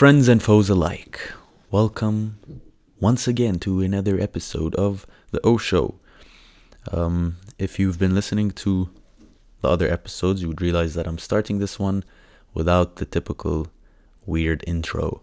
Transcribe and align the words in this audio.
Friends 0.00 0.28
and 0.28 0.42
foes 0.42 0.70
alike, 0.70 1.30
welcome 1.70 2.38
once 3.00 3.28
again 3.28 3.58
to 3.58 3.82
another 3.82 4.18
episode 4.18 4.74
of 4.76 5.06
The 5.30 5.42
O 5.44 5.58
Show. 5.58 5.96
Um, 6.90 7.36
if 7.58 7.78
you've 7.78 7.98
been 7.98 8.14
listening 8.14 8.50
to 8.52 8.88
the 9.60 9.68
other 9.68 9.92
episodes, 9.92 10.40
you 10.40 10.48
would 10.48 10.62
realize 10.62 10.94
that 10.94 11.06
I'm 11.06 11.18
starting 11.18 11.58
this 11.58 11.78
one 11.78 12.02
without 12.54 12.96
the 12.96 13.04
typical 13.04 13.66
weird 14.24 14.64
intro. 14.66 15.20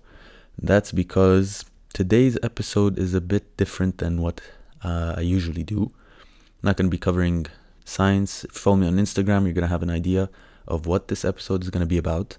That's 0.61 0.91
because 0.91 1.66
today's 1.91 2.38
episode 2.44 3.00
is 3.00 3.16
a 3.16 3.20
bit 3.20 3.57
different 3.57 3.98
than 3.98 4.21
what 4.21 4.41
uh, 4.84 5.16
I 5.18 5.21
usually 5.21 5.64
do. 5.64 5.86
I'm 5.86 6.68
not 6.68 6.78
going 6.78 6.86
to 6.88 6.96
be 6.96 7.00
covering 7.00 7.48
science. 7.84 8.46
Follow 8.52 8.75
me 8.75 8.86
on 8.86 8.98
Instagram, 8.98 9.46
you're 9.46 9.54
going 9.54 9.64
to 9.64 9.70
have 9.70 9.82
an 9.82 9.89
idea 9.89 10.30
of 10.68 10.86
what 10.86 11.07
this 11.07 11.25
episode 11.25 11.64
is 11.64 11.71
going 11.71 11.82
to 11.84 11.88
be 11.88 11.98
about. 11.98 12.38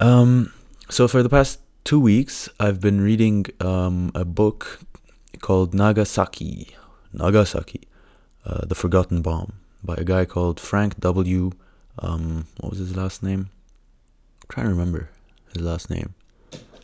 Um, 0.00 0.50
so, 0.92 1.08
for 1.08 1.22
the 1.22 1.30
past 1.30 1.60
two 1.84 1.98
weeks, 1.98 2.50
I've 2.60 2.78
been 2.78 3.00
reading 3.00 3.46
um, 3.60 4.12
a 4.14 4.26
book 4.26 4.80
called 5.40 5.72
Nagasaki. 5.72 6.76
Nagasaki, 7.14 7.88
uh, 8.44 8.66
The 8.66 8.74
Forgotten 8.74 9.22
Bomb, 9.22 9.54
by 9.82 9.94
a 9.94 10.04
guy 10.04 10.26
called 10.26 10.60
Frank 10.60 11.00
W. 11.00 11.52
Um, 11.98 12.46
what 12.60 12.70
was 12.70 12.78
his 12.78 12.94
last 12.94 13.22
name? 13.22 13.48
I'm 14.42 14.48
trying 14.50 14.66
to 14.66 14.72
remember 14.72 15.08
his 15.54 15.62
last 15.62 15.88
name. 15.88 16.14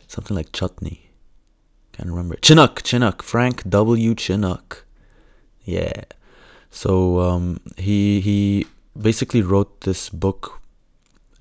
Something 0.07 0.35
like 0.35 0.51
Chutney. 0.53 1.11
Can't 1.93 2.09
remember. 2.09 2.35
Chinook, 2.41 2.81
Chinook, 2.83 3.21
Frank 3.21 3.69
W. 3.69 4.15
Chinook. 4.15 4.87
Yeah. 5.65 6.05
So 6.71 7.19
um, 7.19 7.59
he 7.77 8.21
he 8.21 8.65
basically 8.99 9.43
wrote 9.43 9.81
this 9.81 10.09
book 10.09 10.61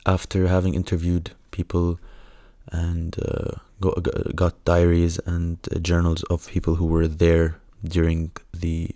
after 0.05 0.48
having 0.48 0.75
interviewed 0.75 1.31
people 1.51 1.98
and 2.73 3.17
uh, 3.25 3.53
got, 3.81 4.35
got 4.37 4.65
diaries 4.65 5.19
and 5.27 5.59
uh, 5.75 5.79
journals 5.79 6.23
of 6.25 6.48
people 6.48 6.77
who 6.77 6.87
were 6.87 7.09
there 7.09 7.61
during 7.84 8.33
the 8.53 8.91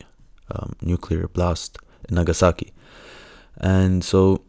um, 0.50 0.74
nuclear 0.82 1.28
blast 1.28 1.78
in 2.08 2.16
Nagasaki. 2.16 2.72
And 3.58 4.04
so, 4.04 4.42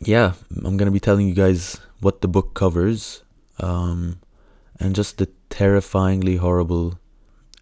yeah, 0.00 0.32
I'm 0.50 0.76
going 0.76 0.86
to 0.86 0.90
be 0.90 1.00
telling 1.00 1.28
you 1.28 1.34
guys 1.34 1.80
what 2.00 2.20
the 2.20 2.28
book 2.28 2.54
covers 2.54 3.22
um, 3.58 4.20
and 4.78 4.94
just 4.94 5.18
the 5.18 5.28
terrifyingly 5.50 6.36
horrible 6.36 6.98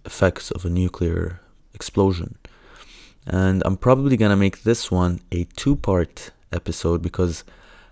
effects 0.05 0.51
of 0.51 0.65
a 0.65 0.71
nuclear 0.71 1.41
explosion. 1.75 2.37
And 3.27 3.63
I'm 3.65 3.77
probably 3.77 4.17
going 4.17 4.31
to 4.31 4.37
make 4.37 4.63
this 4.63 4.91
one 4.91 5.21
a 5.33 5.45
two 5.57 5.77
part 5.77 6.31
episode 6.53 7.03
because 7.03 7.45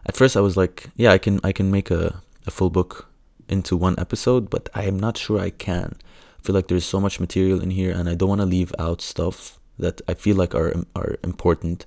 at 0.06 0.16
first 0.16 0.36
I 0.36 0.40
was 0.40 0.56
like, 0.56 0.90
yeah, 0.96 1.12
I 1.12 1.18
can 1.18 1.40
I 1.42 1.52
can 1.52 1.70
make 1.70 1.90
a, 1.90 2.22
a 2.46 2.50
full 2.50 2.70
book 2.70 3.08
into 3.48 3.76
one 3.76 3.94
episode, 3.98 4.50
but 4.50 4.68
I 4.74 4.84
am 4.84 4.98
not 4.98 5.16
sure 5.16 5.40
I 5.40 5.50
can. 5.50 5.96
I 6.38 6.42
feel 6.42 6.54
like 6.54 6.68
there's 6.68 6.84
so 6.84 7.00
much 7.00 7.20
material 7.20 7.60
in 7.60 7.70
here 7.70 7.92
and 7.92 8.08
I 8.08 8.14
don't 8.14 8.28
want 8.28 8.40
to 8.40 8.46
leave 8.46 8.74
out 8.78 9.00
stuff 9.00 9.58
that 9.78 10.00
I 10.08 10.14
feel 10.14 10.36
like 10.36 10.54
are 10.54 10.74
are 10.96 11.16
important. 11.22 11.86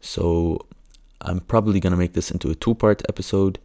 So 0.00 0.66
I'm 1.20 1.40
probably 1.40 1.80
to 1.80 1.96
make 1.96 2.12
this 2.12 2.30
into 2.30 2.50
a 2.50 2.54
two 2.54 2.74
part 2.74 3.02
episode. 3.08 3.58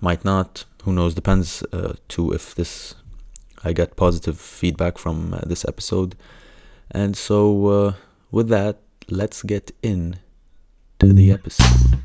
Might 0.00 0.24
not, 0.24 0.64
who 0.82 0.92
knows, 0.92 1.14
depends 1.14 1.62
uh, 1.72 1.94
too 2.08 2.32
if 2.32 2.54
this 2.54 2.94
I 3.64 3.72
get 3.72 3.96
positive 3.96 4.38
feedback 4.38 4.98
from 4.98 5.34
uh, 5.34 5.40
this 5.46 5.64
episode. 5.64 6.14
And 6.90 7.16
so 7.16 7.66
uh, 7.66 7.92
with 8.30 8.48
that, 8.48 8.78
let's 9.08 9.42
get 9.42 9.72
in 9.82 10.18
to 10.98 11.12
the 11.12 11.32
episode. 11.32 11.96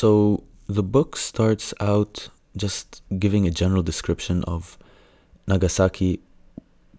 So 0.00 0.44
the 0.68 0.84
book 0.84 1.16
starts 1.16 1.74
out 1.80 2.28
just 2.56 3.02
giving 3.18 3.48
a 3.48 3.50
general 3.50 3.82
description 3.82 4.44
of 4.44 4.78
Nagasaki 5.48 6.20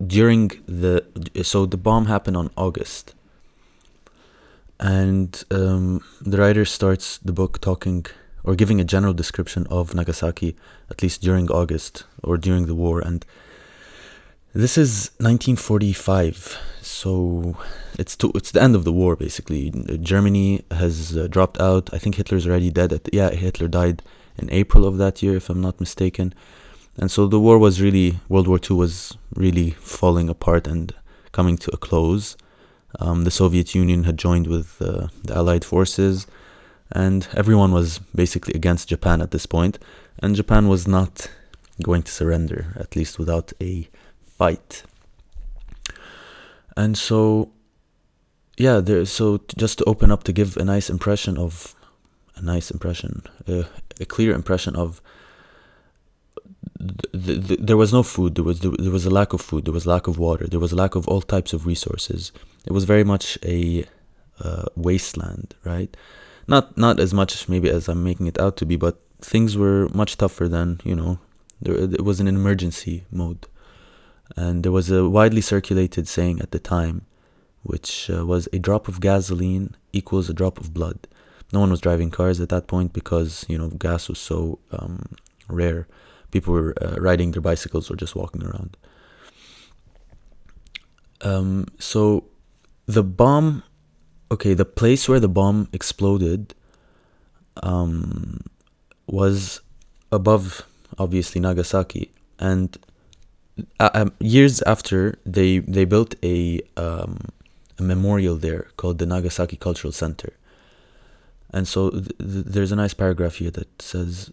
during 0.06 0.52
the 0.68 0.96
so 1.44 1.66
the 1.66 1.78
bomb 1.78 2.08
happened 2.08 2.36
on 2.36 2.50
August, 2.58 3.16
and 4.82 5.32
um, 5.50 6.04
the 6.20 6.38
writer 6.40 6.66
starts 6.66 7.20
the 7.20 7.32
book 7.32 7.62
talking 7.62 8.06
or 8.44 8.54
giving 8.54 8.82
a 8.82 8.88
general 8.96 9.14
description 9.14 9.66
of 9.70 9.96
Nagasaki 9.96 10.58
at 10.92 11.02
least 11.02 11.22
during 11.22 11.50
August 11.50 12.04
or 12.22 12.36
during 12.38 12.66
the 12.66 12.76
war, 12.76 13.00
and 13.00 13.26
this 14.54 14.78
is 14.78 15.12
1945, 15.18 16.58
so 16.82 17.56
it's 17.98 18.16
to, 18.16 18.32
it's 18.34 18.52
the 18.52 18.62
end 18.62 18.76
of 18.76 18.84
the 18.84 18.92
war 18.92 19.16
basically. 19.16 19.72
Germany 20.02 20.64
has 20.72 21.16
uh, 21.16 21.28
dropped 21.28 21.60
out. 21.62 21.94
I 21.94 22.00
think 22.00 22.16
Hitler's 22.16 22.48
already 22.48 22.72
dead. 22.72 22.92
At 22.92 23.14
yeah, 23.14 23.30
Hitler 23.30 23.68
died 23.68 24.02
in 24.38 24.50
April 24.52 24.86
of 24.86 24.98
that 24.98 25.22
year, 25.22 25.36
if 25.36 25.50
I'm 25.50 25.62
not 25.62 25.80
mistaken. 25.80 26.34
And 26.98 27.12
so 27.12 27.28
the 27.28 27.40
war 27.40 27.58
was 27.58 27.82
really, 27.82 28.20
World 28.28 28.48
War 28.48 28.60
II 28.60 28.78
was 28.78 29.18
really 29.36 29.72
falling 29.72 30.30
apart 30.30 30.68
and 30.68 30.94
coming 31.31 31.58
to 31.58 31.72
a 31.72 31.78
close. 31.78 32.36
Um, 33.00 33.24
the 33.24 33.31
Soviet 33.31 33.76
Union 33.76 34.04
had 34.06 34.18
joined 34.18 34.48
with 34.48 34.81
uh, 34.81 35.08
the 35.24 35.36
Allied 35.36 35.64
forces, 35.64 36.26
and 36.92 37.28
everyone 37.36 37.72
was 37.72 38.00
basically 38.16 38.54
against 38.56 38.90
Japan 38.90 39.22
at 39.22 39.31
this 39.31 39.46
point. 39.46 39.78
And 40.18 40.36
Japan 40.36 40.68
was 40.68 40.88
not 40.88 41.30
going 41.84 42.04
to 42.04 42.12
surrender, 42.12 42.74
at 42.76 42.96
least 42.96 43.20
without 43.20 43.54
a 43.62 43.88
fight. 44.39 44.83
And 46.75 46.97
so, 46.97 47.51
yeah, 48.57 48.79
there. 48.79 49.05
So 49.05 49.41
just 49.57 49.77
to 49.79 49.83
open 49.85 50.11
up 50.11 50.23
to 50.23 50.31
give 50.33 50.57
a 50.57 50.66
nice 50.66 50.89
impression 50.89 51.38
of, 51.38 51.75
a 52.35 52.41
nice 52.41 52.72
impression, 52.72 53.23
uh, 53.47 53.63
a 54.00 54.05
clear 54.05 54.33
impression 54.33 54.75
of 54.75 55.01
the, 56.79 57.35
the, 57.35 57.55
there 57.57 57.77
was 57.77 57.91
no 57.91 58.03
food. 58.03 58.35
There 58.35 58.44
was 58.44 58.61
there 58.61 58.91
was 58.91 59.05
a 59.05 59.09
lack 59.09 59.33
of 59.33 59.41
food. 59.41 59.66
There 59.66 59.73
was 59.73 59.85
lack 59.85 60.07
of 60.07 60.17
water. 60.17 60.47
There 60.47 60.59
was 60.59 60.73
lack 60.73 60.95
of 60.95 61.07
all 61.07 61.21
types 61.21 61.51
of 61.53 61.66
resources. 61.66 62.31
It 62.66 62.71
was 62.71 62.85
very 62.85 63.03
much 63.03 63.38
a 63.44 63.85
uh, 64.39 64.66
wasteland, 64.75 65.56
right? 65.66 65.95
Not 66.47 66.77
not 66.77 67.00
as 67.00 67.13
much 67.13 67.50
maybe 67.50 67.69
as 67.69 67.89
I'm 67.89 68.03
making 68.03 68.27
it 68.27 68.39
out 68.39 68.56
to 68.57 68.66
be, 68.66 68.77
but 68.77 69.01
things 69.21 69.57
were 69.57 69.89
much 69.94 70.17
tougher 70.17 70.47
than 70.47 70.79
you 70.83 70.95
know. 70.95 71.19
There 71.61 71.75
it 71.75 72.06
was 72.06 72.21
an 72.21 72.27
emergency 72.27 73.03
mode, 73.11 73.45
and 74.35 74.63
there 74.63 74.72
was 74.72 74.90
a 74.91 75.09
widely 75.09 75.41
circulated 75.41 76.07
saying 76.07 76.40
at 76.41 76.51
the 76.51 76.59
time, 76.59 77.06
which 77.63 78.09
uh, 78.09 78.25
was 78.25 78.47
a 78.53 78.59
drop 78.59 78.88
of 78.88 79.01
gasoline 79.01 79.75
equals 79.94 80.29
a 80.29 80.34
drop 80.34 80.59
of 80.59 80.73
blood. 80.73 81.07
No 81.51 81.59
one 81.62 81.72
was 81.72 81.81
driving 81.81 82.12
cars 82.12 82.39
at 82.39 82.50
that 82.50 82.68
point 82.68 82.94
because 82.94 83.45
you 83.50 83.57
know 83.57 83.69
gas 83.69 84.07
was 84.07 84.19
so 84.19 84.59
um, 84.72 85.16
rare 85.47 85.88
people 86.31 86.53
were 86.53 86.73
uh, 86.81 86.95
riding 87.00 87.31
their 87.31 87.41
bicycles 87.41 87.89
or 87.89 87.95
just 87.95 88.16
walking 88.16 88.44
around. 88.44 88.78
Um, 91.22 91.68
so 91.79 92.25
the 92.85 93.03
bomb, 93.03 93.63
okay, 94.31 94.53
the 94.53 94.66
place 94.66 95.09
where 95.09 95.19
the 95.19 95.29
bomb 95.29 95.68
exploded 95.73 96.53
um, 97.62 98.41
was 99.07 99.62
above, 100.12 100.66
obviously, 100.97 101.41
Nagasaki. 101.41 102.12
And 102.39 102.78
uh, 103.80 103.90
um, 103.94 104.14
years 104.20 104.62
after, 104.64 105.18
they, 105.25 105.59
they 105.59 105.86
built 105.86 106.16
a, 106.24 106.62
um, 106.78 107.20
a 107.78 107.84
memorial 107.84 108.36
there 108.36 108.68
called 108.78 108.97
the 108.97 109.06
Nagasaki 109.06 109.58
Cultural 109.58 109.92
Center. 109.92 110.34
And 111.52 111.68
so 111.68 111.90
th- 111.90 112.06
th- 112.18 112.46
there's 112.46 112.72
a 112.72 112.75
nice 112.75 112.94
paragraph 112.94 113.36
here 113.36 113.51
that 113.51 113.81
says 113.81 114.31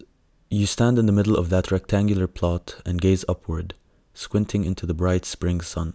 you 0.49 0.65
stand 0.65 0.97
in 0.97 1.07
the 1.07 1.11
middle 1.11 1.35
of 1.35 1.49
that 1.49 1.71
rectangular 1.71 2.27
plot 2.27 2.75
and 2.85 3.01
gaze 3.01 3.25
upward, 3.27 3.73
squinting 4.13 4.63
into 4.63 4.85
the 4.85 4.93
bright 4.93 5.25
spring 5.25 5.61
sun, 5.61 5.93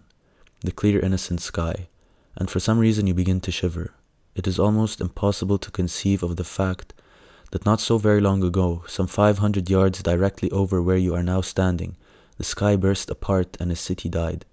the 0.61 0.73
clear 0.73 1.01
innocent 1.01 1.41
sky, 1.41 1.89
and 2.37 2.51
for 2.51 2.61
some 2.61 2.79
reason 2.79 3.07
you 3.07 3.15
begin 3.15 3.41
to 3.41 3.51
shiver. 3.51 3.95
It 4.35 4.47
is 4.47 4.59
almost 4.59 5.01
impossible 5.01 5.59
to 5.59 5.71
conceive 5.71 6.23
of 6.23 6.37
the 6.37 6.45
fact 6.45 6.95
that 7.53 7.67
not 7.67 7.81
so 7.81 7.99
very 7.99 8.21
long 8.21 8.43
ago, 8.43 8.83
some 8.87 9.07
500 9.07 9.69
yards 9.69 10.03
directly 10.03 10.51
over 10.51 10.83
where 10.83 10.97
you 10.97 11.15
are 11.15 11.23
now 11.23 11.41
standing, 11.43 11.97
the 12.43 12.47
sky 12.47 12.75
burst 12.75 13.09
apart 13.09 13.57
and 13.61 13.71
a 13.71 13.77
city 13.77 14.09
died. 14.09 14.45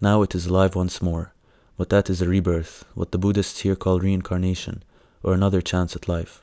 Now 0.00 0.22
it 0.22 0.34
is 0.34 0.46
alive 0.46 0.74
once 0.74 1.02
more, 1.02 1.34
but 1.76 1.90
that 1.90 2.08
is 2.08 2.22
a 2.22 2.28
rebirth, 2.28 2.86
what 2.94 3.12
the 3.12 3.18
Buddhists 3.18 3.60
here 3.60 3.76
call 3.76 4.00
reincarnation, 4.00 4.82
or 5.22 5.34
another 5.34 5.60
chance 5.60 5.94
at 5.94 6.08
life. 6.08 6.42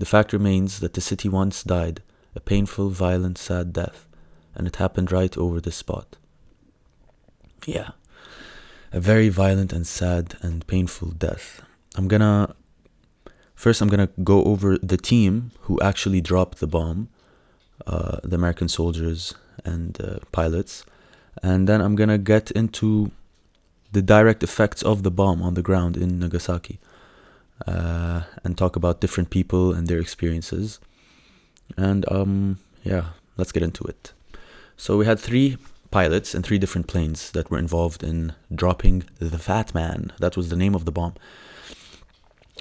The 0.00 0.04
fact 0.04 0.32
remains 0.32 0.80
that 0.80 0.94
the 0.94 1.00
city 1.00 1.28
once 1.28 1.62
died 1.62 2.02
a 2.34 2.40
painful, 2.40 2.90
violent, 2.90 3.38
sad 3.38 3.72
death, 3.72 4.08
and 4.56 4.66
it 4.66 4.76
happened 4.76 5.12
right 5.12 5.38
over 5.38 5.60
this 5.60 5.76
spot. 5.76 6.16
Yeah, 7.64 7.90
a 8.92 8.98
very 8.98 9.28
violent 9.28 9.72
and 9.72 9.86
sad 9.86 10.34
and 10.42 10.66
painful 10.66 11.12
death. 11.12 11.62
I'm 11.94 12.08
gonna 12.08 12.56
First, 13.54 13.80
I'm 13.80 13.88
gonna 13.88 14.10
go 14.24 14.42
over 14.42 14.78
the 14.78 14.98
team 14.98 15.52
who 15.60 15.80
actually 15.80 16.20
dropped 16.20 16.58
the 16.58 16.66
bomb, 16.66 17.08
uh, 17.86 18.18
the 18.22 18.36
American 18.36 18.68
soldiers 18.68 19.34
and 19.64 20.00
uh, 20.00 20.18
pilots, 20.32 20.84
and 21.42 21.68
then 21.68 21.80
I'm 21.80 21.96
gonna 21.96 22.18
get 22.18 22.50
into 22.50 23.10
the 23.92 24.02
direct 24.02 24.42
effects 24.42 24.82
of 24.82 25.02
the 25.02 25.10
bomb 25.10 25.42
on 25.42 25.54
the 25.54 25.62
ground 25.62 25.96
in 25.96 26.18
Nagasaki, 26.18 26.78
uh, 27.66 28.22
and 28.44 28.56
talk 28.56 28.76
about 28.76 29.00
different 29.00 29.30
people 29.30 29.72
and 29.72 29.88
their 29.88 30.00
experiences. 30.00 30.80
And 31.76 32.10
um, 32.10 32.58
yeah, 32.84 33.10
let's 33.36 33.52
get 33.52 33.62
into 33.62 33.84
it. 33.84 34.12
So 34.76 34.96
we 34.98 35.06
had 35.06 35.18
three 35.18 35.56
pilots 35.90 36.34
and 36.34 36.44
three 36.44 36.58
different 36.58 36.86
planes 36.86 37.30
that 37.30 37.50
were 37.50 37.58
involved 37.58 38.02
in 38.02 38.34
dropping 38.54 39.04
the 39.18 39.38
Fat 39.38 39.74
Man. 39.74 40.12
That 40.18 40.36
was 40.36 40.48
the 40.48 40.56
name 40.56 40.74
of 40.74 40.84
the 40.84 40.92
bomb. 40.92 41.14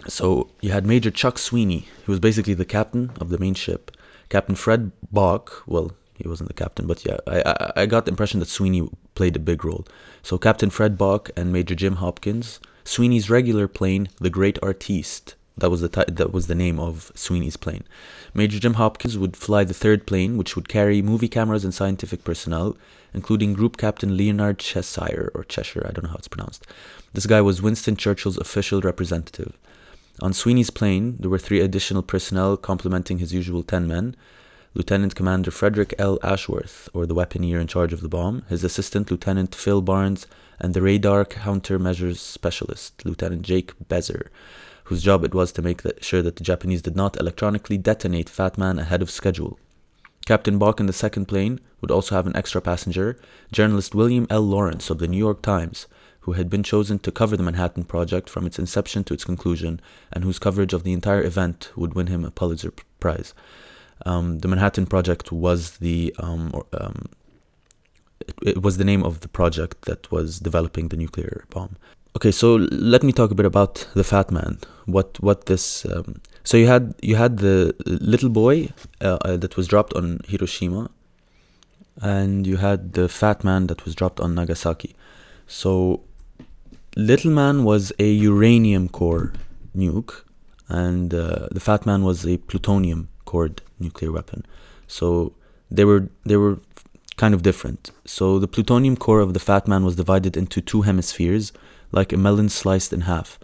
So 0.08 0.50
you 0.62 0.72
had 0.72 0.86
Major 0.86 1.12
Chuck 1.12 1.38
Sweeney, 1.38 1.88
who 2.06 2.12
was 2.12 2.20
basically 2.20 2.54
the 2.54 2.66
captain 2.66 3.12
of 3.20 3.30
the 3.30 3.38
main 3.38 3.54
ship. 3.54 3.92
Captain 4.30 4.56
Fred 4.56 4.92
Bock, 5.12 5.64
well, 5.68 5.92
he 6.16 6.28
wasn't 6.28 6.48
the 6.48 6.54
captain, 6.54 6.88
but 6.88 7.06
yeah, 7.06 7.18
I, 7.28 7.42
I, 7.42 7.72
I 7.82 7.86
got 7.86 8.06
the 8.06 8.12
impression 8.12 8.40
that 8.40 8.48
Sweeney 8.48 8.90
played 9.16 9.36
a 9.36 9.40
big 9.40 9.66
role. 9.66 9.86
So 10.24 10.38
Captain 10.38 10.70
Fred 10.70 10.98
Bock 10.98 11.30
and 11.36 11.52
Major 11.52 11.76
Jim 11.76 11.98
Hopkins. 11.98 12.60
Sweeney's 12.84 13.30
regular 13.30 13.68
plane, 13.68 14.10
the 14.20 14.30
Great 14.30 14.60
Artiste, 14.62 15.36
that 15.58 15.70
was 15.70 15.82
the 15.82 15.90
t- 15.90 16.12
that 16.12 16.34
was 16.34 16.48
the 16.48 16.56
name 16.56 16.80
of 16.80 17.12
Sweeney's 17.16 17.56
plane. 17.56 17.84
Major 18.34 18.60
Jim 18.60 18.74
Hopkins 18.74 19.18
would 19.18 19.38
fly 19.38 19.64
the 19.64 19.74
third 19.74 20.06
plane, 20.06 20.38
which 20.38 20.56
would 20.56 20.68
carry 20.68 21.02
movie 21.02 21.30
cameras 21.30 21.64
and 21.64 21.74
scientific 21.74 22.26
personnel, 22.26 22.76
including 23.14 23.54
Group 23.54 23.78
Captain 23.78 24.18
Leonard 24.18 24.60
Cheshire 24.60 25.32
or 25.34 25.46
Cheshire, 25.46 25.86
I 25.88 25.92
don't 25.92 26.04
know 26.04 26.10
how 26.10 26.18
it's 26.18 26.28
pronounced. 26.28 26.68
This 27.14 27.26
guy 27.26 27.40
was 27.40 27.62
Winston 27.62 27.96
Churchill's 27.96 28.38
official 28.38 28.82
representative. 28.82 29.58
On 30.22 30.34
Sweeney's 30.34 30.70
plane, 30.70 31.18
there 31.20 31.30
were 31.30 31.40
three 31.40 31.60
additional 31.60 32.02
personnel 32.02 32.58
complementing 32.58 33.20
his 33.20 33.34
usual 33.34 33.64
ten 33.64 33.88
men. 33.88 34.16
Lieutenant 34.74 35.16
Commander 35.16 35.52
Frederick 35.52 35.94
L. 35.98 36.20
Ashworth, 36.24 36.90
or 36.94 37.06
the 37.06 37.16
weaponeer 37.16 37.62
in 37.62 37.68
charge 37.68 37.94
of 37.94 38.02
the 38.02 38.10
bomb, 38.10 38.44
his 38.50 38.64
assistant 38.64 39.10
Lieutenant 39.10 39.56
Phil 39.56 39.82
Barnes, 39.82 40.28
and 40.60 40.74
the 40.74 40.82
radar 40.82 41.26
countermeasures 41.26 42.18
specialist, 42.18 43.06
Lieutenant 43.06 43.42
Jake 43.42 43.74
Beser 43.88 44.28
whose 44.86 45.04
job 45.04 45.24
it 45.24 45.34
was 45.34 45.52
to 45.52 45.62
make 45.62 45.82
sure 46.02 46.22
that 46.22 46.36
the 46.36 46.44
Japanese 46.44 46.82
did 46.82 46.96
not 46.96 47.20
electronically 47.20 47.78
detonate 47.78 48.30
Fat 48.30 48.58
Man 48.58 48.80
ahead 48.80 49.02
of 49.02 49.10
schedule. 49.10 49.60
Captain 50.26 50.58
Bock 50.58 50.80
in 50.80 50.86
the 50.86 50.94
second 50.94 51.26
plane 51.26 51.60
would 51.82 51.92
also 51.92 52.16
have 52.16 52.28
an 52.28 52.36
extra 52.36 52.62
passenger, 52.62 53.18
journalist 53.52 53.94
William 53.94 54.28
L. 54.30 54.42
Lawrence 54.42 54.90
of 54.90 55.00
the 55.00 55.08
New 55.08 55.18
York 55.18 55.42
Times, 55.42 55.88
who 56.26 56.34
had 56.34 56.50
been 56.50 56.64
chosen 56.64 56.98
to 57.00 57.12
cover 57.12 57.38
the 57.38 57.44
Manhattan 57.44 57.84
Project 57.84 58.30
from 58.30 58.48
its 58.48 58.58
inception 58.58 59.04
to 59.04 59.14
its 59.14 59.24
conclusion, 59.24 59.80
and 60.12 60.24
whose 60.24 60.40
coverage 60.40 60.74
of 60.74 60.84
the 60.84 60.92
entire 60.92 61.24
event 61.24 61.72
would 61.76 61.94
win 61.94 62.08
him 62.08 62.26
a 62.26 62.32
Pulitzer 62.32 62.74
Prize. 63.00 63.36
Um, 64.08 64.40
the 64.40 64.48
Manhattan 64.48 64.88
Project 64.88 65.32
was 65.32 65.78
the 65.78 66.16
um, 66.18 66.50
or, 66.52 66.66
um, 66.74 67.10
it, 68.20 68.36
it 68.42 68.62
was 68.64 68.78
the 68.78 68.84
name 68.84 69.04
of 69.04 69.20
the 69.20 69.28
project 69.28 69.86
that 69.86 70.12
was 70.12 70.40
developing 70.40 70.88
the 70.88 70.98
nuclear 70.98 71.46
bomb. 71.52 71.76
Okay, 72.16 72.32
so 72.32 72.56
let 72.72 73.04
me 73.04 73.12
talk 73.12 73.30
a 73.30 73.36
bit 73.36 73.46
about 73.46 73.88
the 73.94 74.04
Fat 74.04 74.32
Man. 74.32 74.58
What 74.86 75.20
what 75.22 75.46
this? 75.46 75.86
Um, 75.86 76.22
so 76.44 76.58
you 76.58 76.66
had 76.66 76.96
you 77.04 77.18
had 77.18 77.38
the 77.38 77.76
little 77.86 78.30
boy 78.30 78.70
uh, 79.00 79.20
uh, 79.22 79.38
that 79.38 79.56
was 79.58 79.68
dropped 79.68 79.94
on 79.94 80.22
Hiroshima, 80.28 80.90
and 82.02 82.48
you 82.48 82.58
had 82.58 82.94
the 82.94 83.08
Fat 83.08 83.44
Man 83.44 83.68
that 83.68 83.86
was 83.86 83.94
dropped 83.94 84.20
on 84.20 84.34
Nagasaki. 84.34 84.96
So 85.46 86.02
Little 86.98 87.32
Man 87.32 87.66
was 87.66 87.92
a 88.00 88.10
uranium 88.10 88.88
core 88.88 89.34
nuke, 89.76 90.24
and 90.70 91.14
uh, 91.14 91.50
the 91.52 91.60
Fat 91.60 91.86
Man 91.86 92.06
was 92.06 92.26
a 92.26 92.38
plutonium 92.38 93.10
cored 93.26 93.62
nuclear 93.82 94.14
weapon. 94.14 94.46
So 94.88 95.34
they 95.70 95.84
were 95.84 96.08
they 96.26 96.38
were 96.38 96.60
kind 97.18 97.34
of 97.34 97.44
different. 97.44 97.92
So 98.06 98.40
the 98.40 98.48
plutonium 98.48 98.96
core 98.96 99.20
of 99.20 99.34
the 99.34 99.42
Fat 99.42 99.68
Man 99.68 99.84
was 99.84 99.98
divided 99.98 100.38
into 100.38 100.62
two 100.62 100.84
hemispheres 100.84 101.52
like 101.92 102.14
a 102.14 102.18
melon 102.18 102.48
sliced 102.48 102.94
in 102.94 103.02
half. 103.02 103.40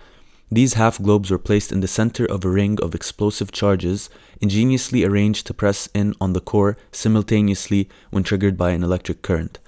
These 0.49 0.75
half 0.75 1.01
globes 1.01 1.29
were 1.29 1.37
placed 1.37 1.73
in 1.73 1.81
the 1.81 1.89
center 1.89 2.25
of 2.25 2.45
a 2.45 2.49
ring 2.49 2.79
of 2.81 2.95
explosive 2.95 3.51
charges, 3.51 4.09
ingeniously 4.39 5.03
arranged 5.03 5.45
to 5.47 5.53
press 5.53 5.89
in 5.93 6.15
on 6.21 6.31
the 6.31 6.41
core 6.41 6.77
simultaneously 6.93 7.89
when 8.11 8.23
triggered 8.23 8.57
by 8.57 8.69
an 8.69 8.83
electric 8.83 9.21
current. 9.21 9.59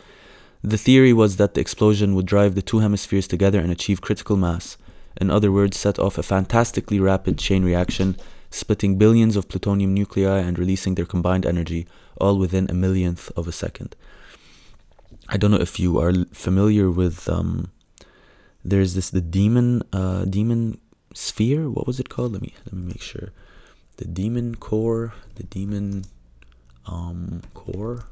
The 0.64 0.78
theory 0.78 1.12
was 1.12 1.36
that 1.36 1.54
the 1.54 1.62
explosion 1.62 2.16
would 2.16 2.26
drive 2.26 2.56
the 2.56 2.62
two 2.62 2.80
hemispheres 2.80 3.28
together 3.28 3.60
and 3.60 3.72
achieve 3.72 4.02
critical 4.02 4.38
mass, 4.38 4.78
in 5.20 5.30
other 5.30 5.52
words, 5.52 5.78
set 5.78 6.00
off 6.00 6.18
a 6.18 6.24
fantastically 6.24 7.00
rapid 7.00 7.38
chain 7.38 7.64
reaction, 7.64 8.18
splitting 8.50 8.98
billions 8.98 9.36
of 9.36 9.50
plutonium 9.50 9.94
nuclei 9.94 10.40
and 10.40 10.58
releasing 10.58 10.96
their 10.96 11.06
combined 11.06 11.46
energy, 11.46 11.86
all 12.20 12.38
within 12.38 12.70
a 12.70 12.74
millionth 12.74 13.30
of 13.36 13.48
a 13.48 13.52
second. 13.52 13.96
I 15.30 15.38
don't 15.38 15.52
know 15.52 15.58
if 15.58 15.80
you 15.80 16.00
are 16.00 16.14
familiar 16.34 16.90
with 16.90 17.30
um, 17.30 17.72
there's 18.64 18.94
this 18.94 19.10
the 19.10 19.22
demon 19.22 19.84
uh 19.92 20.26
demon 20.26 20.80
sphere? 21.14 21.70
What 21.70 21.88
was 21.88 22.00
it 22.00 22.10
called? 22.10 22.34
Let 22.34 22.42
me 22.42 22.54
let 22.66 22.74
me 22.74 22.88
make 22.88 23.02
sure. 23.02 23.32
The 23.98 24.06
demon 24.06 24.56
core 24.56 25.14
the 25.36 25.44
demon 25.44 26.06
um 26.86 27.42
core 27.54 28.06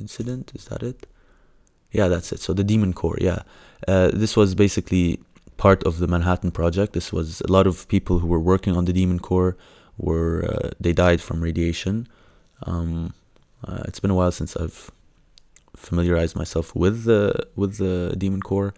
incident 0.00 0.52
is 0.54 0.66
that 0.66 0.82
it? 0.82 1.06
Yeah 1.92 2.08
that's 2.08 2.32
it. 2.32 2.40
So 2.40 2.52
the 2.52 2.64
demon 2.64 2.92
core 2.92 3.18
yeah. 3.20 3.42
Uh, 3.86 4.10
this 4.12 4.36
was 4.36 4.54
basically 4.54 5.20
part 5.56 5.82
of 5.84 5.98
the 5.98 6.06
manhattan 6.06 6.50
project. 6.50 6.92
This 6.92 7.12
was 7.12 7.40
a 7.42 7.52
lot 7.52 7.66
of 7.66 7.88
people 7.88 8.18
who 8.20 8.26
were 8.26 8.40
working 8.40 8.76
on 8.76 8.84
the 8.84 8.92
demon 8.92 9.18
core 9.18 9.56
were 9.96 10.44
uh, 10.44 10.70
they 10.78 10.92
died 10.92 11.20
from 11.20 11.42
radiation. 11.42 12.08
Um, 12.62 13.14
uh, 13.64 13.82
it's 13.86 14.00
been 14.00 14.10
a 14.10 14.14
while 14.14 14.30
since 14.32 14.56
i've 14.56 14.90
familiarized 15.76 16.36
myself 16.36 16.74
with 16.74 17.04
the 17.04 17.46
with 17.56 17.78
the 17.78 18.14
demon 18.16 18.42
core 18.42 18.74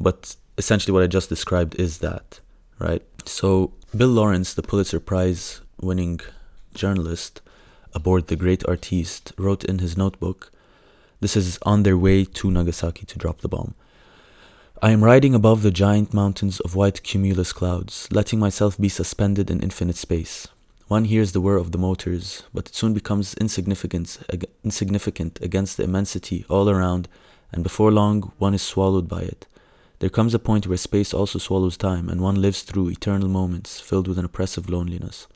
but 0.00 0.36
essentially 0.56 0.92
what 0.92 1.02
i 1.02 1.06
just 1.06 1.28
described 1.28 1.78
is 1.78 1.98
that 1.98 2.40
right? 2.78 3.02
So 3.24 3.72
bill 3.96 4.08
lawrence 4.08 4.54
the 4.54 4.62
pulitzer 4.62 5.00
prize 5.00 5.60
winning 5.80 6.20
journalist 6.74 7.40
aboard 7.94 8.28
the 8.28 8.36
great 8.36 8.64
artiste 8.66 9.32
wrote 9.36 9.64
in 9.64 9.78
his 9.78 9.96
notebook 9.96 10.52
this 11.20 11.36
is 11.36 11.58
on 11.62 11.82
their 11.82 11.98
way 11.98 12.24
to 12.24 12.50
nagasaki 12.50 13.06
to 13.06 13.18
drop 13.18 13.40
the 13.40 13.48
bomb 13.48 13.74
I 14.80 14.92
am 14.92 15.02
riding 15.02 15.34
above 15.34 15.62
the 15.62 15.72
giant 15.72 16.14
mountains 16.14 16.60
of 16.60 16.76
white 16.76 17.02
cumulus 17.02 17.52
clouds, 17.52 18.06
letting 18.12 18.38
myself 18.38 18.78
be 18.78 18.88
suspended 18.88 19.50
in 19.50 19.58
infinite 19.58 19.96
space. 19.96 20.46
One 20.86 21.04
hears 21.06 21.32
the 21.32 21.40
whir 21.40 21.56
of 21.56 21.72
the 21.72 21.78
motors, 21.78 22.44
but 22.54 22.68
it 22.68 22.76
soon 22.76 22.94
becomes 22.94 23.34
insignificant, 23.34 24.20
insignificant 24.62 25.40
against 25.42 25.76
the 25.76 25.82
immensity 25.82 26.44
all 26.48 26.70
around, 26.70 27.08
and 27.50 27.64
before 27.64 27.90
long 27.90 28.30
one 28.38 28.54
is 28.54 28.62
swallowed 28.62 29.08
by 29.08 29.22
it. 29.22 29.48
There 29.98 30.08
comes 30.08 30.32
a 30.32 30.38
point 30.38 30.68
where 30.68 30.76
space 30.76 31.12
also 31.12 31.40
swallows 31.40 31.76
time, 31.76 32.08
and 32.08 32.20
one 32.20 32.40
lives 32.40 32.62
through 32.62 32.90
eternal 32.90 33.28
moments 33.28 33.80
filled 33.80 34.06
with 34.06 34.18
an 34.18 34.24
oppressive 34.24 34.70
loneliness. 34.70 35.26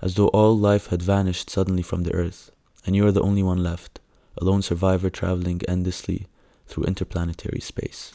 As 0.00 0.16
though 0.16 0.28
all 0.28 0.58
life 0.58 0.88
had 0.88 1.00
vanished 1.00 1.48
suddenly 1.48 1.82
from 1.82 2.02
the 2.02 2.12
earth, 2.12 2.50
and 2.84 2.96
you 2.96 3.06
are 3.06 3.12
the 3.12 3.22
only 3.22 3.44
one 3.44 3.62
left, 3.62 4.00
a 4.38 4.44
lone 4.44 4.62
survivor 4.62 5.10
traveling 5.10 5.60
endlessly 5.68 6.26
through 6.66 6.84
interplanetary 6.84 7.60
space. 7.60 8.12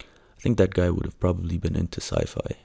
I 0.00 0.40
think 0.40 0.58
that 0.58 0.74
guy 0.74 0.90
would 0.90 1.04
have 1.04 1.20
probably 1.20 1.58
been 1.58 1.76
into 1.76 2.00
sci 2.00 2.24
fi. 2.24 2.56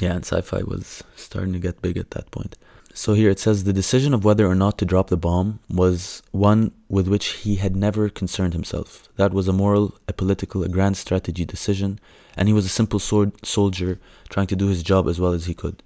Yeah, 0.00 0.14
and 0.14 0.24
sci 0.24 0.40
fi 0.40 0.62
was 0.62 1.02
starting 1.16 1.52
to 1.52 1.58
get 1.58 1.82
big 1.82 1.96
at 1.96 2.10
that 2.12 2.30
point. 2.30 2.56
So 2.96 3.14
here 3.14 3.28
it 3.28 3.40
says 3.40 3.64
the 3.64 3.72
decision 3.72 4.14
of 4.14 4.24
whether 4.24 4.46
or 4.46 4.54
not 4.54 4.78
to 4.78 4.84
drop 4.84 5.08
the 5.08 5.16
bomb 5.16 5.58
was 5.68 6.22
one 6.30 6.70
with 6.88 7.08
which 7.08 7.26
he 7.42 7.56
had 7.56 7.74
never 7.74 8.08
concerned 8.08 8.52
himself. 8.52 9.08
That 9.16 9.34
was 9.34 9.48
a 9.48 9.52
moral, 9.52 9.96
a 10.06 10.12
political, 10.12 10.62
a 10.62 10.68
grand 10.68 10.96
strategy 10.96 11.44
decision, 11.44 11.98
and 12.36 12.46
he 12.48 12.54
was 12.54 12.66
a 12.66 12.68
simple 12.68 13.00
sword 13.00 13.44
soldier 13.44 13.98
trying 14.28 14.46
to 14.46 14.56
do 14.56 14.68
his 14.68 14.84
job 14.84 15.08
as 15.08 15.18
well 15.18 15.32
as 15.32 15.46
he 15.46 15.54
could. 15.54 15.82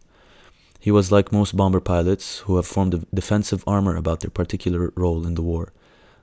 He 0.81 0.91
was 0.91 1.11
like 1.11 1.33
most 1.33 1.57
bomber 1.57 1.81
pilots 1.81 2.39
who 2.41 2.57
have 2.57 2.67
formed 2.67 2.95
a 2.95 3.07
defensive 3.13 3.65
armor 3.67 3.97
about 3.97 4.21
their 4.21 4.31
particular 4.31 4.93
role 4.95 5.27
in 5.27 5.35
the 5.35 5.43
war. 5.43 5.73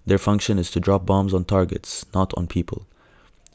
Their 0.06 0.18
function 0.18 0.58
is 0.58 0.72
to 0.72 0.80
drop 0.80 1.06
bombs 1.06 1.34
on 1.34 1.46
targets, 1.46 2.06
not 2.14 2.34
on 2.38 2.48
people. 2.48 2.86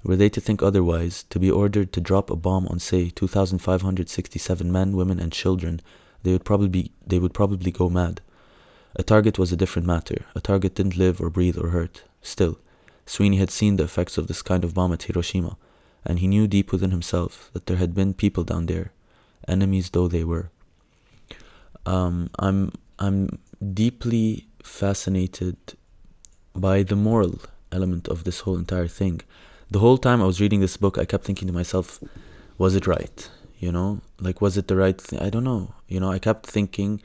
Were 0.03 0.17
they 0.17 0.29
to 0.31 0.41
think 0.41 0.63
otherwise, 0.63 1.25
to 1.31 1.39
be 1.39 1.51
ordered 1.51 1.93
to 1.93 2.01
drop 2.01 2.31
a 2.31 2.37
bomb 2.37 2.67
on, 2.69 2.79
say, 2.79 3.11
2,567 3.11 4.73
men, 4.73 4.97
women, 4.97 5.21
and 5.21 5.33
children, 5.33 5.81
they 6.23 6.33
would 6.33 6.45
probably 6.45 6.69
be, 6.69 6.91
they 7.07 7.19
would 7.19 7.35
probably 7.35 7.71
go 7.71 7.89
mad. 7.89 8.21
A 8.97 9.03
target 9.03 9.39
was 9.39 9.53
a 9.53 9.57
different 9.57 9.87
matter. 9.87 10.27
A 10.35 10.41
target 10.41 10.75
didn't 10.75 10.97
live 10.97 11.21
or 11.21 11.31
breathe 11.31 11.59
or 11.59 11.69
hurt. 11.69 12.03
Still, 12.23 12.59
Sweeney 13.07 13.37
had 13.39 13.51
seen 13.51 13.77
the 13.77 13.85
effects 13.85 14.19
of 14.19 14.27
this 14.27 14.43
kind 14.43 14.65
of 14.65 14.75
bomb 14.75 14.93
at 14.93 15.05
Hiroshima, 15.05 15.57
and 16.05 16.19
he 16.19 16.27
knew 16.27 16.47
deep 16.47 16.73
within 16.73 16.91
himself 16.91 17.51
that 17.53 17.67
there 17.67 17.77
had 17.77 17.95
been 17.95 18.15
people 18.15 18.45
down 18.45 18.67
there, 18.67 18.93
enemies 19.47 19.91
though 19.91 20.09
they 20.09 20.25
were. 20.25 20.51
Um, 21.87 22.31
I'm 22.39 22.73
I'm 22.99 23.39
deeply 23.75 24.47
fascinated 24.63 25.57
by 26.55 26.83
the 26.83 26.97
moral 26.97 27.41
element 27.73 28.09
of 28.09 28.25
this 28.25 28.41
whole 28.41 28.59
entire 28.59 28.89
thing 28.89 29.23
the 29.71 29.79
whole 29.79 29.99
time 29.99 30.21
I 30.21 30.27
was 30.27 30.41
reading 30.41 30.61
this 30.61 30.77
book, 30.77 30.99
I 30.99 31.05
kept 31.05 31.25
thinking 31.25 31.47
to 31.47 31.55
myself, 31.55 32.01
was 32.59 32.75
it 32.75 32.87
right? 32.87 33.31
You 33.59 33.71
know, 33.71 34.01
like 34.19 34.41
was 34.41 34.57
it 34.57 34.69
the 34.69 34.77
right 34.77 35.01
thing? 35.01 35.21
I 35.21 35.31
don't 35.31 35.45
know. 35.45 35.75
You 35.87 36.01
know, 36.01 36.11
I 36.11 36.19
kept 36.19 36.47
thinking 36.47 37.01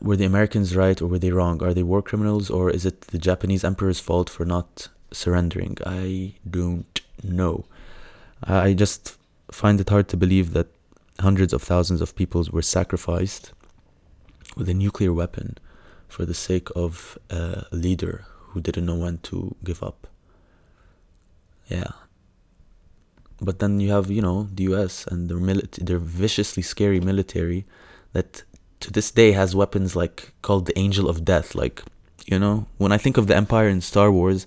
were 0.00 0.16
the 0.16 0.26
Americans 0.26 0.76
right 0.76 1.00
or 1.00 1.06
were 1.06 1.18
they 1.18 1.32
wrong? 1.32 1.62
Are 1.62 1.74
they 1.74 1.82
war 1.82 2.02
criminals 2.02 2.50
or 2.50 2.70
is 2.70 2.84
it 2.84 3.00
the 3.02 3.18
Japanese 3.18 3.64
emperor's 3.64 3.98
fault 3.98 4.28
for 4.28 4.44
not 4.44 4.88
surrendering? 5.10 5.78
I 5.86 6.34
don't 6.48 7.00
know. 7.22 7.64
I 8.44 8.74
just 8.74 9.16
find 9.50 9.80
it 9.80 9.88
hard 9.88 10.08
to 10.08 10.16
believe 10.16 10.52
that 10.52 10.68
hundreds 11.20 11.52
of 11.52 11.62
thousands 11.62 12.00
of 12.00 12.14
people 12.14 12.44
were 12.52 12.62
sacrificed 12.62 13.52
with 14.56 14.68
a 14.68 14.74
nuclear 14.74 15.12
weapon 15.12 15.56
for 16.08 16.24
the 16.24 16.34
sake 16.34 16.68
of 16.74 17.18
a 17.30 17.64
leader 17.72 18.24
who 18.50 18.60
didn't 18.60 18.86
know 18.86 18.96
when 18.96 19.18
to 19.18 19.54
give 19.64 19.82
up. 19.82 20.06
Yeah. 21.68 21.92
But 23.40 23.58
then 23.58 23.78
you 23.78 23.90
have, 23.90 24.10
you 24.10 24.22
know, 24.22 24.48
the 24.52 24.64
US 24.64 25.06
and 25.06 25.28
their, 25.28 25.38
mili- 25.38 25.70
their 25.84 25.98
viciously 25.98 26.62
scary 26.62 27.00
military 27.00 27.66
that 28.12 28.42
to 28.80 28.90
this 28.90 29.10
day 29.10 29.32
has 29.32 29.54
weapons 29.54 29.94
like 29.94 30.32
called 30.42 30.66
the 30.66 30.78
Angel 30.78 31.08
of 31.08 31.24
Death. 31.24 31.54
Like, 31.54 31.82
you 32.26 32.38
know, 32.38 32.66
when 32.78 32.90
I 32.90 32.98
think 32.98 33.16
of 33.16 33.26
the 33.26 33.36
Empire 33.36 33.68
in 33.68 33.80
Star 33.80 34.10
Wars, 34.10 34.46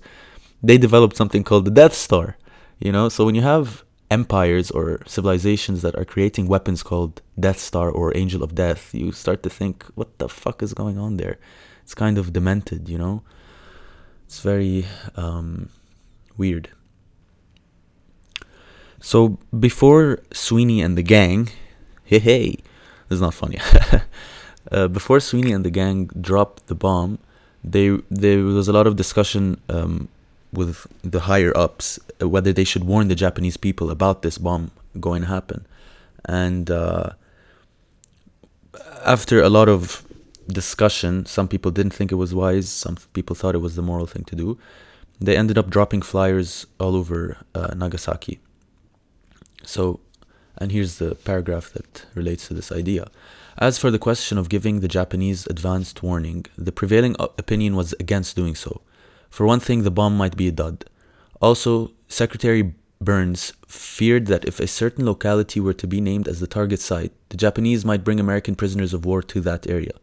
they 0.62 0.78
developed 0.78 1.16
something 1.16 1.44
called 1.44 1.64
the 1.64 1.70
Death 1.70 1.94
Star. 1.94 2.36
You 2.80 2.92
know, 2.92 3.08
so 3.08 3.24
when 3.24 3.34
you 3.34 3.42
have 3.42 3.84
empires 4.12 4.70
or 4.70 5.00
civilizations 5.06 5.80
that 5.82 5.96
are 5.96 6.04
creating 6.04 6.46
weapons 6.46 6.82
called 6.82 7.22
Death 7.40 7.58
Star 7.58 7.88
or 7.90 8.16
Angel 8.22 8.42
of 8.42 8.54
Death, 8.54 8.82
you 8.94 9.10
start 9.12 9.42
to 9.44 9.50
think, 9.58 9.84
what 9.94 10.18
the 10.18 10.28
fuck 10.28 10.62
is 10.62 10.74
going 10.74 10.98
on 10.98 11.16
there? 11.16 11.38
It's 11.82 11.94
kind 11.94 12.18
of 12.18 12.32
demented, 12.32 12.88
you 12.92 12.98
know? 12.98 13.22
It's 14.26 14.40
very 14.40 14.86
um, 15.16 15.70
weird. 16.36 16.68
So 19.00 19.38
before 19.68 20.20
Sweeney 20.32 20.80
and 20.80 20.96
the 20.96 21.02
gang, 21.02 21.48
hey 22.04 22.20
hey, 22.20 22.48
this 23.08 23.16
is 23.16 23.20
not 23.20 23.34
funny. 23.34 23.58
uh, 24.70 24.88
before 24.88 25.18
Sweeney 25.20 25.52
and 25.52 25.64
the 25.64 25.70
gang 25.70 26.08
dropped 26.28 26.68
the 26.68 26.74
bomb, 26.74 27.18
they 27.64 27.86
there 28.10 28.38
was 28.44 28.68
a 28.68 28.72
lot 28.72 28.86
of 28.86 28.94
discussion 28.96 29.60
um, 29.68 30.08
with 30.52 30.86
the 31.02 31.20
higher 31.20 31.56
ups 31.56 31.98
uh, 32.20 32.28
whether 32.28 32.52
they 32.52 32.64
should 32.64 32.84
warn 32.84 33.08
the 33.08 33.14
Japanese 33.14 33.56
people 33.56 33.90
about 33.90 34.22
this 34.22 34.38
bomb 34.38 34.70
going 35.00 35.22
to 35.22 35.28
happen, 35.28 35.66
and 36.24 36.70
uh, 36.70 37.10
after 39.04 39.42
a 39.42 39.48
lot 39.48 39.68
of 39.68 40.04
discussion, 40.48 41.26
some 41.26 41.48
people 41.48 41.70
didn't 41.70 41.94
think 41.94 42.12
it 42.12 42.16
was 42.16 42.34
wise. 42.34 42.68
Some 42.68 42.96
people 43.12 43.34
thought 43.36 43.54
it 43.54 43.58
was 43.58 43.76
the 43.76 43.82
moral 43.82 44.06
thing 44.06 44.24
to 44.24 44.36
do. 44.36 44.58
They 45.20 45.36
ended 45.36 45.58
up 45.58 45.70
dropping 45.70 46.02
flyers 46.02 46.66
all 46.80 46.96
over 46.96 47.38
uh, 47.54 47.74
Nagasaki. 47.76 48.40
So, 49.64 50.00
and 50.58 50.72
here's 50.72 50.98
the 50.98 51.14
paragraph 51.14 51.70
that 51.70 52.06
relates 52.14 52.48
to 52.48 52.54
this 52.54 52.72
idea. 52.72 53.08
As 53.58 53.78
for 53.78 53.90
the 53.90 53.98
question 53.98 54.38
of 54.38 54.48
giving 54.48 54.80
the 54.80 54.88
Japanese 54.88 55.46
advanced 55.46 56.02
warning, 56.02 56.46
the 56.56 56.72
prevailing 56.72 57.14
opinion 57.20 57.76
was 57.76 57.92
against 58.00 58.34
doing 58.34 58.54
so. 58.54 58.80
For 59.32 59.46
one 59.46 59.60
thing, 59.60 59.82
the 59.82 59.90
bomb 59.90 60.14
might 60.16 60.36
be 60.36 60.46
a 60.46 60.52
dud. 60.52 60.84
Also, 61.40 61.90
Secretary 62.06 62.74
Byrnes 63.00 63.54
feared 63.66 64.26
that 64.26 64.44
if 64.44 64.60
a 64.60 64.66
certain 64.66 65.06
locality 65.06 65.58
were 65.58 65.72
to 65.72 65.86
be 65.86 66.02
named 66.02 66.28
as 66.28 66.38
the 66.38 66.46
target 66.46 66.80
site, 66.80 67.12
the 67.30 67.38
Japanese 67.38 67.82
might 67.82 68.04
bring 68.04 68.20
American 68.20 68.54
prisoners 68.54 68.92
of 68.92 69.06
war 69.06 69.22
to 69.22 69.40
that 69.40 69.66
area. 69.66 69.94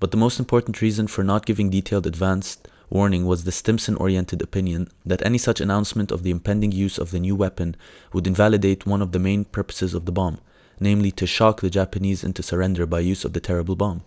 But 0.00 0.12
the 0.12 0.16
most 0.16 0.40
important 0.40 0.80
reason 0.80 1.08
for 1.08 1.22
not 1.22 1.44
giving 1.44 1.68
detailed 1.68 2.06
advanced 2.06 2.68
warning 2.88 3.26
was 3.26 3.44
the 3.44 3.52
Stimson 3.52 3.96
oriented 3.96 4.40
opinion 4.40 4.88
that 5.04 5.24
any 5.26 5.36
such 5.36 5.60
announcement 5.60 6.10
of 6.10 6.22
the 6.22 6.30
impending 6.30 6.72
use 6.72 6.96
of 6.96 7.10
the 7.10 7.20
new 7.20 7.36
weapon 7.36 7.76
would 8.14 8.26
invalidate 8.26 8.86
one 8.86 9.02
of 9.02 9.12
the 9.12 9.18
main 9.18 9.44
purposes 9.44 9.92
of 9.92 10.06
the 10.06 10.12
bomb 10.12 10.38
namely 10.80 11.10
to 11.12 11.26
shock 11.26 11.60
the 11.60 11.70
Japanese 11.70 12.24
into 12.24 12.42
surrender 12.42 12.86
by 12.86 13.00
use 13.00 13.24
of 13.26 13.34
the 13.34 13.40
terrible 13.40 13.76
bomb. 13.76 14.02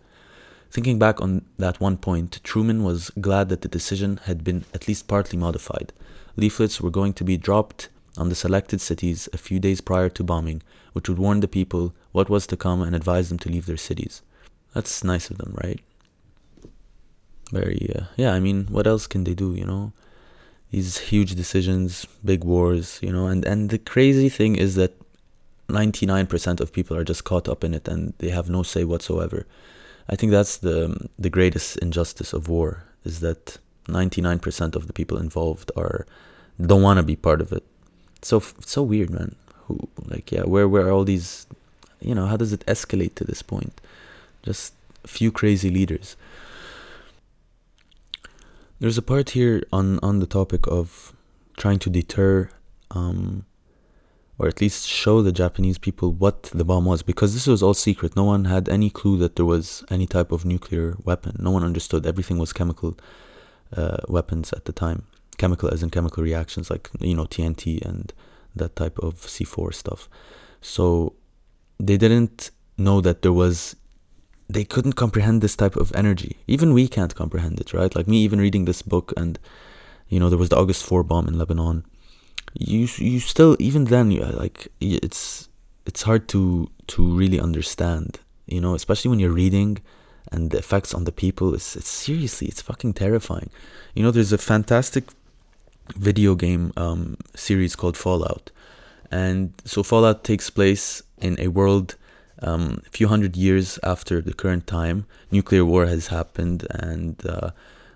Thinking 0.73 0.97
back 0.97 1.21
on 1.21 1.45
that 1.59 1.79
one 1.79 1.97
point, 1.97 2.39
Truman 2.43 2.83
was 2.83 3.11
glad 3.21 3.49
that 3.49 3.61
the 3.61 3.67
decision 3.67 4.19
had 4.23 4.43
been 4.43 4.65
at 4.73 4.87
least 4.87 5.07
partly 5.07 5.37
modified. 5.37 5.93
Leaflets 6.35 6.81
were 6.81 6.89
going 6.89 7.13
to 7.13 7.23
be 7.23 7.37
dropped 7.37 7.89
on 8.17 8.29
the 8.29 8.35
selected 8.35 8.81
cities 8.81 9.29
a 9.31 9.37
few 9.37 9.59
days 9.59 9.81
prior 9.81 10.09
to 10.09 10.23
bombing, 10.23 10.63
which 10.93 11.07
would 11.07 11.19
warn 11.19 11.41
the 11.41 11.47
people 11.47 11.93
what 12.11 12.27
was 12.27 12.47
to 12.47 12.57
come 12.57 12.81
and 12.81 12.95
advise 12.95 13.29
them 13.29 13.37
to 13.37 13.49
leave 13.49 13.67
their 13.67 13.77
cities. 13.77 14.23
That's 14.73 15.03
nice 15.03 15.29
of 15.29 15.37
them, 15.37 15.53
right? 15.63 15.79
Very, 17.51 17.93
uh, 17.95 18.05
yeah, 18.17 18.33
I 18.33 18.39
mean, 18.39 18.65
what 18.71 18.87
else 18.87 19.05
can 19.05 19.25
they 19.25 19.35
do, 19.35 19.53
you 19.53 19.67
know? 19.67 19.93
These 20.71 20.97
huge 20.97 21.35
decisions, 21.35 22.07
big 22.25 22.43
wars, 22.43 22.97
you 22.99 23.13
know, 23.13 23.27
and, 23.27 23.45
and 23.45 23.69
the 23.69 23.77
crazy 23.77 24.27
thing 24.27 24.55
is 24.55 24.73
that 24.73 24.99
99% 25.69 26.59
of 26.59 26.73
people 26.73 26.97
are 26.97 27.03
just 27.03 27.25
caught 27.25 27.47
up 27.47 27.63
in 27.63 27.75
it 27.75 27.87
and 27.87 28.15
they 28.17 28.29
have 28.29 28.49
no 28.49 28.63
say 28.63 28.83
whatsoever. 28.83 29.45
I 30.09 30.15
think 30.15 30.31
that's 30.31 30.57
the 30.57 31.09
the 31.17 31.29
greatest 31.29 31.77
injustice 31.77 32.33
of 32.33 32.49
war 32.49 32.83
is 33.03 33.19
that 33.19 33.57
99% 33.87 34.75
of 34.75 34.87
the 34.87 34.93
people 34.93 35.17
involved 35.17 35.71
are 35.75 36.05
don't 36.61 36.81
want 36.81 36.97
to 36.97 37.03
be 37.03 37.15
part 37.15 37.41
of 37.41 37.51
it. 37.51 37.63
So 38.21 38.41
so 38.65 38.83
weird, 38.83 39.09
man. 39.09 39.35
Who 39.65 39.87
like 40.05 40.31
yeah, 40.31 40.43
where 40.43 40.67
where 40.67 40.87
are 40.87 40.91
all 40.91 41.05
these 41.05 41.47
you 42.01 42.13
know, 42.13 42.25
how 42.25 42.37
does 42.37 42.51
it 42.51 42.65
escalate 42.65 43.15
to 43.15 43.23
this 43.23 43.41
point? 43.41 43.79
Just 44.43 44.73
a 45.03 45.07
few 45.07 45.31
crazy 45.31 45.69
leaders. 45.69 46.17
There's 48.79 48.97
a 48.97 49.01
part 49.01 49.31
here 49.31 49.63
on 49.71 49.99
on 49.99 50.19
the 50.19 50.27
topic 50.27 50.67
of 50.67 51.13
trying 51.57 51.79
to 51.79 51.89
deter 51.89 52.49
um 52.91 53.45
or 54.39 54.47
at 54.47 54.61
least 54.61 54.87
show 54.87 55.21
the 55.21 55.31
Japanese 55.31 55.77
people 55.77 56.11
what 56.11 56.43
the 56.43 56.65
bomb 56.65 56.85
was, 56.85 57.03
because 57.03 57.33
this 57.33 57.47
was 57.47 57.61
all 57.61 57.73
secret. 57.73 58.15
No 58.15 58.23
one 58.23 58.45
had 58.45 58.67
any 58.67 58.89
clue 58.89 59.17
that 59.17 59.35
there 59.35 59.45
was 59.45 59.83
any 59.89 60.07
type 60.07 60.31
of 60.31 60.43
nuclear 60.43 60.97
weapon. 61.03 61.35
No 61.39 61.51
one 61.51 61.63
understood. 61.63 62.05
Everything 62.05 62.39
was 62.39 62.51
chemical 62.51 62.97
uh, 63.75 63.97
weapons 64.07 64.51
at 64.53 64.65
the 64.65 64.71
time. 64.71 65.05
Chemical, 65.37 65.69
as 65.69 65.83
in 65.83 65.89
chemical 65.89 66.23
reactions, 66.23 66.69
like 66.69 66.89
you 66.99 67.15
know 67.15 67.25
TNT 67.25 67.81
and 67.83 68.13
that 68.55 68.75
type 68.75 68.97
of 68.99 69.15
C4 69.15 69.73
stuff. 69.73 70.09
So 70.61 71.13
they 71.79 71.97
didn't 71.97 72.51
know 72.77 73.01
that 73.01 73.21
there 73.21 73.33
was. 73.33 73.75
They 74.49 74.63
couldn't 74.63 74.93
comprehend 74.93 75.41
this 75.41 75.55
type 75.55 75.75
of 75.75 75.93
energy. 75.95 76.37
Even 76.47 76.73
we 76.73 76.87
can't 76.87 77.15
comprehend 77.15 77.59
it, 77.59 77.73
right? 77.73 77.95
Like 77.95 78.07
me, 78.07 78.17
even 78.17 78.39
reading 78.39 78.65
this 78.65 78.81
book, 78.81 79.13
and 79.15 79.39
you 80.07 80.19
know 80.19 80.29
there 80.29 80.37
was 80.37 80.49
the 80.49 80.57
August 80.57 80.83
4 80.85 81.03
bomb 81.03 81.27
in 81.27 81.37
Lebanon 81.37 81.85
you 82.53 82.87
you 82.97 83.19
still 83.19 83.55
even 83.59 83.85
then 83.85 84.11
you 84.11 84.23
like 84.23 84.67
it's 84.79 85.49
it's 85.85 86.03
hard 86.03 86.27
to 86.29 86.69
to 86.87 87.03
really 87.15 87.39
understand 87.39 88.19
you 88.45 88.61
know 88.61 88.75
especially 88.75 89.09
when 89.09 89.19
you're 89.19 89.31
reading 89.31 89.79
and 90.33 90.49
the 90.49 90.57
effects 90.57 90.93
on 90.93 91.03
the 91.05 91.11
people. 91.11 91.53
It's 91.53 91.75
it's 91.75 91.87
seriously 91.87 92.47
it's 92.47 92.61
fucking 92.61 92.93
terrifying. 92.93 93.49
You 93.93 94.03
know 94.03 94.11
there's 94.11 94.33
a 94.33 94.37
fantastic 94.37 95.05
video 95.95 96.35
game 96.35 96.73
um, 96.75 97.17
series 97.35 97.75
called 97.75 97.95
fallout. 97.95 98.51
And 99.11 99.53
so 99.63 99.83
fallout 99.83 100.23
takes 100.23 100.49
place 100.49 101.03
in 101.19 101.39
a 101.39 101.49
world 101.49 101.95
um, 102.41 102.81
a 102.87 102.89
few 102.89 103.07
hundred 103.07 103.37
years 103.37 103.77
after 103.83 104.21
the 104.21 104.33
current 104.33 104.65
time. 104.65 105.05
Nuclear 105.29 105.63
war 105.63 105.85
has 105.85 106.07
happened 106.07 106.65
and 106.71 107.23
uh, 107.25 107.51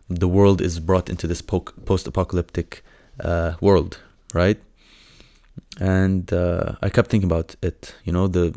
the 0.08 0.28
world 0.28 0.62
is 0.62 0.80
brought 0.80 1.10
into 1.10 1.26
this 1.26 1.42
po- 1.42 1.74
post-apocalyptic 1.86 2.84
uh, 3.20 3.54
world 3.62 4.00
right? 4.34 4.60
And 5.79 6.31
uh, 6.34 6.74
I 6.81 6.89
kept 6.89 7.10
thinking 7.10 7.29
about 7.29 7.55
it. 7.62 7.93
You 8.03 8.13
know, 8.13 8.27
the 8.27 8.53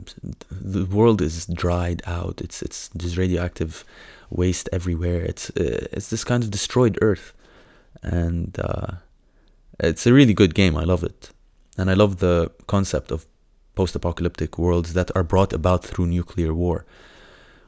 the 0.50 0.84
world 0.84 1.20
is 1.20 1.46
dried 1.46 2.02
out. 2.06 2.40
It's 2.40 2.62
it's 2.62 2.88
there's 2.88 3.18
radioactive 3.18 3.84
waste 4.30 4.68
everywhere. 4.72 5.22
It's 5.22 5.50
uh, 5.50 5.86
it's 5.92 6.08
this 6.10 6.24
kind 6.24 6.42
of 6.42 6.50
destroyed 6.50 6.98
Earth, 7.02 7.34
and 8.02 8.58
uh, 8.58 8.92
it's 9.78 10.06
a 10.06 10.12
really 10.12 10.34
good 10.34 10.54
game. 10.54 10.76
I 10.76 10.84
love 10.84 11.04
it, 11.04 11.30
and 11.76 11.90
I 11.90 11.94
love 11.94 12.18
the 12.18 12.50
concept 12.66 13.10
of 13.10 13.26
post-apocalyptic 13.74 14.58
worlds 14.58 14.92
that 14.92 15.10
are 15.14 15.22
brought 15.22 15.52
about 15.52 15.84
through 15.84 16.06
nuclear 16.06 16.52
war, 16.52 16.84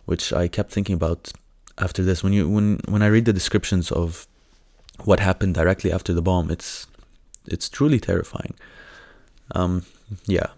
which 0.04 0.32
I 0.32 0.48
kept 0.48 0.70
thinking 0.72 0.94
about 0.94 1.32
after 1.78 2.02
this. 2.02 2.22
When 2.22 2.32
you 2.32 2.48
when 2.48 2.80
when 2.88 3.02
I 3.02 3.06
read 3.06 3.24
the 3.24 3.32
descriptions 3.32 3.90
of 3.92 4.26
what 5.04 5.20
happened 5.20 5.54
directly 5.54 5.92
after 5.92 6.12
the 6.14 6.22
bomb, 6.22 6.50
it's 6.50 6.86
it's 7.46 7.68
truly 7.68 8.00
terrifying. 8.00 8.54
Um, 9.54 9.84
yeah. 10.26 10.48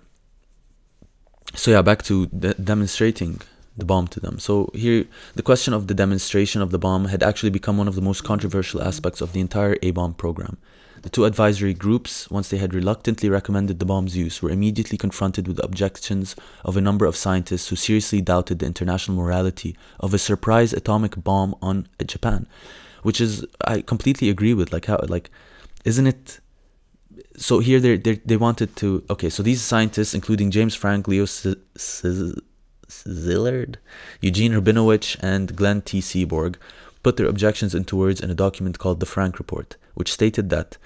So 1.54 1.70
yeah, 1.70 1.82
back 1.82 2.02
to 2.04 2.26
de- 2.26 2.54
demonstrating 2.54 3.40
the 3.76 3.84
bomb 3.84 4.06
to 4.08 4.20
them. 4.20 4.38
So 4.38 4.70
here, 4.74 5.06
the 5.34 5.42
question 5.42 5.74
of 5.74 5.86
the 5.86 5.94
demonstration 5.94 6.62
of 6.62 6.70
the 6.70 6.78
bomb 6.78 7.06
had 7.06 7.22
actually 7.22 7.50
become 7.50 7.78
one 7.78 7.88
of 7.88 7.94
the 7.94 8.02
most 8.02 8.22
controversial 8.24 8.82
aspects 8.82 9.20
of 9.20 9.32
the 9.32 9.40
entire 9.40 9.76
A 9.82 9.90
bomb 9.90 10.14
program. 10.14 10.58
The 11.02 11.10
two 11.10 11.26
advisory 11.26 11.74
groups, 11.74 12.30
once 12.30 12.48
they 12.48 12.56
had 12.56 12.72
reluctantly 12.72 13.28
recommended 13.28 13.78
the 13.78 13.84
bomb's 13.84 14.16
use, 14.16 14.40
were 14.40 14.50
immediately 14.50 14.96
confronted 14.96 15.46
with 15.46 15.62
objections 15.62 16.34
of 16.64 16.76
a 16.76 16.80
number 16.80 17.04
of 17.04 17.14
scientists 17.14 17.68
who 17.68 17.76
seriously 17.76 18.22
doubted 18.22 18.60
the 18.60 18.66
international 18.66 19.18
morality 19.18 19.76
of 20.00 20.14
a 20.14 20.18
surprise 20.18 20.72
atomic 20.72 21.22
bomb 21.22 21.54
on 21.60 21.88
Japan, 22.06 22.46
which 23.02 23.20
is 23.20 23.44
I 23.60 23.82
completely 23.82 24.30
agree 24.30 24.54
with. 24.54 24.72
Like 24.72 24.86
how, 24.86 24.98
like, 25.08 25.30
isn't 25.84 26.06
it 26.06 26.40
so 27.36 27.58
here 27.58 27.80
they 27.80 27.96
they 27.96 28.36
wanted 28.36 28.76
to 28.76 29.04
okay. 29.10 29.30
So 29.30 29.42
these 29.42 29.62
scientists, 29.62 30.14
including 30.14 30.50
James 30.50 30.74
Franck, 30.74 31.08
Leo 31.08 31.24
S- 31.24 31.46
Eugene 34.20 34.52
Rabinowitch, 34.52 35.16
and 35.20 35.56
Glenn 35.56 35.82
T. 35.82 36.00
Seaborg, 36.00 36.56
put 37.02 37.16
their 37.16 37.26
objections 37.26 37.74
into 37.74 37.96
words 37.96 38.20
in 38.20 38.30
a 38.30 38.34
document 38.34 38.78
called 38.78 39.00
the 39.00 39.06
Franck 39.06 39.38
Report, 39.38 39.76
which 39.94 40.12
stated 40.12 40.50
that 40.50 40.76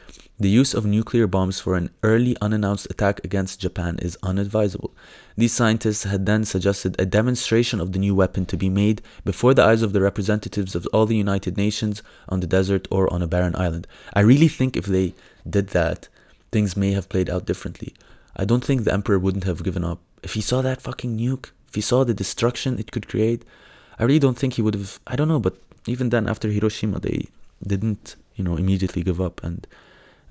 the 0.41 0.49
use 0.49 0.73
of 0.73 0.87
nuclear 0.87 1.27
bombs 1.27 1.59
for 1.59 1.75
an 1.75 1.91
early 2.05 2.37
unannounced 2.41 2.87
attack 2.91 3.21
against 3.25 3.61
Japan 3.61 3.99
is 4.01 4.17
unadvisable. 4.23 4.95
These 5.37 5.53
scientists 5.53 6.05
had 6.05 6.27
then 6.27 6.45
suggested 6.45 6.95
a 6.97 7.07
demonstration 7.07 7.81
of 7.81 7.91
the 7.91 7.99
new 7.99 8.15
weapon 8.15 8.47
to 8.47 8.57
be 8.57 8.69
made 8.69 9.03
before 9.25 9.53
the 9.53 9.65
eyes 9.65 9.83
of 9.83 9.93
the 9.93 10.01
representatives 10.01 10.77
of 10.77 10.87
all 10.93 11.07
the 11.07 11.17
United 11.17 11.57
Nations 11.57 12.05
on 12.29 12.39
the 12.39 12.47
desert 12.47 12.87
or 12.89 13.13
on 13.13 13.21
a 13.21 13.27
barren 13.27 13.57
island. 13.57 13.89
I 14.15 14.21
really 14.21 14.47
think 14.47 14.77
if 14.77 14.87
they 14.87 15.15
did 15.49 15.71
that, 15.71 16.09
things 16.53 16.77
may 16.77 16.93
have 16.93 17.09
played 17.09 17.31
out 17.31 17.47
differently. 17.47 17.95
I 18.37 18.45
don't 18.45 18.65
think 18.65 18.85
the 18.85 18.93
Emperor 18.93 19.19
wouldn't 19.19 19.45
have 19.45 19.65
given 19.65 19.85
up. 19.85 20.01
If 20.23 20.35
he 20.35 20.41
saw 20.41 20.63
that 20.63 20.83
fucking 20.83 21.19
nuke, 21.19 21.51
if 21.69 21.75
he 21.75 21.81
saw 21.81 22.05
the 22.05 22.15
destruction 22.15 22.79
it 22.79 22.93
could 22.93 23.09
create, 23.09 23.45
I 23.99 24.05
really 24.05 24.19
don't 24.19 24.39
think 24.39 24.55
he 24.55 24.63
would 24.63 24.75
have. 24.75 25.01
I 25.07 25.17
don't 25.17 25.29
know, 25.29 25.41
but 25.41 25.57
even 25.87 26.11
then, 26.11 26.29
after 26.29 26.49
Hiroshima, 26.49 27.01
they 27.01 27.29
didn't, 27.67 28.17
you 28.37 28.45
know, 28.45 28.57
immediately 28.57 29.03
give 29.03 29.21
up 29.21 29.43
and 29.43 29.67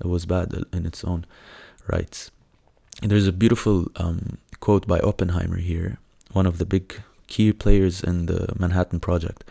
it 0.00 0.06
was 0.06 0.26
bad 0.26 0.54
in 0.72 0.86
its 0.86 1.04
own 1.04 1.26
rights. 1.86 2.30
And 3.02 3.10
there's 3.10 3.26
a 3.26 3.32
beautiful 3.32 3.86
um, 3.96 4.38
quote 4.60 4.86
by 4.86 4.98
Oppenheimer 5.00 5.58
here, 5.58 5.98
one 6.32 6.46
of 6.46 6.58
the 6.58 6.64
big 6.64 7.00
key 7.26 7.52
players 7.52 8.02
in 8.02 8.26
the 8.26 8.54
Manhattan 8.58 9.00
Project. 9.00 9.44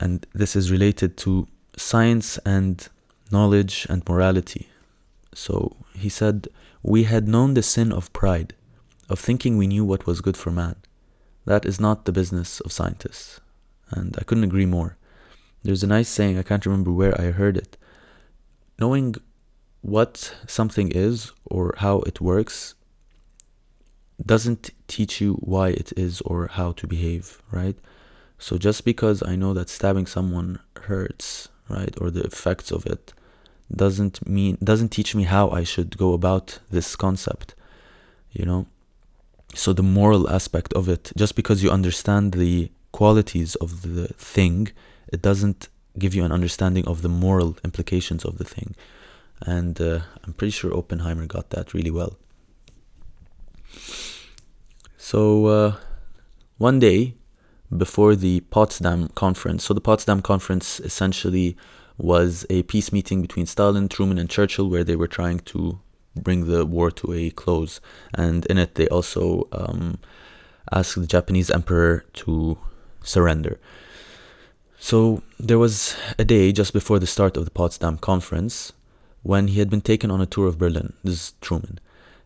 And 0.00 0.26
this 0.34 0.56
is 0.56 0.70
related 0.70 1.16
to 1.18 1.46
science 1.76 2.38
and 2.38 2.88
knowledge 3.30 3.86
and 3.88 4.06
morality. 4.08 4.68
So 5.34 5.76
he 5.94 6.08
said, 6.08 6.48
We 6.82 7.04
had 7.04 7.28
known 7.28 7.54
the 7.54 7.62
sin 7.62 7.92
of 7.92 8.12
pride, 8.12 8.54
of 9.08 9.18
thinking 9.18 9.56
we 9.56 9.66
knew 9.66 9.84
what 9.84 10.06
was 10.06 10.20
good 10.20 10.36
for 10.36 10.50
man. 10.50 10.76
That 11.44 11.64
is 11.64 11.80
not 11.80 12.04
the 12.04 12.12
business 12.12 12.60
of 12.60 12.72
scientists. 12.72 13.40
And 13.90 14.16
I 14.18 14.24
couldn't 14.24 14.44
agree 14.44 14.66
more. 14.66 14.96
There's 15.62 15.82
a 15.82 15.86
nice 15.86 16.08
saying, 16.08 16.38
I 16.38 16.42
can't 16.42 16.66
remember 16.66 16.92
where 16.92 17.18
I 17.20 17.30
heard 17.30 17.56
it. 17.56 17.76
Knowing 18.78 19.14
what 19.80 20.34
something 20.46 20.90
is 20.90 21.32
or 21.44 21.74
how 21.78 22.00
it 22.00 22.20
works 22.20 22.74
doesn't 24.24 24.70
teach 24.86 25.20
you 25.20 25.34
why 25.34 25.68
it 25.70 25.92
is 25.96 26.20
or 26.22 26.46
how 26.46 26.72
to 26.72 26.86
behave, 26.86 27.42
right? 27.50 27.76
So 28.38 28.58
just 28.58 28.84
because 28.84 29.22
I 29.22 29.36
know 29.36 29.54
that 29.54 29.68
stabbing 29.68 30.06
someone 30.06 30.60
hurts, 30.76 31.48
right, 31.68 31.94
or 32.00 32.10
the 32.10 32.22
effects 32.22 32.70
of 32.70 32.86
it, 32.86 33.12
doesn't 33.74 34.26
mean 34.28 34.58
doesn't 34.62 34.90
teach 34.90 35.14
me 35.14 35.24
how 35.24 35.50
I 35.50 35.64
should 35.64 35.96
go 35.96 36.12
about 36.12 36.58
this 36.70 36.96
concept, 36.96 37.54
you 38.32 38.44
know. 38.44 38.66
So 39.54 39.72
the 39.72 39.82
moral 39.82 40.30
aspect 40.30 40.72
of 40.72 40.88
it, 40.88 41.12
just 41.16 41.36
because 41.36 41.62
you 41.62 41.70
understand 41.70 42.32
the 42.32 42.70
qualities 42.90 43.54
of 43.56 43.82
the 43.82 44.08
thing, 44.08 44.68
it 45.12 45.20
doesn't 45.20 45.68
give 45.98 46.14
you 46.14 46.24
an 46.24 46.32
understanding 46.32 46.86
of 46.86 47.02
the 47.02 47.08
moral 47.08 47.56
implications 47.62 48.24
of 48.24 48.38
the 48.38 48.44
thing 48.44 48.74
and 49.46 49.80
uh, 49.80 50.00
I'm 50.24 50.32
pretty 50.32 50.52
sure 50.52 50.74
Oppenheimer 50.76 51.26
got 51.26 51.50
that 51.50 51.74
really 51.74 51.90
well. 51.90 52.16
So 54.96 55.46
uh, 55.46 55.76
one 56.58 56.78
day 56.78 57.14
before 57.76 58.14
the 58.14 58.40
Potsdam 58.40 59.08
conference, 59.08 59.64
so 59.64 59.74
the 59.74 59.80
Potsdam 59.80 60.22
conference 60.22 60.80
essentially 60.80 61.56
was 61.98 62.46
a 62.50 62.62
peace 62.64 62.92
meeting 62.92 63.22
between 63.22 63.46
Stalin, 63.46 63.88
Truman, 63.88 64.18
and 64.18 64.30
Churchill, 64.30 64.68
where 64.68 64.84
they 64.84 64.96
were 64.96 65.08
trying 65.08 65.40
to 65.40 65.78
bring 66.14 66.46
the 66.46 66.66
war 66.66 66.90
to 66.90 67.12
a 67.12 67.30
close, 67.30 67.80
and 68.14 68.44
in 68.46 68.58
it 68.58 68.74
they 68.74 68.88
also 68.88 69.48
um, 69.52 69.98
asked 70.70 71.00
the 71.00 71.06
Japanese 71.06 71.50
emperor 71.50 72.04
to 72.14 72.58
surrender. 73.02 73.58
So 74.78 75.22
there 75.38 75.58
was 75.58 75.96
a 76.18 76.24
day 76.24 76.52
just 76.52 76.72
before 76.72 76.98
the 76.98 77.06
start 77.06 77.36
of 77.36 77.44
the 77.44 77.50
Potsdam 77.50 77.98
conference 77.98 78.72
when 79.22 79.48
he 79.48 79.60
had 79.60 79.70
been 79.70 79.80
taken 79.80 80.10
on 80.10 80.20
a 80.20 80.26
tour 80.26 80.48
of 80.48 80.58
Berlin. 80.58 80.92
This 81.04 81.14
is 81.14 81.34
Truman. 81.40 81.78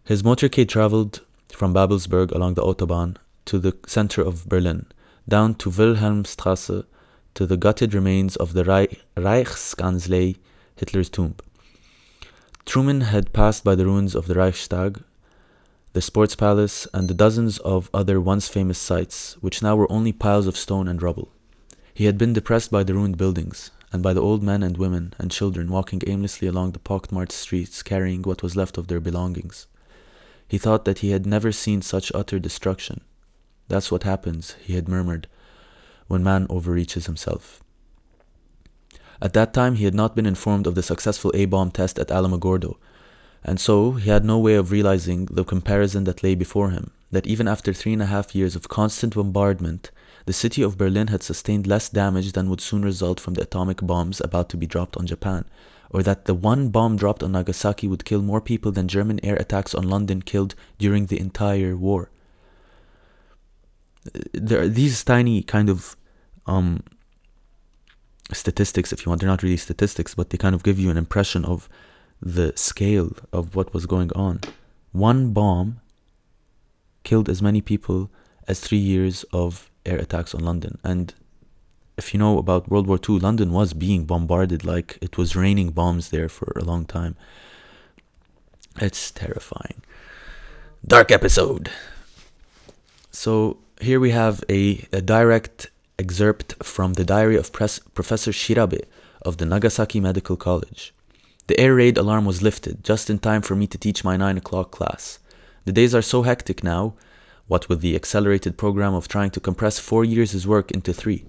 His 0.04 0.22
motorcade 0.22 0.68
traveled 0.68 1.20
from 1.52 1.74
Babelsberg 1.74 2.32
along 2.32 2.54
the 2.54 2.62
Autobahn 2.62 3.16
to 3.44 3.58
the 3.58 3.76
center 3.86 4.22
of 4.22 4.48
Berlin, 4.48 4.86
down 5.28 5.54
to 5.56 5.70
Wilhelmstrasse 5.70 6.84
to 7.36 7.46
the 7.46 7.56
gutted 7.58 7.94
remains 7.94 8.34
of 8.36 8.54
the 8.54 8.64
Reich- 8.64 9.02
Reichskanzlei, 9.14 10.36
Hitler's 10.74 11.10
tomb. 11.10 11.36
Truman 12.64 13.02
had 13.02 13.34
passed 13.34 13.62
by 13.62 13.74
the 13.74 13.84
ruins 13.84 14.14
of 14.14 14.26
the 14.26 14.34
Reichstag, 14.34 15.02
the 15.92 16.00
Sports 16.00 16.34
Palace, 16.34 16.88
and 16.94 17.08
the 17.08 17.14
dozens 17.14 17.58
of 17.58 17.90
other 17.92 18.20
once 18.20 18.48
famous 18.48 18.78
sites, 18.78 19.36
which 19.42 19.62
now 19.62 19.76
were 19.76 19.90
only 19.92 20.12
piles 20.12 20.46
of 20.46 20.56
stone 20.56 20.88
and 20.88 21.02
rubble. 21.02 21.30
He 21.92 22.06
had 22.06 22.16
been 22.16 22.32
depressed 22.32 22.70
by 22.70 22.82
the 22.82 22.94
ruined 22.94 23.18
buildings, 23.18 23.70
and 23.92 24.02
by 24.02 24.14
the 24.14 24.22
old 24.22 24.42
men 24.42 24.62
and 24.62 24.78
women 24.78 25.12
and 25.18 25.30
children 25.30 25.70
walking 25.70 26.00
aimlessly 26.06 26.48
along 26.48 26.72
the 26.72 26.78
pockmarked 26.78 27.32
streets 27.32 27.82
carrying 27.82 28.22
what 28.22 28.42
was 28.42 28.56
left 28.56 28.78
of 28.78 28.88
their 28.88 29.00
belongings. 29.00 29.66
He 30.48 30.58
thought 30.58 30.86
that 30.86 31.00
he 31.00 31.10
had 31.10 31.26
never 31.26 31.52
seen 31.52 31.82
such 31.82 32.12
utter 32.14 32.38
destruction. 32.38 33.02
That's 33.68 33.90
what 33.90 34.04
happens, 34.04 34.56
he 34.62 34.74
had 34.74 34.88
murmured, 34.88 35.28
when 36.08 36.22
man 36.24 36.46
overreaches 36.48 37.06
himself. 37.06 37.62
At 39.20 39.32
that 39.32 39.54
time, 39.54 39.76
he 39.76 39.84
had 39.84 39.94
not 39.94 40.14
been 40.14 40.26
informed 40.26 40.66
of 40.66 40.74
the 40.74 40.82
successful 40.82 41.32
A 41.34 41.46
bomb 41.46 41.70
test 41.70 41.98
at 41.98 42.08
Alamogordo, 42.08 42.76
and 43.42 43.58
so 43.58 43.92
he 43.92 44.10
had 44.10 44.24
no 44.24 44.38
way 44.38 44.54
of 44.54 44.70
realizing 44.70 45.26
the 45.26 45.44
comparison 45.44 46.04
that 46.04 46.22
lay 46.22 46.34
before 46.34 46.70
him 46.70 46.90
that 47.10 47.26
even 47.26 47.46
after 47.46 47.72
three 47.72 47.92
and 47.92 48.02
a 48.02 48.06
half 48.06 48.34
years 48.34 48.56
of 48.56 48.68
constant 48.68 49.14
bombardment, 49.14 49.90
the 50.26 50.32
city 50.32 50.60
of 50.60 50.76
Berlin 50.76 51.06
had 51.06 51.22
sustained 51.22 51.66
less 51.66 51.88
damage 51.88 52.32
than 52.32 52.50
would 52.50 52.60
soon 52.60 52.82
result 52.82 53.20
from 53.20 53.34
the 53.34 53.42
atomic 53.42 53.80
bombs 53.80 54.20
about 54.20 54.48
to 54.48 54.56
be 54.56 54.66
dropped 54.66 54.96
on 54.96 55.06
Japan, 55.06 55.44
or 55.90 56.02
that 56.02 56.24
the 56.24 56.34
one 56.34 56.68
bomb 56.68 56.96
dropped 56.96 57.22
on 57.22 57.32
Nagasaki 57.32 57.86
would 57.86 58.04
kill 58.04 58.22
more 58.22 58.40
people 58.40 58.72
than 58.72 58.88
German 58.88 59.24
air 59.24 59.36
attacks 59.36 59.74
on 59.74 59.88
London 59.88 60.20
killed 60.20 60.54
during 60.78 61.06
the 61.06 61.20
entire 61.20 61.76
war. 61.76 62.10
There 64.32 64.60
are 64.62 64.68
these 64.68 65.02
tiny 65.04 65.42
kind 65.42 65.68
of 65.68 65.96
um, 66.46 66.82
statistics, 68.32 68.92
if 68.92 69.04
you 69.04 69.10
want. 69.10 69.20
They're 69.20 69.30
not 69.30 69.42
really 69.42 69.56
statistics, 69.56 70.14
but 70.14 70.30
they 70.30 70.38
kind 70.38 70.54
of 70.54 70.62
give 70.62 70.78
you 70.78 70.90
an 70.90 70.96
impression 70.96 71.44
of 71.44 71.68
the 72.20 72.52
scale 72.56 73.12
of 73.32 73.54
what 73.54 73.74
was 73.74 73.86
going 73.86 74.12
on. 74.14 74.40
One 74.92 75.32
bomb 75.32 75.80
killed 77.04 77.28
as 77.28 77.42
many 77.42 77.60
people 77.60 78.10
as 78.48 78.60
three 78.60 78.78
years 78.78 79.24
of 79.32 79.70
air 79.84 79.98
attacks 79.98 80.34
on 80.34 80.44
London. 80.44 80.78
And 80.82 81.14
if 81.96 82.12
you 82.12 82.18
know 82.18 82.38
about 82.38 82.68
World 82.68 82.86
War 82.86 82.98
II, 83.08 83.18
London 83.18 83.52
was 83.52 83.72
being 83.72 84.04
bombarded 84.04 84.64
like 84.64 84.98
it 85.00 85.16
was 85.16 85.36
raining 85.36 85.70
bombs 85.70 86.10
there 86.10 86.28
for 86.28 86.52
a 86.56 86.64
long 86.64 86.84
time. 86.84 87.16
It's 88.80 89.10
terrifying. 89.10 89.82
Dark 90.86 91.10
episode. 91.10 91.70
So 93.10 93.58
here 93.80 94.00
we 94.00 94.10
have 94.10 94.42
a, 94.48 94.86
a 94.92 95.00
direct 95.00 95.70
excerpt 95.98 96.54
from 96.64 96.94
the 96.94 97.04
diary 97.04 97.36
of 97.36 97.52
Pres- 97.52 97.80
Professor 97.94 98.32
Shirabe 98.32 98.84
of 99.22 99.36
the 99.36 99.46
Nagasaki 99.46 100.00
Medical 100.00 100.36
College. 100.36 100.94
The 101.46 101.58
air 101.60 101.74
raid 101.74 101.96
alarm 101.96 102.24
was 102.24 102.42
lifted 102.42 102.82
just 102.82 103.08
in 103.10 103.18
time 103.18 103.42
for 103.42 103.54
me 103.54 103.66
to 103.68 103.78
teach 103.78 104.04
my 104.04 104.16
9 104.16 104.38
o'clock 104.38 104.70
class. 104.70 105.18
The 105.64 105.72
days 105.72 105.94
are 105.94 106.02
so 106.02 106.22
hectic 106.22 106.64
now 106.64 106.94
what 107.48 107.68
with 107.68 107.80
the 107.80 107.94
accelerated 107.94 108.58
program 108.58 108.94
of 108.94 109.06
trying 109.06 109.30
to 109.30 109.40
compress 109.40 109.78
four 109.78 110.04
years' 110.04 110.46
work 110.46 110.70
into 110.72 110.92
three. 110.92 111.24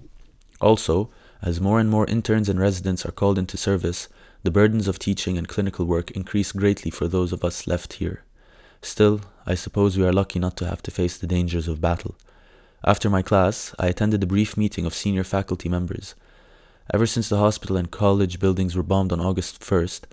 Also, 0.60 1.10
as 1.40 1.60
more 1.60 1.78
and 1.78 1.88
more 1.88 2.06
interns 2.06 2.48
and 2.48 2.58
residents 2.58 3.06
are 3.06 3.12
called 3.12 3.38
into 3.38 3.56
service, 3.56 4.08
the 4.42 4.50
burdens 4.50 4.88
of 4.88 4.98
teaching 4.98 5.38
and 5.38 5.46
clinical 5.46 5.84
work 5.84 6.10
increase 6.12 6.50
greatly 6.50 6.90
for 6.90 7.06
those 7.06 7.32
of 7.32 7.44
us 7.44 7.68
left 7.68 7.94
here. 7.94 8.24
Still, 8.82 9.20
I 9.46 9.54
suppose 9.54 9.96
we 9.96 10.04
are 10.04 10.12
lucky 10.12 10.38
not 10.38 10.56
to 10.56 10.66
have 10.66 10.82
to 10.82 10.90
face 10.90 11.16
the 11.16 11.26
dangers 11.26 11.68
of 11.68 11.80
battle. 11.80 12.16
After 12.88 13.08
my 13.10 13.22
class, 13.22 13.74
I 13.78 13.86
attended 13.86 14.22
a 14.22 14.26
brief 14.34 14.56
meeting 14.56 14.86
of 14.86 14.94
senior 14.94 15.22
faculty 15.22 15.68
members. 15.68 16.14
Ever 16.92 17.06
since 17.06 17.28
the 17.28 17.36
hospital 17.36 17.76
and 17.76 17.90
college 17.90 18.40
buildings 18.40 18.74
were 18.74 18.82
bombed 18.82 19.12
on 19.12 19.20
August 19.20 19.60
1st, 19.60 20.04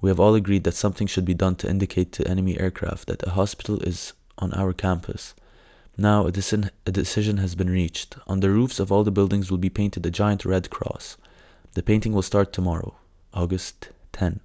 we 0.00 0.10
have 0.10 0.20
all 0.20 0.34
agreed 0.34 0.64
that 0.64 0.74
something 0.74 1.06
should 1.06 1.24
be 1.24 1.34
done 1.34 1.54
to 1.56 1.70
indicate 1.70 2.10
to 2.12 2.28
enemy 2.28 2.58
aircraft 2.58 3.06
that 3.06 3.26
a 3.26 3.30
hospital 3.30 3.80
is 3.80 4.12
on 4.38 4.52
our 4.54 4.72
campus 4.72 5.34
now 5.96 6.26
a, 6.26 6.32
a 6.86 6.92
decision 6.92 7.38
has 7.38 7.54
been 7.54 7.70
reached. 7.70 8.16
On 8.26 8.40
the 8.40 8.50
roofs 8.50 8.78
of 8.78 8.92
all 8.92 9.04
the 9.04 9.10
buildings 9.10 9.50
will 9.50 9.58
be 9.58 9.70
painted 9.70 10.04
a 10.04 10.10
giant 10.10 10.44
red 10.44 10.70
cross. 10.70 11.16
The 11.72 11.82
painting 11.82 12.12
will 12.12 12.22
start 12.22 12.52
tomorrow, 12.52 12.94
August 13.32 13.90
10. 14.12 14.40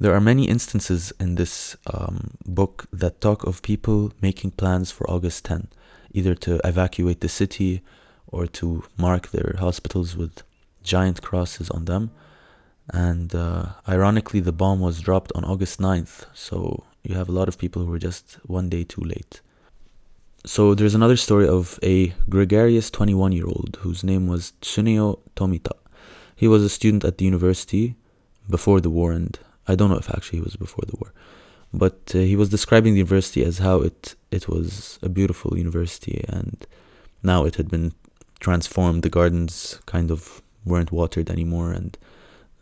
There 0.00 0.14
are 0.14 0.20
many 0.20 0.44
instances 0.48 1.12
in 1.18 1.34
this 1.34 1.76
um, 1.92 2.30
book 2.46 2.86
that 2.92 3.20
talk 3.20 3.42
of 3.44 3.62
people 3.62 4.12
making 4.20 4.52
plans 4.52 4.92
for 4.92 5.10
August 5.10 5.44
10, 5.46 5.66
either 6.12 6.36
to 6.36 6.60
evacuate 6.64 7.20
the 7.20 7.28
city 7.28 7.82
or 8.28 8.46
to 8.46 8.84
mark 8.96 9.30
their 9.30 9.56
hospitals 9.58 10.16
with 10.16 10.44
giant 10.84 11.20
crosses 11.22 11.68
on 11.70 11.86
them. 11.86 12.12
And 12.90 13.34
uh, 13.34 13.70
ironically, 13.88 14.38
the 14.38 14.52
bomb 14.52 14.78
was 14.78 15.00
dropped 15.00 15.32
on 15.34 15.44
August 15.44 15.80
9th. 15.80 16.26
So 16.32 16.84
you 17.02 17.16
have 17.16 17.28
a 17.28 17.32
lot 17.32 17.48
of 17.48 17.58
people 17.58 17.84
who 17.84 17.90
were 17.90 17.98
just 17.98 18.38
one 18.46 18.68
day 18.68 18.84
too 18.84 19.02
late. 19.02 19.40
So 20.46 20.74
there's 20.74 20.94
another 20.94 21.16
story 21.16 21.48
of 21.48 21.80
a 21.82 22.14
gregarious 22.28 22.88
21 22.90 23.32
year 23.32 23.46
old 23.46 23.78
whose 23.80 24.04
name 24.04 24.28
was 24.28 24.52
Tsuneo 24.62 25.18
Tomita. 25.34 25.72
He 26.36 26.46
was 26.46 26.62
a 26.62 26.68
student 26.68 27.04
at 27.04 27.18
the 27.18 27.24
university 27.24 27.96
before 28.48 28.80
the 28.80 28.90
war, 28.90 29.10
and 29.10 29.36
I 29.68 29.74
don't 29.74 29.90
know 29.90 29.98
if 29.98 30.10
actually 30.10 30.38
he 30.38 30.44
was 30.44 30.56
before 30.56 30.84
the 30.86 30.96
war, 30.96 31.12
but 31.72 32.00
uh, 32.14 32.18
he 32.18 32.36
was 32.36 32.48
describing 32.48 32.94
the 32.94 32.98
university 32.98 33.44
as 33.44 33.58
how 33.58 33.80
it 33.82 34.14
it 34.30 34.48
was 34.48 34.98
a 35.02 35.08
beautiful 35.08 35.56
university, 35.56 36.24
and 36.28 36.66
now 37.22 37.44
it 37.44 37.56
had 37.56 37.68
been 37.70 37.92
transformed. 38.40 39.02
The 39.02 39.10
gardens 39.10 39.78
kind 39.86 40.10
of 40.10 40.42
weren't 40.64 40.92
watered 40.92 41.30
anymore, 41.30 41.72
and 41.72 41.96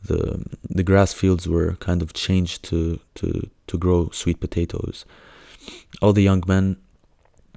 the 0.05 0.45
the 0.69 0.83
grass 0.83 1.13
fields 1.13 1.49
were 1.49 1.77
kind 1.77 2.03
of 2.03 2.13
changed 2.13 2.63
to 2.65 3.01
to 3.15 3.49
to 3.67 3.79
grow 3.79 4.11
sweet 4.11 4.41
potatoes. 4.41 5.05
All 6.03 6.13
the 6.13 6.23
young 6.23 6.43
men 6.47 6.77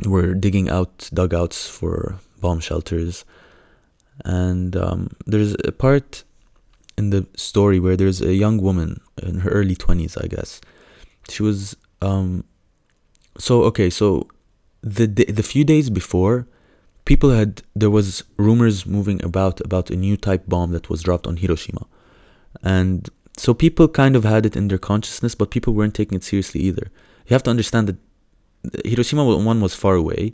were 0.06 0.34
digging 0.34 0.70
out 0.70 1.10
dugouts 1.14 1.68
for 1.68 2.20
bomb 2.40 2.60
shelters, 2.60 3.26
and 4.24 4.76
um, 4.76 5.16
there's 5.26 5.56
a 5.66 5.72
part 5.72 6.24
in 7.00 7.06
the 7.14 7.22
story 7.50 7.80
where 7.84 7.98
there's 8.02 8.22
a 8.22 8.36
young 8.44 8.58
woman 8.68 8.90
in 9.30 9.36
her 9.44 9.52
early 9.60 9.78
twenties, 9.86 10.16
I 10.26 10.28
guess. 10.36 10.50
She 11.32 11.42
was 11.50 11.60
um, 12.10 12.30
so 13.38 13.54
okay. 13.70 13.90
So 14.00 14.08
the 14.98 15.06
the 15.40 15.46
few 15.54 15.64
days 15.74 15.88
before, 16.02 16.36
people 17.12 17.30
had 17.40 17.52
there 17.82 17.94
was 18.00 18.10
rumors 18.48 18.78
moving 18.98 19.20
about 19.30 19.56
about 19.68 19.86
a 19.96 19.98
new 20.06 20.16
type 20.28 20.44
bomb 20.54 20.70
that 20.76 20.86
was 20.92 21.00
dropped 21.08 21.26
on 21.28 21.36
Hiroshima 21.44 21.86
and 22.64 23.10
so 23.38 23.54
people 23.54 23.88
kind 23.88 24.16
of 24.16 24.24
had 24.24 24.46
it 24.46 24.56
in 24.56 24.68
their 24.68 24.78
consciousness, 24.78 25.36
but 25.36 25.52
people 25.52 25.74
weren't 25.74 25.96
taking 25.96 26.16
it 26.18 26.24
seriously 26.24 26.62
either. 26.62 26.92
You 27.28 27.34
have 27.34 27.44
to 27.44 27.50
understand 27.50 27.88
that 27.88 27.98
Hiroshima 28.86 29.24
one 29.24 29.62
was 29.62 29.76
far 29.76 29.96
away, 29.96 30.34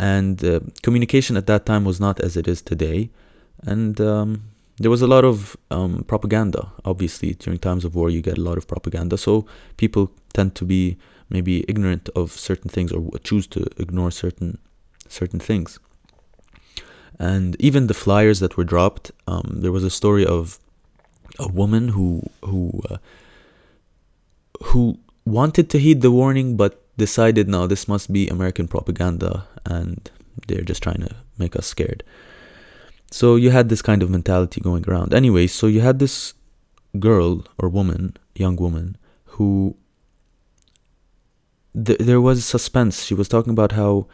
and 0.00 0.42
uh, 0.44 0.60
communication 0.82 1.36
at 1.36 1.46
that 1.46 1.66
time 1.66 1.84
was 1.84 2.00
not 2.00 2.20
as 2.20 2.36
it 2.36 2.48
is 2.48 2.62
today, 2.62 3.10
and 3.62 4.00
um, 4.00 4.44
there 4.78 4.90
was 4.90 5.02
a 5.02 5.06
lot 5.06 5.24
of 5.24 5.56
um, 5.70 6.04
propaganda. 6.04 6.72
Obviously, 6.84 7.34
during 7.34 7.58
times 7.58 7.84
of 7.84 7.94
war, 7.94 8.10
you 8.10 8.22
get 8.22 8.38
a 8.38 8.40
lot 8.40 8.58
of 8.58 8.66
propaganda, 8.66 9.16
so 9.18 9.46
people 9.76 10.10
tend 10.34 10.54
to 10.56 10.64
be 10.64 10.96
maybe 11.30 11.64
ignorant 11.68 12.08
of 12.14 12.32
certain 12.32 12.70
things 12.70 12.92
or 12.92 13.10
choose 13.22 13.46
to 13.48 13.66
ignore 13.78 14.10
certain 14.10 14.58
certain 15.08 15.40
things. 15.40 15.78
And 17.18 17.56
even 17.60 17.88
the 17.88 17.94
flyers 17.94 18.38
that 18.40 18.56
were 18.56 18.64
dropped, 18.64 19.10
um, 19.26 19.56
there 19.56 19.72
was 19.72 19.82
a 19.82 19.90
story 19.90 20.24
of 20.24 20.58
a 21.38 21.48
woman 21.48 21.88
who 21.88 22.22
who 22.44 22.80
uh, 22.90 22.98
who 24.64 24.98
wanted 25.24 25.70
to 25.70 25.78
heed 25.78 26.00
the 26.00 26.10
warning 26.10 26.56
but 26.56 26.82
decided 26.96 27.48
no 27.48 27.66
this 27.66 27.86
must 27.86 28.12
be 28.12 28.26
american 28.28 28.66
propaganda 28.66 29.46
and 29.66 30.10
they're 30.46 30.62
just 30.62 30.82
trying 30.82 31.00
to 31.00 31.14
make 31.36 31.54
us 31.54 31.66
scared 31.66 32.02
so 33.10 33.36
you 33.36 33.50
had 33.50 33.68
this 33.68 33.82
kind 33.82 34.02
of 34.02 34.10
mentality 34.10 34.60
going 34.60 34.84
around 34.88 35.14
anyway 35.14 35.46
so 35.46 35.66
you 35.66 35.80
had 35.80 35.98
this 35.98 36.34
girl 36.98 37.44
or 37.58 37.68
woman 37.68 38.16
young 38.34 38.56
woman 38.56 38.96
who 39.24 39.76
th- 41.74 41.98
there 41.98 42.20
was 42.20 42.44
suspense 42.44 43.04
she 43.04 43.14
was 43.14 43.28
talking 43.28 43.52
about 43.52 43.72
how 43.72 44.06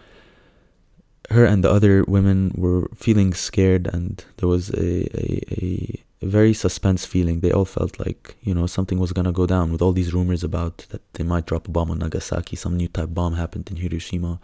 her 1.30 1.44
and 1.44 1.64
the 1.64 1.70
other 1.70 2.04
women 2.04 2.52
were 2.56 2.88
feeling 2.94 3.32
scared 3.32 3.88
and 3.92 4.24
there 4.36 4.48
was 4.48 4.70
a, 4.70 5.08
a, 5.18 6.02
a 6.22 6.26
very 6.26 6.52
suspense 6.52 7.06
feeling. 7.06 7.40
They 7.40 7.50
all 7.50 7.64
felt 7.64 7.98
like, 7.98 8.36
you 8.42 8.54
know, 8.54 8.66
something 8.66 8.98
was 8.98 9.12
going 9.12 9.24
to 9.24 9.32
go 9.32 9.46
down 9.46 9.72
with 9.72 9.80
all 9.80 9.92
these 9.92 10.12
rumors 10.12 10.44
about 10.44 10.86
that 10.90 11.00
they 11.14 11.24
might 11.24 11.46
drop 11.46 11.66
a 11.68 11.70
bomb 11.70 11.90
on 11.90 11.98
Nagasaki, 11.98 12.56
some 12.56 12.76
new 12.76 12.88
type 12.88 13.14
bomb 13.14 13.34
happened 13.34 13.70
in 13.70 13.76
Hiroshima. 13.76 14.40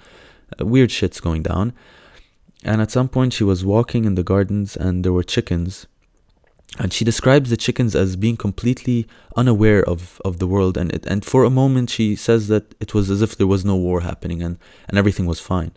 Uh, 0.59 0.67
weird 0.67 0.91
shit's 0.91 1.21
going 1.21 1.43
down. 1.43 1.73
And 2.65 2.81
at 2.81 2.91
some 2.91 3.09
point, 3.09 3.33
she 3.33 3.45
was 3.45 3.65
walking 3.65 4.05
in 4.05 4.15
the 4.15 4.23
gardens 4.23 4.77
and 4.77 5.05
there 5.05 5.13
were 5.13 5.23
chickens. 5.23 5.87
And 6.79 6.93
she 6.93 7.05
describes 7.05 7.51
the 7.51 7.57
chickens 7.57 7.97
as 7.97 8.15
being 8.15 8.37
completely 8.37 9.09
unaware 9.37 9.83
of, 9.83 10.21
of 10.25 10.39
the 10.39 10.47
world. 10.47 10.77
And, 10.77 10.93
it, 10.93 11.05
and 11.07 11.25
for 11.25 11.43
a 11.45 11.51
moment, 11.51 11.91
she 11.91 12.15
says 12.15 12.49
that 12.49 12.75
it 12.81 12.95
was 12.95 13.11
as 13.11 13.23
if 13.23 13.37
there 13.37 13.47
was 13.47 13.65
no 13.65 13.77
war 13.77 14.03
happening 14.03 14.43
and, 14.43 14.57
and 14.89 14.97
everything 14.97 15.27
was 15.27 15.41
fine. 15.41 15.73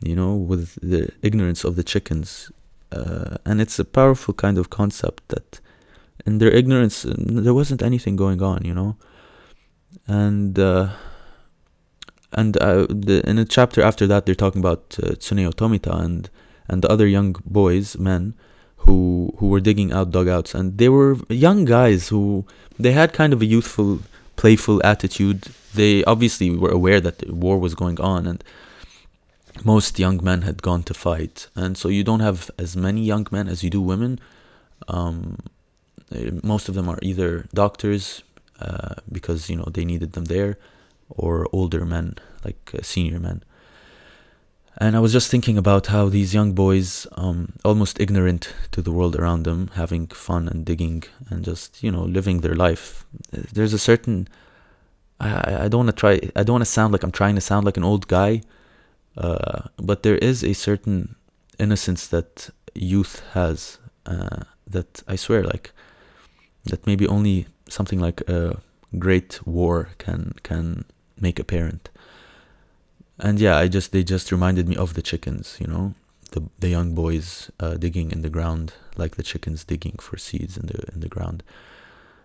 You 0.00 0.16
know, 0.16 0.34
with 0.34 0.78
the 0.82 1.12
ignorance 1.22 1.64
of 1.64 1.76
the 1.76 1.84
chickens 1.84 2.50
uh, 2.92 3.36
and 3.44 3.60
it's 3.60 3.78
a 3.78 3.84
powerful 3.84 4.34
kind 4.34 4.58
of 4.58 4.70
concept 4.70 5.26
that 5.28 5.60
in 6.26 6.38
their 6.38 6.50
ignorance 6.50 7.04
there 7.08 7.54
wasn't 7.54 7.82
anything 7.82 8.16
going 8.16 8.42
on 8.42 8.64
you 8.64 8.74
know 8.74 8.96
and 10.06 10.58
uh, 10.58 10.88
and 12.32 12.56
uh, 12.58 12.86
the, 12.88 13.22
in 13.28 13.38
a 13.38 13.44
chapter 13.44 13.82
after 13.82 14.06
that 14.06 14.26
they're 14.26 14.34
talking 14.34 14.60
about 14.60 14.96
uh, 15.02 15.12
Tsuneo 15.12 15.52
Tomita 15.52 15.94
and 16.02 16.30
and 16.68 16.82
the 16.82 16.90
other 16.90 17.06
young 17.06 17.36
boys 17.44 17.98
men 17.98 18.34
who 18.84 19.34
who 19.38 19.48
were 19.48 19.60
digging 19.60 19.92
out 19.92 20.10
dugouts. 20.10 20.54
And 20.54 20.78
they 20.78 20.88
were 20.88 21.16
young 21.28 21.64
guys 21.64 22.08
who 22.08 22.44
they 22.78 22.92
had 22.92 23.12
kind 23.12 23.32
of 23.32 23.42
a 23.42 23.46
youthful 23.46 24.00
playful 24.36 24.80
attitude. 24.84 25.48
They 25.74 26.04
obviously 26.04 26.50
were 26.50 26.70
aware 26.70 27.00
that 27.00 27.18
the 27.18 27.32
war 27.32 27.58
was 27.58 27.74
going 27.74 28.00
on 28.00 28.26
and 28.26 28.42
most 29.64 29.98
young 29.98 30.22
men 30.22 30.42
had 30.42 30.62
gone 30.62 30.82
to 30.84 30.94
fight, 30.94 31.48
and 31.54 31.76
so 31.76 31.88
you 31.88 32.02
don't 32.02 32.20
have 32.20 32.50
as 32.58 32.74
many 32.74 33.02
young 33.02 33.26
men 33.30 33.48
as 33.48 33.62
you 33.62 33.68
do 33.68 33.82
women. 33.82 34.18
Um, 34.88 35.38
eh, 36.10 36.30
most 36.42 36.70
of 36.70 36.74
them 36.74 36.88
are 36.88 36.98
either 37.02 37.46
doctors 37.52 38.22
uh, 38.60 38.94
because 39.10 39.50
you 39.50 39.56
know 39.56 39.68
they 39.70 39.84
needed 39.84 40.14
them 40.14 40.24
there, 40.24 40.56
or 41.16 41.46
older 41.52 41.84
men 41.84 42.16
like 42.44 42.72
uh, 42.74 42.82
senior 42.82 43.18
men. 43.18 43.42
And 44.78 44.96
I 44.96 45.00
was 45.00 45.12
just 45.12 45.30
thinking 45.30 45.58
about 45.58 45.88
how 45.88 46.08
these 46.08 46.32
young 46.32 46.54
boys, 46.54 47.06
um, 47.12 47.52
almost 47.62 48.00
ignorant 48.00 48.54
to 48.70 48.80
the 48.80 48.90
world 48.90 49.14
around 49.16 49.44
them, 49.44 49.70
having 49.74 50.06
fun 50.06 50.48
and 50.48 50.64
digging 50.64 51.04
and 51.28 51.44
just 51.44 51.82
you 51.82 51.92
know 51.92 52.02
living 52.02 52.40
their 52.40 52.54
life. 52.54 53.04
There's 53.30 53.74
a 53.74 53.78
certain 53.78 54.28
I, 55.20 55.64
I 55.64 55.68
don't 55.68 55.84
want 55.84 55.96
to 55.96 56.00
try. 56.00 56.20
I 56.34 56.42
don't 56.42 56.54
want 56.54 56.64
to 56.64 56.70
sound 56.70 56.92
like 56.92 57.02
I'm 57.02 57.12
trying 57.12 57.34
to 57.34 57.40
sound 57.40 57.66
like 57.66 57.76
an 57.76 57.84
old 57.84 58.08
guy 58.08 58.42
uh, 59.16 59.62
but 59.76 60.02
there 60.02 60.16
is 60.16 60.42
a 60.42 60.52
certain 60.54 61.16
innocence 61.58 62.06
that 62.08 62.50
youth 62.74 63.22
has 63.32 63.78
uh, 64.06 64.44
that 64.66 65.02
I 65.06 65.16
swear, 65.16 65.42
like 65.44 65.72
that 66.64 66.86
maybe 66.86 67.06
only 67.06 67.46
something 67.68 68.00
like 68.00 68.22
a 68.22 68.58
great 68.98 69.46
war 69.46 69.90
can 69.98 70.34
can 70.42 70.84
make 71.22 71.38
apparent. 71.38 71.88
And 73.18 73.38
yeah, 73.38 73.56
I 73.56 73.68
just 73.68 73.92
they 73.92 74.02
just 74.02 74.32
reminded 74.32 74.68
me 74.68 74.76
of 74.76 74.94
the 74.94 75.02
chickens, 75.02 75.56
you 75.60 75.66
know, 75.66 75.94
the 76.32 76.42
the 76.58 76.68
young 76.68 76.94
boys 76.94 77.50
uh, 77.60 77.74
digging 77.74 78.10
in 78.10 78.22
the 78.22 78.30
ground 78.30 78.74
like 78.96 79.16
the 79.16 79.22
chickens 79.22 79.64
digging 79.64 79.96
for 80.00 80.16
seeds 80.18 80.56
in 80.56 80.66
the 80.66 80.84
in 80.92 81.00
the 81.00 81.08
ground. 81.08 81.42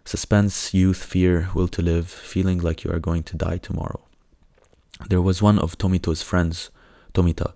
Suspense, 0.04 0.74
youth, 0.74 1.04
fear, 1.04 1.50
will 1.54 1.68
to 1.68 1.82
live, 1.82 2.10
feeling 2.10 2.60
like 2.60 2.84
you 2.84 2.92
are 2.92 3.00
going 3.00 3.24
to 3.24 3.36
die 3.36 3.58
tomorrow. 3.58 4.00
There 5.10 5.22
was 5.22 5.42
one 5.42 5.60
of 5.60 5.78
Tomito's 5.78 6.24
friends 6.24 6.72
Tomita, 7.14 7.54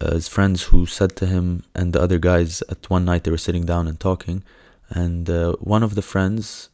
uh, 0.00 0.12
his 0.12 0.28
friends 0.28 0.64
who 0.64 0.86
said 0.86 1.14
to 1.16 1.26
him 1.26 1.64
and 1.74 1.92
the 1.92 2.00
other 2.00 2.18
guys 2.18 2.62
at 2.68 2.88
one 2.88 3.04
night 3.04 3.24
they 3.24 3.30
were 3.30 3.46
sitting 3.46 3.66
down 3.66 3.86
and 3.86 4.00
talking, 4.00 4.42
and 4.88 5.28
uh, 5.28 5.52
one 5.60 5.82
of 5.82 5.94
the 5.94 6.02
friends, 6.02 6.70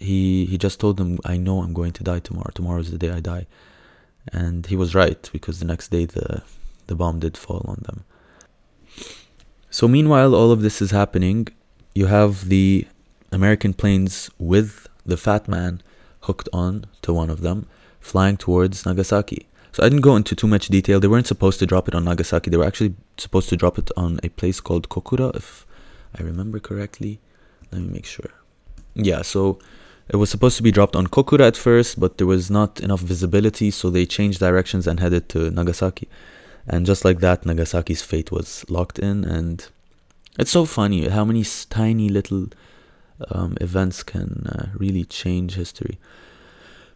he 0.00 0.46
he 0.46 0.58
just 0.58 0.80
told 0.80 0.96
them, 0.96 1.18
"I 1.24 1.36
know 1.36 1.62
I'm 1.62 1.72
going 1.72 1.92
to 1.92 2.04
die 2.04 2.20
tomorrow. 2.20 2.50
Tomorrow 2.54 2.80
is 2.80 2.90
the 2.90 2.98
day 2.98 3.10
I 3.10 3.20
die," 3.20 3.46
and 4.32 4.66
he 4.66 4.76
was 4.76 4.94
right 4.94 5.28
because 5.32 5.60
the 5.60 5.66
next 5.66 5.90
day 5.90 6.06
the 6.06 6.42
the 6.88 6.94
bomb 6.94 7.20
did 7.20 7.36
fall 7.36 7.64
on 7.68 7.82
them. 7.86 8.04
So 9.70 9.86
meanwhile, 9.86 10.34
all 10.34 10.50
of 10.50 10.62
this 10.62 10.82
is 10.82 10.90
happening. 10.90 11.48
You 11.94 12.06
have 12.06 12.48
the 12.48 12.86
American 13.30 13.74
planes 13.74 14.30
with 14.38 14.88
the 15.06 15.16
fat 15.16 15.46
man 15.46 15.82
hooked 16.22 16.48
on 16.52 16.86
to 17.02 17.12
one 17.12 17.30
of 17.30 17.40
them, 17.42 17.66
flying 18.00 18.36
towards 18.36 18.84
Nagasaki. 18.84 19.46
So 19.72 19.84
I 19.84 19.88
didn't 19.88 20.02
go 20.02 20.16
into 20.16 20.34
too 20.34 20.48
much 20.48 20.68
detail. 20.68 20.98
They 20.98 21.06
weren't 21.06 21.28
supposed 21.28 21.60
to 21.60 21.66
drop 21.66 21.86
it 21.86 21.94
on 21.94 22.04
Nagasaki. 22.04 22.50
They 22.50 22.56
were 22.56 22.66
actually 22.66 22.94
supposed 23.16 23.48
to 23.50 23.56
drop 23.56 23.78
it 23.78 23.90
on 23.96 24.18
a 24.24 24.28
place 24.30 24.58
called 24.60 24.88
Kokura, 24.88 25.34
if 25.36 25.64
I 26.18 26.22
remember 26.22 26.58
correctly. 26.58 27.20
Let 27.70 27.82
me 27.82 27.88
make 27.88 28.06
sure. 28.06 28.30
Yeah, 28.94 29.22
so 29.22 29.60
it 30.10 30.16
was 30.16 30.28
supposed 30.28 30.56
to 30.56 30.62
be 30.62 30.72
dropped 30.72 30.96
on 30.96 31.06
Kokura 31.06 31.46
at 31.46 31.56
first, 31.56 32.00
but 32.00 32.18
there 32.18 32.26
was 32.26 32.50
not 32.50 32.80
enough 32.80 33.00
visibility, 33.00 33.70
so 33.70 33.90
they 33.90 34.04
changed 34.04 34.40
directions 34.40 34.88
and 34.88 34.98
headed 34.98 35.28
to 35.30 35.50
Nagasaki. 35.50 36.08
And 36.66 36.84
just 36.84 37.04
like 37.04 37.20
that, 37.20 37.42
Nagasaki's 37.42 38.02
fate 38.02 38.32
was 38.32 38.64
locked 38.68 38.98
in. 38.98 39.24
And 39.24 39.64
it's 40.36 40.50
so 40.50 40.64
funny 40.64 41.08
how 41.08 41.24
many 41.24 41.44
tiny 41.68 42.08
little 42.08 42.48
um, 43.30 43.56
events 43.60 44.02
can 44.02 44.48
uh, 44.48 44.76
really 44.76 45.04
change 45.04 45.54
history. 45.54 45.98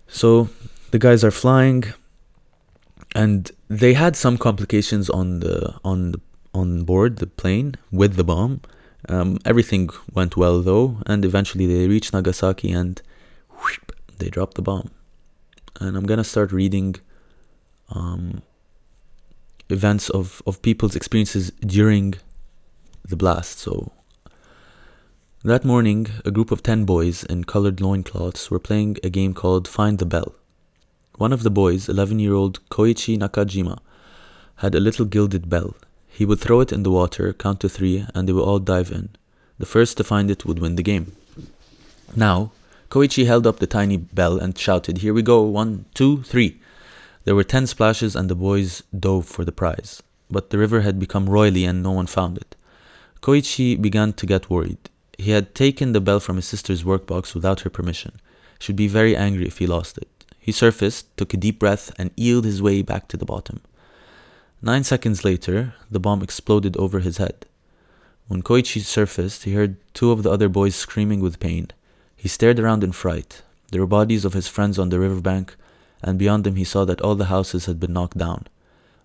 So 0.09 0.49
the 0.91 0.99
guys 0.99 1.23
are 1.23 1.31
flying 1.31 1.85
and 3.15 3.51
they 3.69 3.95
had 3.95 4.17
some 4.17 4.39
complications 4.39 5.09
on 5.09 5.41
the 5.41 5.75
on 5.85 6.13
the, 6.13 6.21
on 6.53 6.85
board 6.85 7.19
the 7.19 7.27
plane 7.27 7.77
with 7.93 8.17
the 8.17 8.25
bomb 8.25 8.61
Um, 9.09 9.39
everything 9.45 9.91
went 10.13 10.37
well 10.37 10.63
though, 10.63 10.99
and 11.07 11.25
eventually 11.25 11.67
they 11.67 11.89
reached 11.89 12.13
Nagasaki 12.13 12.71
and 12.71 13.01
they 14.19 14.29
dropped 14.29 14.55
the 14.55 14.63
bomb. 14.63 14.91
And 15.81 15.97
I'm 15.97 16.07
gonna 16.07 16.25
start 16.25 16.53
reading 16.53 16.97
um, 17.91 18.43
events 19.69 20.11
of, 20.11 20.43
of 20.47 20.63
people's 20.63 20.97
experiences 20.97 21.51
during 21.61 22.15
the 23.07 23.17
blast. 23.17 23.59
So 23.59 23.93
that 25.43 25.65
morning, 25.65 26.07
a 26.25 26.31
group 26.31 26.51
of 26.51 26.63
10 26.63 26.85
boys 26.85 27.25
in 27.25 27.45
colored 27.45 27.81
loincloths 27.81 28.51
were 28.51 28.59
playing 28.59 28.97
a 29.03 29.11
game 29.11 29.35
called 29.35 29.69
Find 29.69 29.99
the 29.99 30.07
Bell. 30.07 30.35
One 31.17 31.33
of 31.33 31.43
the 31.43 31.51
boys, 31.51 31.89
11 31.89 32.19
year 32.19 32.33
old 32.33 32.67
Koichi 32.71 33.19
Nakajima, 33.19 33.79
had 34.57 34.75
a 34.75 34.81
little 34.81 35.05
gilded 35.05 35.49
bell. 35.49 35.75
He 36.15 36.25
would 36.25 36.39
throw 36.39 36.61
it 36.61 36.73
in 36.73 36.85
the 36.85 36.93
water, 36.93 37.33
count 37.33 37.59
to 37.61 37.69
three, 37.69 38.07
and 38.15 38.29
they 38.29 38.33
would 38.33 38.45
all 38.45 38.61
dive 38.61 38.93
in. 38.93 39.09
The 39.59 39.67
first 39.67 39.97
to 39.97 40.05
find 40.05 40.31
it 40.31 40.45
would 40.45 40.61
win 40.61 40.77
the 40.77 40.83
game. 40.85 41.17
Now, 42.15 42.53
Koichi 42.89 43.27
held 43.27 43.49
up 43.49 43.59
the 43.59 43.67
tiny 43.67 43.97
bell 43.97 44.39
and 44.39 44.57
shouted, 44.57 44.99
Here 44.99 45.13
we 45.13 45.23
go, 45.23 45.43
one, 45.43 45.87
two, 45.93 46.23
three. 46.23 46.61
There 47.25 47.35
were 47.35 47.43
ten 47.43 47.67
splashes, 47.67 48.15
and 48.15 48.31
the 48.31 48.37
boys 48.37 48.85
dove 48.97 49.27
for 49.27 49.45
the 49.45 49.51
prize. 49.51 50.05
But 50.31 50.51
the 50.51 50.59
river 50.59 50.83
had 50.83 51.01
become 51.01 51.29
roily, 51.29 51.65
and 51.65 51.83
no 51.83 51.91
one 51.91 52.07
found 52.07 52.39
it. 52.39 52.55
Koichi 53.21 53.81
began 53.81 54.13
to 54.13 54.25
get 54.25 54.49
worried. 54.49 54.91
He 55.19 55.33
had 55.33 55.57
taken 55.57 55.93
the 55.93 56.01
bell 56.01 56.21
from 56.21 56.37
his 56.37 56.47
sister's 56.47 56.85
workbox 56.85 57.35
without 57.35 57.63
her 57.63 57.71
permission. 57.71 58.21
She 58.61 58.71
would 58.71 58.77
be 58.77 58.87
very 58.87 59.17
angry 59.17 59.49
if 59.49 59.59
he 59.59 59.67
lost 59.67 59.99
it. 59.99 60.09
He 60.39 60.53
surfaced, 60.53 61.17
took 61.17 61.35
a 61.35 61.37
deep 61.37 61.59
breath, 61.59 61.91
and 61.99 62.13
eeled 62.17 62.45
his 62.45 62.63
way 62.63 62.83
back 62.83 63.09
to 63.09 63.17
the 63.17 63.25
bottom. 63.25 63.61
Nine 64.65 64.83
seconds 64.83 65.27
later, 65.27 65.75
the 65.91 66.01
bomb 66.01 66.23
exploded 66.23 66.75
over 66.79 67.01
his 67.01 67.19
head. 67.19 67.45
When 68.29 68.43
Koichi 68.43 68.81
surfaced, 68.81 69.43
he 69.43 69.53
heard 69.53 69.77
two 69.93 70.11
of 70.11 70.23
the 70.23 70.31
other 70.31 70.49
boys 70.49 70.75
screaming 70.75 71.21
with 71.21 71.39
pain. 71.39 71.69
He 72.17 72.29
stared 72.29 72.59
around 72.59 72.83
in 72.83 72.93
fright. 72.93 73.43
There 73.71 73.83
were 73.83 73.87
bodies 73.87 74.25
of 74.25 74.33
his 74.33 74.49
friends 74.49 74.79
on 74.79 74.89
the 74.89 74.99
riverbank, 74.99 75.55
and 76.03 76.19
beyond 76.19 76.45
them 76.45 76.57
he 76.57 76.65
saw 76.65 76.87
that 76.87 77.03
all 77.03 77.15
the 77.15 77.27
houses 77.27 77.67
had 77.67 77.79
been 77.79 77.93
knocked 77.93 78.17
down. 78.17 78.47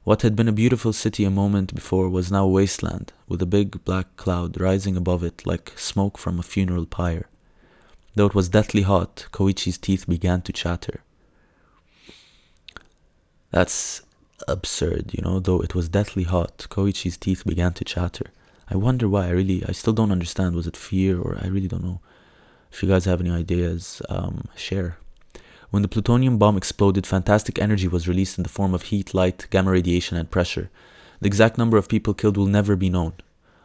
What 0.06 0.22
had 0.22 0.34
been 0.34 0.48
a 0.48 0.54
beautiful 0.54 0.93
city 0.93 1.26
a 1.26 1.30
moment 1.30 1.76
before 1.76 2.08
was 2.08 2.32
now 2.32 2.45
a 2.45 2.48
wasteland, 2.48 3.12
with 3.28 3.41
a 3.41 3.45
big 3.45 3.84
black 3.84 4.15
cloud 4.15 4.62
rising 4.62 4.95
above 4.95 5.26
it 5.26 5.45
like 5.45 5.74
smoke 5.76 6.17
from 6.17 6.39
a 6.39 6.43
funeral 6.54 6.86
pyre. 6.86 7.28
Though 8.15 8.28
it 8.28 8.34
was 8.34 8.48
deathly 8.48 8.84
hot, 8.84 9.28
Koichi's 9.34 9.78
teeth 9.78 10.08
began 10.08 10.41
to 10.43 10.54
chatter. 10.54 11.02
That's 13.52 14.04
absurd, 14.49 15.12
you 15.13 15.23
know, 15.23 15.39
though 15.39 15.62
it 15.62 15.75
was 15.75 15.89
deathly 15.89 16.23
hot, 16.23 16.67
Koichi's 16.69 17.17
teeth 17.17 17.43
began 17.45 17.73
to 17.73 17.83
chatter. 17.83 18.27
I 18.69 18.75
wonder 18.75 19.07
why, 19.07 19.27
I 19.27 19.31
really, 19.31 19.63
I 19.67 19.71
still 19.71 19.93
don't 19.93 20.12
understand. 20.12 20.55
Was 20.55 20.67
it 20.67 20.77
fear 20.77 21.19
or 21.19 21.38
I 21.41 21.47
really 21.47 21.67
don't 21.67 21.83
know. 21.83 22.01
If 22.71 22.83
you 22.83 22.89
guys 22.89 23.05
have 23.05 23.19
any 23.19 23.31
ideas, 23.31 24.01
um, 24.09 24.47
share. 24.55 24.97
When 25.71 25.81
the 25.81 25.88
plutonium 25.88 26.38
bomb 26.38 26.57
exploded, 26.57 27.07
fantastic 27.07 27.59
energy 27.59 27.88
was 27.88 28.07
released 28.07 28.38
in 28.38 28.43
the 28.43 28.49
form 28.49 28.73
of 28.73 28.83
heat, 28.83 29.13
light, 29.13 29.47
gamma 29.49 29.71
radiation, 29.71 30.17
and 30.17 30.29
pressure. 30.29 30.69
The 31.19 31.27
exact 31.27 31.57
number 31.57 31.77
of 31.77 31.89
people 31.89 32.13
killed 32.13 32.38
will 32.38 32.45
never 32.45 32.75
be 32.75 32.89
known. 32.89 33.13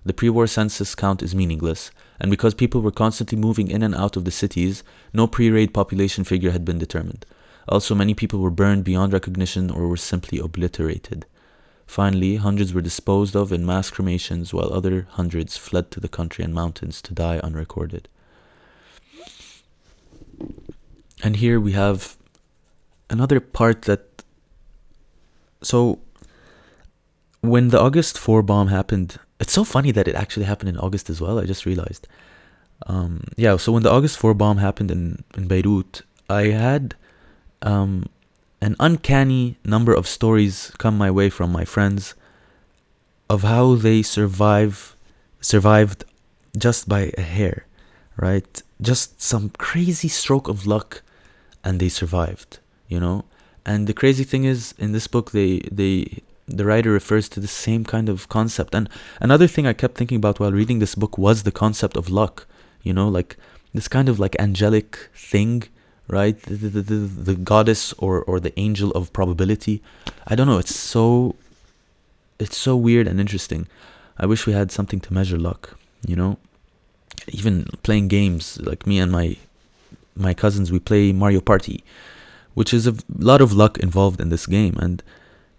The 0.05 0.13
pre 0.13 0.29
war 0.29 0.47
census 0.47 0.95
count 0.95 1.23
is 1.23 1.35
meaningless, 1.35 1.91
and 2.21 2.31
because 2.31 2.53
people 2.53 2.83
were 2.83 2.91
constantly 2.91 3.39
moving 3.39 3.71
in 3.71 3.83
and 3.83 3.95
out 3.95 4.17
of 4.17 4.25
the 4.25 4.31
cities, 4.31 4.83
no 5.15 5.27
pre 5.27 5.51
raid 5.51 5.73
population 5.73 6.25
figure 6.25 6.51
had 6.51 6.65
been 6.65 6.79
determined. 6.79 7.25
Also, 7.69 7.95
many 7.95 8.15
people 8.15 8.41
were 8.41 8.51
burned 8.51 8.85
beyond 8.85 9.13
recognition 9.13 9.71
or 9.71 9.89
were 9.89 9.97
simply 9.97 10.39
obliterated. 10.39 11.27
Finally, 11.87 12.37
hundreds 12.37 12.73
were 12.73 12.81
disposed 12.81 13.37
of 13.37 13.53
in 13.53 13.65
mass 13.65 13.91
cremations, 13.91 14.53
while 14.53 14.73
other 14.73 15.07
hundreds 15.13 15.57
fled 15.57 15.91
to 15.91 16.01
the 16.01 16.09
country 16.09 16.45
and 16.45 16.55
mountains 16.55 17.01
to 17.03 17.15
die 17.15 17.39
unrecorded. 17.39 18.09
And 21.23 21.37
here 21.37 21.61
we 21.61 21.73
have 21.73 22.17
another 23.09 23.41
part 23.41 23.83
that. 23.83 24.23
So, 25.63 26.01
when 27.41 27.69
the 27.69 27.81
August 27.81 28.19
4 28.19 28.43
bomb 28.43 28.69
happened, 28.69 29.19
it's 29.41 29.53
so 29.53 29.65
funny 29.65 29.91
that 29.93 30.09
it 30.09 30.15
actually 30.15 30.47
happened 30.47 30.71
in 30.71 30.79
August 30.79 31.09
as 31.09 31.21
well. 31.21 31.39
I 31.39 31.45
just 31.45 31.67
realized. 31.67 32.09
Um, 32.87 33.25
yeah, 33.37 33.57
so 33.57 33.73
when 33.73 33.83
the 33.83 33.91
August 33.91 34.19
4 34.19 34.35
bomb 34.35 34.59
happened 34.59 34.91
in, 34.91 35.25
in 35.37 35.47
Beirut, 35.47 36.03
I 36.29 36.49
had 36.49 36.95
um, 37.65 38.09
an 38.61 38.77
uncanny 38.79 39.57
number 39.65 39.93
of 39.93 40.07
stories 40.07 40.71
come 40.79 40.97
my 40.97 41.11
way 41.11 41.29
from 41.29 41.51
my 41.51 41.65
friends 41.65 42.15
of 43.29 43.43
how 43.43 43.75
they 43.75 44.03
survive 44.03 44.97
survived 45.41 46.05
just 46.57 46.89
by 46.89 47.13
a 47.19 47.23
hair, 47.23 47.67
right? 48.17 48.63
Just 48.81 49.21
some 49.21 49.51
crazy 49.59 50.09
stroke 50.09 50.49
of 50.49 50.67
luck 50.67 51.03
and 51.65 51.81
they 51.81 51.89
survived, 51.89 52.59
you 52.89 53.01
know? 53.01 53.25
And 53.67 53.87
the 53.87 53.95
crazy 53.95 54.25
thing 54.25 54.45
is 54.45 54.75
in 54.79 54.93
this 54.93 55.07
book 55.07 55.33
they 55.33 55.61
they 55.73 56.23
the 56.47 56.65
writer 56.67 56.91
refers 56.91 57.29
to 57.31 57.41
the 57.41 57.49
same 57.49 57.85
kind 57.85 58.09
of 58.11 58.29
concept. 58.29 58.75
And 58.75 58.89
another 59.21 59.47
thing 59.47 59.67
I 59.67 59.73
kept 59.73 59.97
thinking 59.97 60.17
about 60.17 60.39
while 60.39 60.53
reading 60.53 60.79
this 60.79 60.95
book 60.95 61.17
was 61.17 61.43
the 61.43 61.53
concept 61.53 61.97
of 61.97 62.11
luck, 62.11 62.47
you 62.83 62.93
know, 62.93 63.09
like 63.09 63.37
this 63.73 63.89
kind 63.89 64.09
of 64.09 64.21
like 64.21 64.37
angelic 64.39 65.09
thing 65.15 65.65
right? 66.09 66.41
The, 66.43 66.55
the, 66.55 66.83
the, 66.83 66.95
the 66.95 67.35
goddess 67.35 67.93
or, 67.95 68.23
or 68.23 68.41
the 68.41 68.59
angel 68.59 68.91
of 68.93 69.13
probability. 69.13 69.83
I 70.27 70.35
don't 70.35 70.47
know. 70.47 70.59
It's 70.59 70.75
so 70.75 71.37
it's 72.39 72.57
so 72.57 72.77
weird 72.77 73.07
and 73.07 73.21
interesting. 73.21 73.67
I 74.19 74.27
wish 74.27 74.47
we 74.47 74.53
had 74.53 74.71
something 74.71 75.01
to 75.01 75.15
measure 75.15 75.39
luck. 75.39 75.79
You 76.07 76.17
know, 76.17 76.39
even 77.29 77.67
playing 77.83 78.09
games 78.09 78.61
like 78.61 78.87
me 78.87 78.99
and 78.99 79.11
my 79.11 79.37
my 80.17 80.35
cousins, 80.35 80.71
we 80.71 80.79
play 80.79 81.13
Mario 81.13 81.41
Party, 81.41 81.83
which 82.55 82.73
is 82.73 82.87
a 82.87 82.95
lot 83.19 83.41
of 83.41 83.53
luck 83.53 83.79
involved 83.79 84.21
in 84.21 84.29
this 84.29 84.47
game, 84.47 84.77
and 84.79 85.03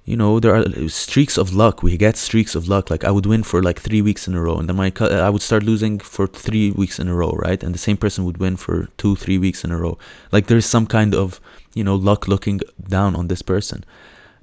you 0.05 0.15
know 0.15 0.39
there 0.39 0.55
are 0.55 0.87
streaks 0.87 1.35
of 1.37 1.53
luck. 1.53 1.81
We 1.81 1.97
get 1.97 2.15
streaks 2.15 2.53
of 2.53 2.67
luck. 2.67 2.89
Like 2.91 3.03
i 3.03 3.11
would 3.11 3.25
win 3.25 3.41
for 3.43 3.61
like 3.61 3.79
three 3.79 4.01
weeks 4.01 4.27
in 4.27 4.35
a 4.35 4.41
row 4.41 4.57
and 4.57 4.69
then 4.69 4.75
my 4.75 4.91
i 5.01 5.29
would 5.29 5.41
start 5.41 5.63
losing 5.63 5.99
for 5.99 6.27
three 6.27 6.71
weeks 6.71 6.99
in 6.99 7.07
a 7.07 7.15
row 7.15 7.31
right? 7.31 7.61
And 7.63 7.73
the 7.73 7.79
same 7.79 7.97
person 7.97 8.23
would 8.25 8.37
win 8.37 8.55
for 8.55 8.87
two 8.97 9.15
three 9.15 9.39
weeks 9.39 9.63
in 9.63 9.71
a 9.71 9.77
row. 9.77 9.97
Like 10.31 10.45
there's 10.45 10.65
some 10.67 10.85
kind 10.85 11.15
of 11.15 11.41
you 11.73 11.83
know 11.83 11.95
luck 11.95 12.27
looking 12.27 12.61
down 12.87 13.15
on 13.15 13.27
this 13.27 13.41
person. 13.41 13.83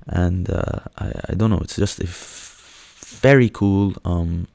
And 0.08 0.50
uh, 0.50 0.80
I, 0.98 1.12
I 1.30 1.34
don't 1.34 1.50
know. 1.50 1.60
It's 1.62 1.76
just 1.76 2.00
a 2.00 2.04
f- 2.04 3.18
very 3.22 3.48
cool 3.48 3.94
um 4.04 4.48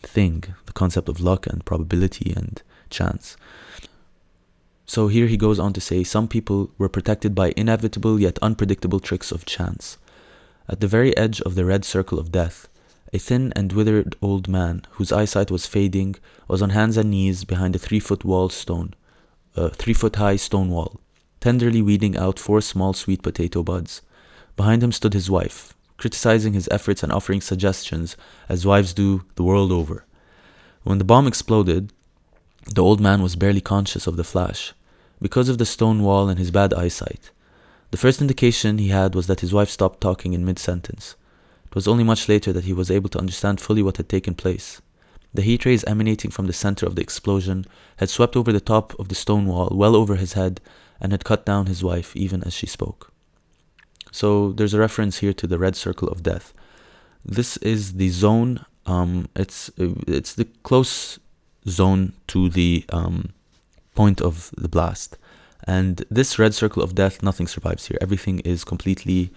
thing 0.00 0.44
the 0.64 0.72
concept 0.72 1.10
of 1.10 1.20
luck 1.20 1.46
and 1.46 1.62
probability 1.66 2.32
and 2.34 2.62
chance. 2.88 3.36
So 4.86 5.08
here 5.08 5.26
he 5.26 5.36
goes 5.36 5.58
on 5.58 5.74
to 5.74 5.80
say 5.82 6.02
some 6.04 6.26
people 6.26 6.70
were 6.78 6.88
protected 6.88 7.34
by 7.34 7.52
inevitable 7.54 8.18
yet 8.18 8.38
unpredictable 8.40 9.00
tricks 9.00 9.30
of 9.30 9.44
chance 9.44 9.98
at 10.68 10.80
the 10.80 10.86
very 10.86 11.16
edge 11.16 11.40
of 11.42 11.54
the 11.54 11.64
red 11.64 11.84
circle 11.84 12.18
of 12.18 12.30
death, 12.30 12.68
a 13.12 13.18
thin 13.18 13.52
and 13.56 13.72
withered 13.72 14.16
old 14.20 14.48
man, 14.48 14.82
whose 14.92 15.12
eyesight 15.12 15.50
was 15.50 15.66
fading, 15.66 16.16
was 16.46 16.60
on 16.60 16.70
hands 16.70 16.96
and 16.96 17.10
knees 17.10 17.44
behind 17.44 17.74
a 17.74 17.78
three 17.78 18.00
foot 18.00 18.24
wall 18.24 18.48
stone, 18.48 18.94
a 19.56 19.70
three 19.70 19.94
foot 19.94 20.16
high 20.16 20.36
stone 20.36 20.68
wall, 20.68 21.00
tenderly 21.40 21.80
weeding 21.80 22.16
out 22.16 22.38
four 22.38 22.60
small 22.60 22.92
sweet 22.92 23.22
potato 23.22 23.62
buds. 23.62 24.02
Behind 24.56 24.82
him 24.82 24.92
stood 24.92 25.14
his 25.14 25.30
wife, 25.30 25.74
criticizing 25.96 26.52
his 26.52 26.68
efforts 26.70 27.02
and 27.02 27.12
offering 27.12 27.40
suggestions, 27.40 28.16
as 28.48 28.66
wives 28.66 28.92
do 28.92 29.24
the 29.36 29.42
world 29.44 29.72
over. 29.72 30.04
When 30.82 30.98
the 30.98 31.04
bomb 31.04 31.26
exploded, 31.26 31.92
the 32.74 32.82
old 32.82 33.00
man 33.00 33.22
was 33.22 33.36
barely 33.36 33.60
conscious 33.60 34.06
of 34.06 34.16
the 34.16 34.24
flash, 34.24 34.74
because 35.20 35.48
of 35.48 35.58
the 35.58 35.66
stone 35.66 36.02
wall 36.02 36.28
and 36.28 36.38
his 36.38 36.50
bad 36.50 36.74
eyesight. 36.74 37.30
The 37.90 37.96
first 37.96 38.20
indication 38.20 38.78
he 38.78 38.88
had 38.88 39.14
was 39.14 39.26
that 39.28 39.40
his 39.40 39.52
wife 39.52 39.70
stopped 39.70 40.00
talking 40.00 40.34
in 40.34 40.44
mid 40.44 40.58
sentence. 40.58 41.16
It 41.66 41.74
was 41.74 41.88
only 41.88 42.04
much 42.04 42.28
later 42.28 42.52
that 42.52 42.64
he 42.64 42.72
was 42.72 42.90
able 42.90 43.08
to 43.10 43.18
understand 43.18 43.60
fully 43.60 43.82
what 43.82 43.96
had 43.96 44.08
taken 44.08 44.34
place. 44.34 44.80
The 45.34 45.42
heat 45.42 45.64
rays 45.64 45.84
emanating 45.84 46.30
from 46.30 46.46
the 46.46 46.52
center 46.52 46.86
of 46.86 46.94
the 46.94 47.02
explosion 47.02 47.66
had 47.96 48.08
swept 48.08 48.36
over 48.36 48.52
the 48.52 48.60
top 48.60 48.98
of 48.98 49.08
the 49.08 49.14
stone 49.14 49.46
wall, 49.46 49.68
well 49.72 49.94
over 49.94 50.16
his 50.16 50.32
head, 50.32 50.60
and 51.00 51.12
had 51.12 51.24
cut 51.24 51.44
down 51.44 51.66
his 51.66 51.84
wife 51.84 52.16
even 52.16 52.42
as 52.44 52.54
she 52.54 52.66
spoke. 52.66 53.12
So 54.10 54.52
there's 54.52 54.74
a 54.74 54.78
reference 54.78 55.18
here 55.18 55.34
to 55.34 55.46
the 55.46 55.58
red 55.58 55.76
circle 55.76 56.08
of 56.08 56.22
death. 56.22 56.54
This 57.24 57.56
is 57.58 57.94
the 57.94 58.08
zone. 58.08 58.64
Um, 58.86 59.28
it's 59.36 59.70
it's 59.76 60.34
the 60.34 60.46
close 60.62 61.18
zone 61.68 62.14
to 62.28 62.48
the 62.48 62.84
um, 62.88 63.30
point 63.94 64.22
of 64.22 64.50
the 64.56 64.68
blast. 64.68 65.18
And 65.64 66.04
this 66.10 66.38
red 66.38 66.54
circle 66.54 66.82
of 66.82 66.94
death, 66.94 67.22
nothing 67.22 67.46
survives 67.46 67.86
here. 67.88 67.98
Everything 68.00 68.40
is 68.40 68.64
completely 68.64 69.30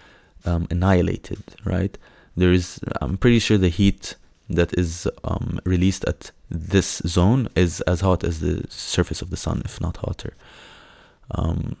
um, 0.44 0.66
annihilated, 0.70 1.42
right? 1.64 1.96
There 2.36 2.52
is, 2.52 2.80
I'm 3.00 3.18
pretty 3.18 3.38
sure 3.38 3.58
the 3.58 3.68
heat 3.68 4.16
that 4.48 4.76
is 4.78 5.08
um, 5.24 5.60
released 5.64 6.04
at 6.06 6.30
this 6.50 7.02
zone 7.06 7.48
is 7.54 7.80
as 7.82 8.00
hot 8.00 8.24
as 8.24 8.40
the 8.40 8.64
surface 8.68 9.22
of 9.22 9.30
the 9.30 9.36
sun, 9.36 9.62
if 9.64 9.80
not 9.80 9.98
hotter. 9.98 10.34
Um, 11.30 11.76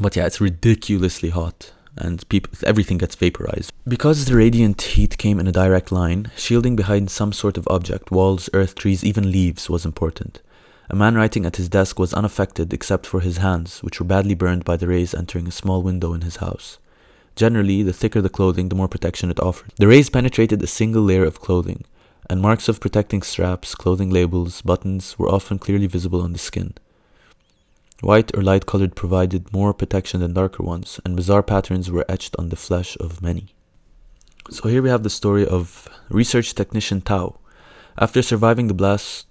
but 0.00 0.16
yeah, 0.16 0.26
it's 0.26 0.40
ridiculously 0.40 1.30
hot. 1.30 1.72
and 1.96 2.28
people, 2.28 2.52
everything 2.66 2.98
gets 2.98 3.14
vaporized. 3.14 3.72
Because 3.86 4.24
the 4.24 4.36
radiant 4.36 4.80
heat 4.82 5.16
came 5.18 5.38
in 5.38 5.46
a 5.46 5.52
direct 5.52 5.92
line, 5.92 6.30
shielding 6.36 6.76
behind 6.76 7.10
some 7.10 7.32
sort 7.32 7.56
of 7.56 7.68
object, 7.68 8.10
walls, 8.10 8.50
earth, 8.52 8.74
trees, 8.74 9.04
even 9.04 9.30
leaves, 9.30 9.70
was 9.70 9.84
important. 9.84 10.42
A 10.90 10.96
man 10.96 11.14
writing 11.14 11.46
at 11.46 11.56
his 11.56 11.68
desk 11.68 11.98
was 11.98 12.12
unaffected 12.12 12.72
except 12.72 13.06
for 13.06 13.20
his 13.20 13.38
hands, 13.38 13.82
which 13.82 13.98
were 13.98 14.06
badly 14.06 14.34
burned 14.34 14.64
by 14.64 14.76
the 14.76 14.86
rays 14.86 15.14
entering 15.14 15.48
a 15.48 15.52
small 15.52 15.82
window 15.82 16.12
in 16.12 16.20
his 16.20 16.36
house. 16.36 16.78
Generally, 17.36 17.82
the 17.82 17.92
thicker 17.92 18.20
the 18.20 18.28
clothing, 18.28 18.68
the 18.68 18.76
more 18.76 18.88
protection 18.88 19.30
it 19.30 19.40
offered. 19.40 19.72
The 19.76 19.88
rays 19.88 20.10
penetrated 20.10 20.62
a 20.62 20.66
single 20.66 21.02
layer 21.02 21.24
of 21.24 21.40
clothing, 21.40 21.84
and 22.28 22.40
marks 22.40 22.68
of 22.68 22.80
protecting 22.80 23.22
straps, 23.22 23.74
clothing 23.74 24.10
labels, 24.10 24.62
buttons 24.62 25.18
were 25.18 25.28
often 25.28 25.58
clearly 25.58 25.86
visible 25.86 26.20
on 26.20 26.32
the 26.32 26.38
skin. 26.38 26.74
White 28.00 28.36
or 28.36 28.42
light 28.42 28.66
colored 28.66 28.94
provided 28.94 29.52
more 29.52 29.72
protection 29.72 30.20
than 30.20 30.34
darker 30.34 30.62
ones, 30.62 31.00
and 31.04 31.16
bizarre 31.16 31.42
patterns 31.42 31.90
were 31.90 32.04
etched 32.08 32.36
on 32.38 32.50
the 32.50 32.56
flesh 32.56 32.96
of 33.00 33.22
many. 33.22 33.54
So 34.50 34.68
here 34.68 34.82
we 34.82 34.90
have 34.90 35.02
the 35.02 35.10
story 35.10 35.46
of 35.46 35.88
research 36.10 36.54
technician 36.54 37.00
Tao. 37.00 37.38
After 37.96 38.22
surviving 38.22 38.68
the 38.68 38.74
blast 38.74 39.26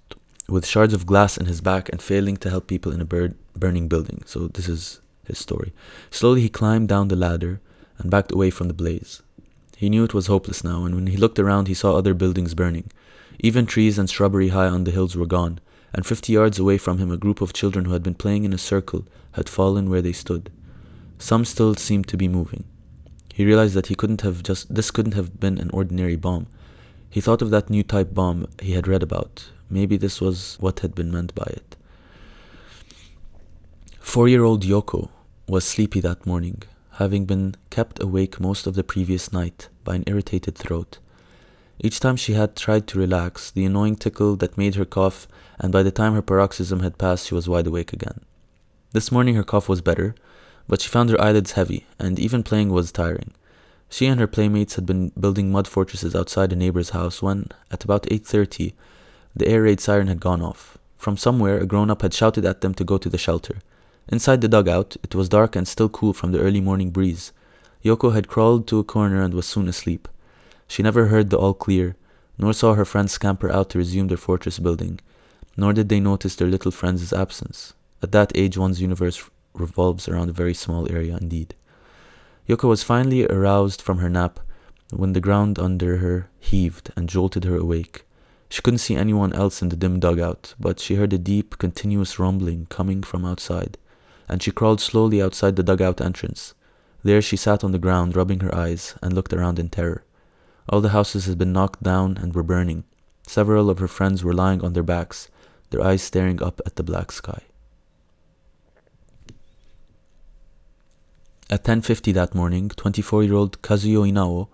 with 0.48 0.66
shards 0.66 0.94
of 0.94 1.06
glass 1.06 1.36
in 1.36 1.46
his 1.46 1.60
back 1.60 1.88
and 1.88 2.02
failing 2.02 2.36
to 2.38 2.50
help 2.50 2.66
people 2.66 2.92
in 2.92 3.00
a 3.00 3.32
burning 3.58 3.88
building. 3.88 4.22
So 4.26 4.48
this 4.48 4.68
is 4.68 5.00
his 5.24 5.38
story. 5.38 5.72
Slowly 6.10 6.42
he 6.42 6.48
climbed 6.48 6.88
down 6.88 7.08
the 7.08 7.16
ladder 7.16 7.60
and 7.98 8.10
backed 8.10 8.32
away 8.32 8.50
from 8.50 8.68
the 8.68 8.74
blaze. 8.74 9.22
He 9.76 9.88
knew 9.88 10.04
it 10.04 10.14
was 10.14 10.26
hopeless 10.26 10.62
now, 10.62 10.84
and 10.84 10.94
when 10.94 11.06
he 11.08 11.16
looked 11.16 11.38
around 11.38 11.68
he 11.68 11.74
saw 11.74 11.96
other 11.96 12.14
buildings 12.14 12.54
burning. 12.54 12.90
Even 13.40 13.66
trees 13.66 13.98
and 13.98 14.08
shrubbery 14.08 14.48
high 14.48 14.68
on 14.68 14.84
the 14.84 14.90
hills 14.90 15.16
were 15.16 15.26
gone, 15.26 15.60
and 15.92 16.06
fifty 16.06 16.32
yards 16.32 16.58
away 16.58 16.78
from 16.78 16.98
him 16.98 17.10
a 17.10 17.16
group 17.16 17.40
of 17.40 17.52
children 17.52 17.84
who 17.84 17.92
had 17.92 18.02
been 18.02 18.14
playing 18.14 18.44
in 18.44 18.52
a 18.52 18.58
circle 18.58 19.06
had 19.32 19.48
fallen 19.48 19.90
where 19.90 20.02
they 20.02 20.12
stood. 20.12 20.50
Some 21.18 21.44
still 21.44 21.74
seemed 21.74 22.06
to 22.08 22.16
be 22.16 22.28
moving. 22.28 22.64
He 23.32 23.44
realized 23.44 23.74
that 23.74 23.88
he 23.88 23.94
couldn't 23.94 24.20
have 24.20 24.42
just 24.42 24.72
this 24.72 24.90
couldn't 24.90 25.14
have 25.14 25.40
been 25.40 25.58
an 25.58 25.70
ordinary 25.70 26.16
bomb. 26.16 26.46
He 27.14 27.20
thought 27.20 27.42
of 27.42 27.50
that 27.50 27.70
new 27.70 27.84
type 27.84 28.12
bomb 28.12 28.48
he 28.60 28.72
had 28.72 28.88
read 28.88 29.04
about, 29.04 29.48
Maybe 29.70 29.96
this 29.96 30.20
was 30.20 30.56
what 30.58 30.80
had 30.80 30.96
been 30.96 31.12
meant 31.12 31.32
by 31.32 31.44
it. 31.44 31.76
Four 34.00 34.26
year 34.26 34.42
old 34.42 34.64
Yoko 34.64 35.10
was 35.46 35.64
sleepy 35.64 36.00
that 36.00 36.26
morning, 36.26 36.64
having 36.94 37.24
been 37.24 37.54
kept 37.70 38.02
awake 38.02 38.40
most 38.40 38.66
of 38.66 38.74
the 38.74 38.82
previous 38.82 39.32
night 39.32 39.68
by 39.84 39.94
an 39.94 40.02
irritated 40.08 40.56
throat. 40.56 40.98
Each 41.78 42.00
time 42.00 42.16
she 42.16 42.32
had 42.32 42.56
tried 42.56 42.88
to 42.88 42.98
relax, 42.98 43.48
the 43.52 43.64
annoying 43.64 43.94
tickle 43.94 44.34
that 44.38 44.58
made 44.58 44.74
her 44.74 44.84
cough, 44.84 45.28
and 45.60 45.70
by 45.70 45.84
the 45.84 45.92
time 45.92 46.14
her 46.14 46.22
paroxysm 46.30 46.80
had 46.80 46.98
passed, 46.98 47.28
she 47.28 47.36
was 47.36 47.48
wide 47.48 47.68
awake 47.68 47.92
again. 47.92 48.22
This 48.90 49.12
morning 49.12 49.36
her 49.36 49.44
cough 49.44 49.68
was 49.68 49.80
better, 49.80 50.16
but 50.66 50.80
she 50.80 50.88
found 50.88 51.10
her 51.10 51.20
eyelids 51.20 51.52
heavy, 51.52 51.86
and 51.96 52.18
even 52.18 52.42
playing 52.42 52.70
was 52.70 52.90
tiring. 52.90 53.30
She 53.94 54.06
and 54.06 54.18
her 54.18 54.26
playmates 54.26 54.74
had 54.74 54.86
been 54.86 55.12
building 55.16 55.52
mud 55.52 55.68
fortresses 55.68 56.16
outside 56.16 56.52
a 56.52 56.56
neighbor's 56.56 56.90
house 56.90 57.22
when, 57.22 57.46
at 57.70 57.84
about 57.84 58.08
8:30, 58.10 58.74
the 59.36 59.46
air 59.46 59.62
raid 59.62 59.78
siren 59.78 60.08
had 60.08 60.18
gone 60.18 60.42
off. 60.42 60.76
From 60.98 61.16
somewhere, 61.16 61.58
a 61.58 61.64
grown 61.64 61.90
up 61.92 62.02
had 62.02 62.12
shouted 62.12 62.44
at 62.44 62.60
them 62.60 62.74
to 62.74 62.82
go 62.82 62.98
to 62.98 63.08
the 63.08 63.24
shelter. 63.26 63.60
Inside 64.08 64.40
the 64.40 64.48
dugout, 64.48 64.96
it 65.04 65.14
was 65.14 65.28
dark 65.28 65.54
and 65.54 65.68
still 65.68 65.88
cool 65.88 66.12
from 66.12 66.32
the 66.32 66.40
early 66.40 66.60
morning 66.60 66.90
breeze. 66.90 67.30
Yoko 67.84 68.12
had 68.12 68.26
crawled 68.26 68.66
to 68.66 68.80
a 68.80 68.82
corner 68.82 69.22
and 69.22 69.32
was 69.32 69.46
soon 69.46 69.68
asleep. 69.68 70.08
She 70.66 70.82
never 70.82 71.06
heard 71.06 71.30
the 71.30 71.38
all 71.38 71.54
clear, 71.54 71.94
nor 72.36 72.52
saw 72.52 72.74
her 72.74 72.84
friends 72.84 73.12
scamper 73.12 73.48
out 73.48 73.70
to 73.70 73.78
resume 73.78 74.08
their 74.08 74.16
fortress 74.16 74.58
building, 74.58 74.98
nor 75.56 75.72
did 75.72 75.88
they 75.88 76.00
notice 76.00 76.34
their 76.34 76.48
little 76.48 76.72
friends' 76.72 77.12
absence. 77.12 77.74
At 78.02 78.10
that 78.10 78.32
age, 78.34 78.58
one's 78.58 78.80
universe 78.80 79.22
revolves 79.54 80.08
around 80.08 80.30
a 80.30 80.40
very 80.42 80.54
small 80.54 80.90
area 80.90 81.16
indeed. 81.16 81.54
Yoko 82.48 82.68
was 82.68 82.82
finally 82.82 83.26
aroused 83.26 83.80
from 83.80 83.98
her 83.98 84.10
nap 84.10 84.38
when 84.90 85.14
the 85.14 85.20
ground 85.20 85.58
under 85.58 85.98
her 85.98 86.28
heaved 86.38 86.92
and 86.94 87.08
jolted 87.08 87.44
her 87.44 87.56
awake. 87.56 88.04
She 88.50 88.60
couldn't 88.60 88.78
see 88.78 88.96
anyone 88.96 89.32
else 89.32 89.62
in 89.62 89.70
the 89.70 89.76
dim 89.76 89.98
dugout, 89.98 90.54
but 90.60 90.78
she 90.78 90.96
heard 90.96 91.12
a 91.12 91.18
deep, 91.18 91.56
continuous 91.58 92.18
rumbling 92.18 92.66
coming 92.66 93.02
from 93.02 93.24
outside, 93.24 93.78
and 94.28 94.42
she 94.42 94.50
crawled 94.50 94.80
slowly 94.80 95.22
outside 95.22 95.56
the 95.56 95.62
dugout 95.62 96.00
entrance. 96.00 96.54
There 97.02 97.22
she 97.22 97.36
sat 97.36 97.64
on 97.64 97.72
the 97.72 97.78
ground, 97.78 98.14
rubbing 98.14 98.40
her 98.40 98.54
eyes, 98.54 98.94
and 99.02 99.14
looked 99.14 99.32
around 99.32 99.58
in 99.58 99.70
terror. 99.70 100.04
All 100.68 100.80
the 100.80 100.90
houses 100.90 101.24
had 101.26 101.38
been 101.38 101.52
knocked 101.52 101.82
down 101.82 102.18
and 102.18 102.34
were 102.34 102.42
burning. 102.42 102.84
Several 103.26 103.70
of 103.70 103.78
her 103.78 103.88
friends 103.88 104.22
were 104.22 104.34
lying 104.34 104.62
on 104.62 104.74
their 104.74 104.82
backs, 104.82 105.28
their 105.70 105.82
eyes 105.82 106.02
staring 106.02 106.42
up 106.42 106.60
at 106.66 106.76
the 106.76 106.82
black 106.82 107.10
sky. 107.10 107.42
At 111.50 111.64
10:50 111.64 112.14
that 112.14 112.34
morning, 112.34 112.70
24-year-old 112.70 113.60
Kazuyo 113.60 114.10
Inao 114.10 114.48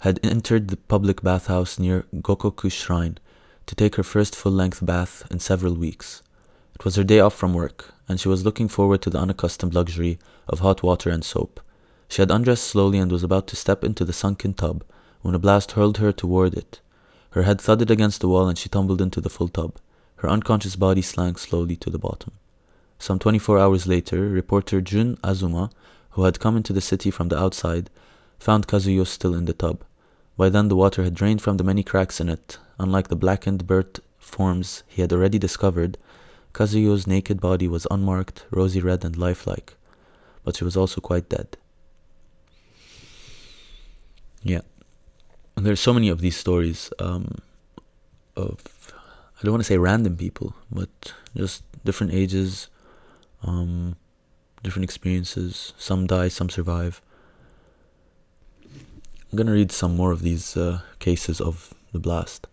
had 0.00 0.18
entered 0.24 0.66
the 0.66 0.76
public 0.76 1.22
bathhouse 1.22 1.78
near 1.78 2.06
Gokoku 2.12 2.72
Shrine 2.72 3.18
to 3.66 3.76
take 3.76 3.94
her 3.94 4.02
first 4.02 4.34
full 4.34 4.50
length 4.50 4.84
bath 4.84 5.24
in 5.30 5.38
several 5.38 5.74
weeks. 5.74 6.22
It 6.74 6.84
was 6.84 6.96
her 6.96 7.04
day 7.04 7.20
off 7.20 7.34
from 7.34 7.54
work, 7.54 7.94
and 8.08 8.18
she 8.18 8.28
was 8.28 8.44
looking 8.44 8.66
forward 8.66 9.00
to 9.02 9.10
the 9.10 9.20
unaccustomed 9.20 9.74
luxury 9.74 10.18
of 10.48 10.58
hot 10.58 10.82
water 10.82 11.08
and 11.08 11.24
soap. 11.24 11.60
She 12.08 12.20
had 12.20 12.32
undressed 12.32 12.64
slowly 12.64 12.98
and 12.98 13.12
was 13.12 13.22
about 13.22 13.46
to 13.48 13.56
step 13.56 13.84
into 13.84 14.04
the 14.04 14.12
sunken 14.12 14.54
tub 14.54 14.82
when 15.22 15.36
a 15.36 15.38
blast 15.38 15.72
hurled 15.72 15.98
her 15.98 16.10
toward 16.10 16.54
it. 16.54 16.80
Her 17.30 17.44
head 17.44 17.60
thudded 17.60 17.92
against 17.92 18.20
the 18.20 18.28
wall 18.28 18.48
and 18.48 18.58
she 18.58 18.68
tumbled 18.68 19.00
into 19.00 19.20
the 19.20 19.30
full 19.30 19.48
tub. 19.48 19.76
Her 20.16 20.28
unconscious 20.28 20.74
body 20.74 21.00
slank 21.00 21.38
slowly 21.38 21.76
to 21.76 21.90
the 21.90 21.98
bottom. 21.98 22.32
Some 22.98 23.20
24 23.20 23.60
hours 23.60 23.86
later, 23.86 24.28
reporter 24.28 24.80
Jun 24.80 25.16
Azuma, 25.22 25.70
who 26.14 26.24
had 26.24 26.40
come 26.40 26.56
into 26.56 26.72
the 26.72 26.80
city 26.80 27.10
from 27.10 27.28
the 27.28 27.38
outside, 27.38 27.90
found 28.38 28.66
Kazuyo 28.66 29.06
still 29.06 29.34
in 29.34 29.44
the 29.44 29.52
tub. 29.52 29.84
By 30.36 30.48
then, 30.48 30.68
the 30.68 30.76
water 30.76 31.04
had 31.04 31.14
drained 31.14 31.42
from 31.42 31.58
the 31.58 31.64
many 31.64 31.84
cracks 31.84 32.20
in 32.20 32.28
it, 32.28 32.58
Unlike 32.78 33.08
the 33.08 33.16
blackened 33.16 33.66
burnt 33.66 34.00
forms 34.18 34.82
he 34.88 35.02
had 35.02 35.12
already 35.12 35.38
discovered, 35.38 35.96
Kazuyo's 36.52 37.06
naked 37.06 37.40
body 37.40 37.68
was 37.68 37.86
unmarked, 37.90 38.44
rosy 38.50 38.80
red, 38.80 39.04
and 39.04 39.16
lifelike, 39.16 39.74
but 40.44 40.56
she 40.56 40.64
was 40.64 40.76
also 40.76 41.00
quite 41.00 41.28
dead. 41.28 41.56
Yeah. 44.42 44.60
And 45.56 45.64
there's 45.64 45.80
so 45.80 45.92
many 45.92 46.08
of 46.08 46.20
these 46.20 46.36
stories 46.36 46.90
um, 46.98 47.38
of, 48.36 48.92
I 49.38 49.44
don't 49.44 49.52
want 49.52 49.62
to 49.62 49.68
say 49.68 49.78
random 49.78 50.16
people, 50.16 50.54
but 50.70 51.12
just 51.36 51.62
different 51.84 52.12
ages, 52.12 52.68
um, 53.42 53.96
different 54.64 54.84
experiences. 54.84 55.74
Some 55.78 56.06
die, 56.06 56.28
some 56.28 56.50
survive. 56.50 57.00
I'm 58.64 59.36
going 59.36 59.46
to 59.46 59.52
read 59.52 59.70
some 59.70 59.94
more 59.94 60.10
of 60.10 60.22
these 60.22 60.56
uh, 60.56 60.80
cases 60.98 61.40
of 61.40 61.74
the 61.92 61.98
blast. 62.00 62.48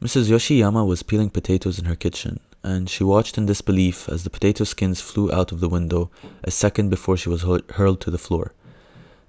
Mrs. 0.00 0.30
Yoshiyama 0.30 0.86
was 0.86 1.02
peeling 1.02 1.28
potatoes 1.28 1.78
in 1.78 1.84
her 1.86 1.96
kitchen, 1.96 2.40
and 2.62 2.88
she 2.88 3.04
watched 3.04 3.36
in 3.36 3.46
disbelief 3.46 4.08
as 4.08 4.24
the 4.24 4.30
potato 4.30 4.64
skins 4.64 5.00
flew 5.00 5.30
out 5.32 5.50
of 5.52 5.60
the 5.60 5.68
window 5.68 6.10
a 6.44 6.50
second 6.50 6.88
before 6.88 7.16
she 7.16 7.28
was 7.28 7.42
hurled 7.42 8.00
to 8.00 8.10
the 8.10 8.24
floor. 8.26 8.54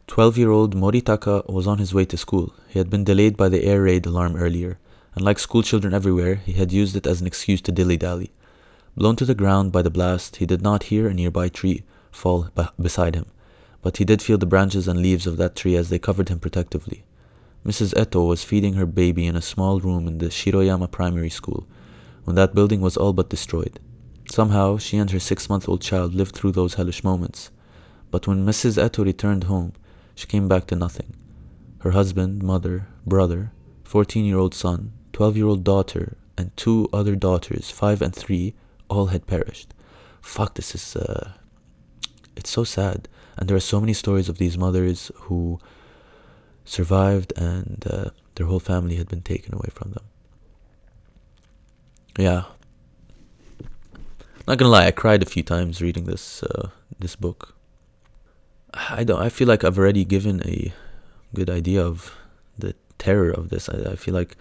Twelve 0.07 0.37
year 0.37 0.51
old 0.51 0.75
Moritaka 0.75 1.49
was 1.49 1.67
on 1.67 1.77
his 1.77 1.93
way 1.93 2.05
to 2.05 2.17
school. 2.17 2.53
He 2.69 2.79
had 2.79 2.89
been 2.89 3.03
delayed 3.03 3.35
by 3.35 3.49
the 3.49 3.63
air 3.63 3.81
raid 3.83 4.05
alarm 4.05 4.35
earlier, 4.35 4.77
and 5.15 5.25
like 5.25 5.39
schoolchildren 5.39 5.93
everywhere, 5.93 6.35
he 6.35 6.53
had 6.53 6.71
used 6.71 6.95
it 6.95 7.07
as 7.07 7.19
an 7.19 7.27
excuse 7.27 7.61
to 7.61 7.71
dilly 7.71 7.97
dally. 7.97 8.31
Blown 8.95 9.15
to 9.15 9.25
the 9.25 9.35
ground 9.35 9.71
by 9.71 9.81
the 9.81 9.89
blast, 9.89 10.37
he 10.37 10.45
did 10.45 10.61
not 10.61 10.83
hear 10.83 11.07
a 11.07 11.13
nearby 11.13 11.47
tree 11.49 11.83
fall 12.11 12.49
beside 12.79 13.15
him, 13.15 13.25
but 13.81 13.97
he 13.97 14.05
did 14.05 14.21
feel 14.21 14.37
the 14.37 14.45
branches 14.45 14.87
and 14.87 15.01
leaves 15.01 15.25
of 15.25 15.37
that 15.37 15.55
tree 15.55 15.75
as 15.75 15.89
they 15.89 15.99
covered 15.99 16.29
him 16.29 16.39
protectively. 16.39 17.03
Mrs. 17.65 17.93
Eto 17.93 18.27
was 18.27 18.43
feeding 18.43 18.73
her 18.73 18.85
baby 18.85 19.27
in 19.27 19.35
a 19.35 19.41
small 19.41 19.79
room 19.79 20.07
in 20.07 20.17
the 20.17 20.27
Shiroyama 20.27 20.89
Primary 20.89 21.29
School 21.29 21.67
when 22.23 22.35
that 22.35 22.55
building 22.55 22.81
was 22.81 22.97
all 22.97 23.13
but 23.13 23.29
destroyed. 23.29 23.79
Somehow, 24.31 24.77
she 24.77 24.97
and 24.97 25.11
her 25.11 25.19
six 25.19 25.49
month 25.49 25.67
old 25.67 25.81
child 25.81 26.13
lived 26.13 26.35
through 26.35 26.53
those 26.53 26.75
hellish 26.75 27.03
moments. 27.03 27.51
But 28.09 28.27
when 28.27 28.45
Mrs. 28.45 28.81
Eto 28.81 29.03
returned 29.03 29.45
home, 29.45 29.73
she 30.15 30.27
came 30.27 30.47
back 30.47 30.67
to 30.67 30.75
nothing. 30.75 31.15
Her 31.79 31.91
husband, 31.91 32.43
mother, 32.43 32.87
brother, 33.05 33.51
14 33.83 34.25
year 34.25 34.37
old 34.37 34.53
son, 34.53 34.93
12 35.13 35.37
year 35.37 35.47
old 35.47 35.63
daughter, 35.63 36.17
and 36.37 36.55
two 36.55 36.87
other 36.93 37.15
daughters, 37.15 37.69
five 37.69 38.01
and 38.01 38.15
three, 38.15 38.53
all 38.89 39.07
had 39.07 39.27
perished. 39.27 39.73
Fuck, 40.21 40.55
this 40.55 40.73
is, 40.75 40.95
uh, 40.95 41.33
it's 42.41 42.49
so 42.49 42.63
sad. 42.63 43.07
And 43.37 43.47
there 43.47 43.55
are 43.55 43.71
so 43.73 43.79
many 43.79 43.93
stories 43.93 44.27
of 44.29 44.37
these 44.37 44.57
mothers 44.57 45.11
who 45.25 45.59
survived 46.65 47.33
and 47.37 47.83
uh, 47.89 48.09
their 48.35 48.47
whole 48.47 48.59
family 48.59 48.95
had 48.95 49.07
been 49.07 49.21
taken 49.21 49.53
away 49.53 49.69
from 49.71 49.91
them. 49.91 50.05
Yeah. 52.17 52.43
Not 54.47 54.57
gonna 54.57 54.71
lie, 54.71 54.87
I 54.87 54.91
cried 54.91 55.21
a 55.23 55.33
few 55.33 55.43
times 55.43 55.81
reading 55.81 56.05
this 56.05 56.43
uh, 56.43 56.69
this 56.99 57.15
book. 57.15 57.55
I 58.73 59.03
don't. 59.03 59.21
I 59.21 59.29
feel 59.29 59.47
like 59.47 59.63
I've 59.63 59.77
already 59.77 60.03
given 60.03 60.41
a 60.45 60.73
good 61.33 61.49
idea 61.49 61.85
of 61.85 62.11
the 62.57 62.73
terror 62.97 63.31
of 63.31 63.49
this. 63.49 63.69
I, 63.69 63.91
I 63.93 63.95
feel 63.95 64.13
like 64.13 64.35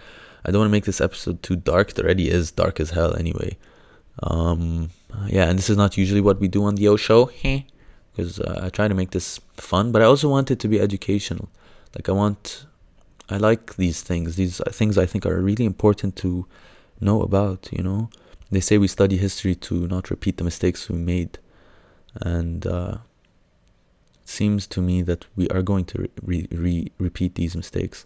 I 0.44 0.50
don't 0.50 0.60
want 0.60 0.70
to 0.70 0.76
make 0.78 0.84
this 0.84 1.00
episode 1.00 1.42
too 1.42 1.56
dark. 1.56 1.90
It 1.90 1.98
already 2.00 2.30
is 2.30 2.50
dark 2.50 2.80
as 2.80 2.90
hell 2.90 3.14
anyway. 3.14 3.56
Um, 4.22 4.90
yeah, 5.26 5.48
and 5.48 5.58
this 5.58 5.70
is 5.70 5.76
not 5.76 5.96
usually 5.96 6.20
what 6.20 6.40
we 6.40 6.48
do 6.48 6.64
on 6.64 6.74
the 6.76 6.88
O 6.88 6.96
show. 6.96 7.30
Because 8.12 8.40
uh, 8.40 8.60
I 8.62 8.68
try 8.70 8.88
to 8.88 8.94
make 8.94 9.10
this 9.10 9.40
fun, 9.54 9.92
but 9.92 10.02
I 10.02 10.04
also 10.04 10.28
want 10.28 10.50
it 10.50 10.58
to 10.60 10.68
be 10.68 10.80
educational. 10.80 11.48
Like 11.94 12.08
I 12.08 12.12
want, 12.12 12.66
I 13.28 13.36
like 13.36 13.76
these 13.76 14.02
things. 14.02 14.36
These 14.36 14.60
things 14.70 14.98
I 14.98 15.06
think 15.06 15.26
are 15.26 15.40
really 15.40 15.64
important 15.64 16.16
to 16.16 16.46
know 17.00 17.22
about. 17.22 17.68
You 17.72 17.82
know, 17.82 18.10
they 18.50 18.60
say 18.60 18.78
we 18.78 18.88
study 18.88 19.16
history 19.16 19.54
to 19.56 19.86
not 19.86 20.10
repeat 20.10 20.36
the 20.36 20.44
mistakes 20.44 20.88
we 20.88 20.98
made, 20.98 21.38
and 22.20 22.66
uh, 22.66 22.98
it 24.22 24.28
seems 24.28 24.66
to 24.68 24.80
me 24.80 25.02
that 25.02 25.26
we 25.36 25.48
are 25.48 25.62
going 25.62 25.84
to 25.86 26.08
re- 26.22 26.48
re- 26.50 26.92
repeat 26.98 27.34
these 27.36 27.56
mistakes. 27.56 28.04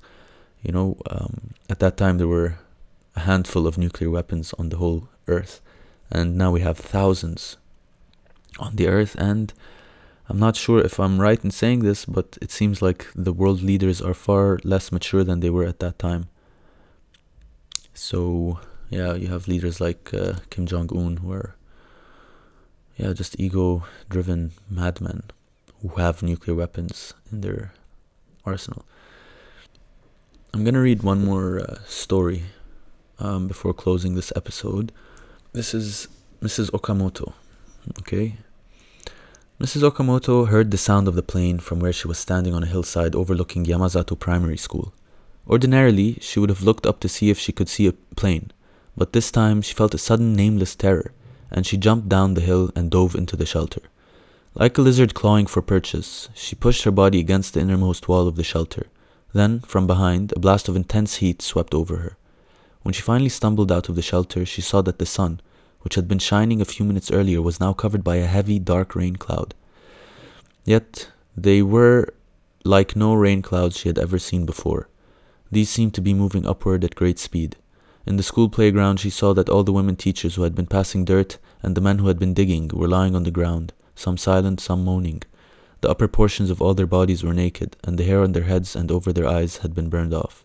You 0.62 0.72
know, 0.72 0.96
um, 1.10 1.54
at 1.68 1.80
that 1.80 1.96
time 1.96 2.18
there 2.18 2.28
were 2.28 2.56
a 3.16 3.20
handful 3.20 3.66
of 3.66 3.78
nuclear 3.78 4.10
weapons 4.10 4.54
on 4.58 4.70
the 4.70 4.76
whole 4.76 5.08
Earth, 5.26 5.60
and 6.10 6.36
now 6.36 6.50
we 6.50 6.60
have 6.60 6.78
thousands 6.78 7.56
on 8.58 8.76
the 8.76 8.86
Earth. 8.86 9.14
And 9.18 9.52
I'm 10.28 10.38
not 10.38 10.56
sure 10.56 10.80
if 10.80 10.98
I'm 10.98 11.20
right 11.20 11.42
in 11.44 11.50
saying 11.50 11.80
this, 11.80 12.06
but 12.06 12.38
it 12.40 12.50
seems 12.50 12.80
like 12.80 13.06
the 13.14 13.32
world 13.32 13.62
leaders 13.62 14.00
are 14.00 14.14
far 14.14 14.58
less 14.64 14.90
mature 14.90 15.22
than 15.22 15.40
they 15.40 15.50
were 15.50 15.66
at 15.66 15.80
that 15.80 15.98
time. 15.98 16.28
So 17.92 18.58
yeah, 18.90 19.14
you 19.14 19.28
have 19.28 19.48
leaders 19.48 19.80
like 19.80 20.14
uh, 20.14 20.34
Kim 20.50 20.66
Jong 20.66 20.90
Un 20.96 21.18
who 21.18 21.32
are 21.32 21.56
yeah 22.96 23.12
just 23.12 23.38
ego-driven 23.38 24.52
madmen 24.70 25.24
who 25.82 25.88
have 26.00 26.22
nuclear 26.22 26.56
weapons 26.56 27.12
in 27.30 27.42
their 27.42 27.72
arsenal. 28.46 28.84
I'm 30.54 30.64
gonna 30.64 30.80
read 30.80 31.02
one 31.02 31.24
more 31.24 31.60
uh, 31.60 31.78
story 31.86 32.44
um, 33.18 33.46
before 33.48 33.74
closing 33.74 34.14
this 34.14 34.32
episode. 34.34 34.92
This 35.52 35.74
is 35.74 36.08
Mrs. 36.40 36.70
Okamoto. 36.70 37.32
Okay. 38.00 38.36
Mrs. 39.64 39.80
Okamoto 39.80 40.48
heard 40.48 40.70
the 40.70 40.76
sound 40.76 41.08
of 41.08 41.14
the 41.14 41.22
plane 41.22 41.58
from 41.58 41.80
where 41.80 41.90
she 41.90 42.06
was 42.06 42.18
standing 42.18 42.52
on 42.52 42.62
a 42.62 42.66
hillside 42.66 43.14
overlooking 43.14 43.64
Yamazato 43.64 44.14
Primary 44.14 44.58
School. 44.58 44.92
Ordinarily, 45.48 46.18
she 46.20 46.38
would 46.38 46.50
have 46.50 46.62
looked 46.62 46.84
up 46.84 47.00
to 47.00 47.08
see 47.08 47.30
if 47.30 47.38
she 47.38 47.50
could 47.50 47.70
see 47.70 47.86
a 47.86 47.94
plane, 48.14 48.50
but 48.94 49.14
this 49.14 49.30
time 49.30 49.62
she 49.62 49.72
felt 49.72 49.94
a 49.94 49.96
sudden 49.96 50.36
nameless 50.36 50.74
terror, 50.74 51.12
and 51.50 51.64
she 51.64 51.78
jumped 51.78 52.10
down 52.10 52.34
the 52.34 52.42
hill 52.42 52.72
and 52.76 52.90
dove 52.90 53.14
into 53.14 53.36
the 53.36 53.46
shelter. 53.46 53.80
Like 54.54 54.76
a 54.76 54.82
lizard 54.82 55.14
clawing 55.14 55.46
for 55.46 55.62
purchase, 55.62 56.28
she 56.34 56.54
pushed 56.54 56.84
her 56.84 56.90
body 56.90 57.18
against 57.18 57.54
the 57.54 57.60
innermost 57.60 58.06
wall 58.06 58.28
of 58.28 58.36
the 58.36 58.44
shelter. 58.44 58.88
Then, 59.32 59.60
from 59.60 59.86
behind, 59.86 60.34
a 60.36 60.40
blast 60.40 60.68
of 60.68 60.76
intense 60.76 61.14
heat 61.16 61.40
swept 61.40 61.72
over 61.72 61.96
her. 61.96 62.18
When 62.82 62.92
she 62.92 63.00
finally 63.00 63.30
stumbled 63.30 63.72
out 63.72 63.88
of 63.88 63.96
the 63.96 64.02
shelter, 64.02 64.44
she 64.44 64.60
saw 64.60 64.82
that 64.82 64.98
the 64.98 65.06
sun, 65.06 65.40
which 65.84 65.94
had 65.94 66.08
been 66.08 66.18
shining 66.18 66.60
a 66.60 66.64
few 66.64 66.84
minutes 66.84 67.10
earlier, 67.10 67.40
was 67.42 67.60
now 67.60 67.72
covered 67.72 68.02
by 68.02 68.16
a 68.16 68.26
heavy, 68.26 68.58
dark 68.58 68.96
rain 68.96 69.16
cloud. 69.16 69.54
Yet, 70.64 71.10
they 71.36 71.60
were 71.62 72.14
like 72.64 72.96
no 72.96 73.14
rain 73.14 73.42
clouds 73.42 73.76
she 73.76 73.88
had 73.88 73.98
ever 73.98 74.18
seen 74.18 74.46
before. 74.46 74.88
These 75.52 75.68
seemed 75.68 75.94
to 75.94 76.00
be 76.00 76.14
moving 76.14 76.46
upward 76.46 76.82
at 76.82 76.94
great 76.94 77.18
speed. 77.18 77.56
In 78.06 78.16
the 78.16 78.22
school 78.22 78.48
playground, 78.48 78.98
she 78.98 79.10
saw 79.10 79.34
that 79.34 79.48
all 79.48 79.62
the 79.62 79.72
women 79.72 79.96
teachers 79.96 80.34
who 80.34 80.42
had 80.42 80.54
been 80.54 80.66
passing 80.66 81.04
dirt 81.04 81.38
and 81.62 81.74
the 81.74 81.80
men 81.80 81.98
who 81.98 82.08
had 82.08 82.18
been 82.18 82.34
digging 82.34 82.68
were 82.72 82.88
lying 82.88 83.14
on 83.14 83.24
the 83.24 83.30
ground, 83.30 83.72
some 83.94 84.16
silent, 84.16 84.60
some 84.60 84.84
moaning. 84.84 85.22
The 85.80 85.90
upper 85.90 86.08
portions 86.08 86.48
of 86.50 86.62
all 86.62 86.72
their 86.72 86.86
bodies 86.86 87.22
were 87.22 87.34
naked, 87.34 87.76
and 87.84 87.98
the 87.98 88.04
hair 88.04 88.22
on 88.22 88.32
their 88.32 88.44
heads 88.44 88.74
and 88.74 88.90
over 88.90 89.12
their 89.12 89.26
eyes 89.26 89.58
had 89.58 89.74
been 89.74 89.90
burned 89.90 90.14
off. 90.14 90.44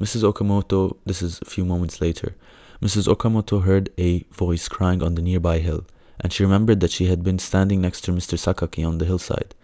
Mrs. 0.00 0.22
Okamoto, 0.22 0.96
this 1.04 1.22
is 1.22 1.38
a 1.42 1.44
few 1.44 1.64
moments 1.64 2.00
later, 2.00 2.34
Mrs. 2.80 3.08
Okamoto 3.08 3.64
heard 3.64 3.90
a 3.98 4.20
voice 4.32 4.68
crying 4.68 5.02
on 5.02 5.16
the 5.16 5.22
nearby 5.22 5.58
hill, 5.58 5.84
and 6.20 6.32
she 6.32 6.44
remembered 6.44 6.78
that 6.80 6.92
she 6.92 7.06
had 7.06 7.24
been 7.24 7.38
standing 7.38 7.80
next 7.80 8.02
to 8.02 8.12
Mr. 8.12 8.38
Sakaki 8.38 8.86
on 8.86 8.98
the 8.98 9.04
hillside. 9.04 9.54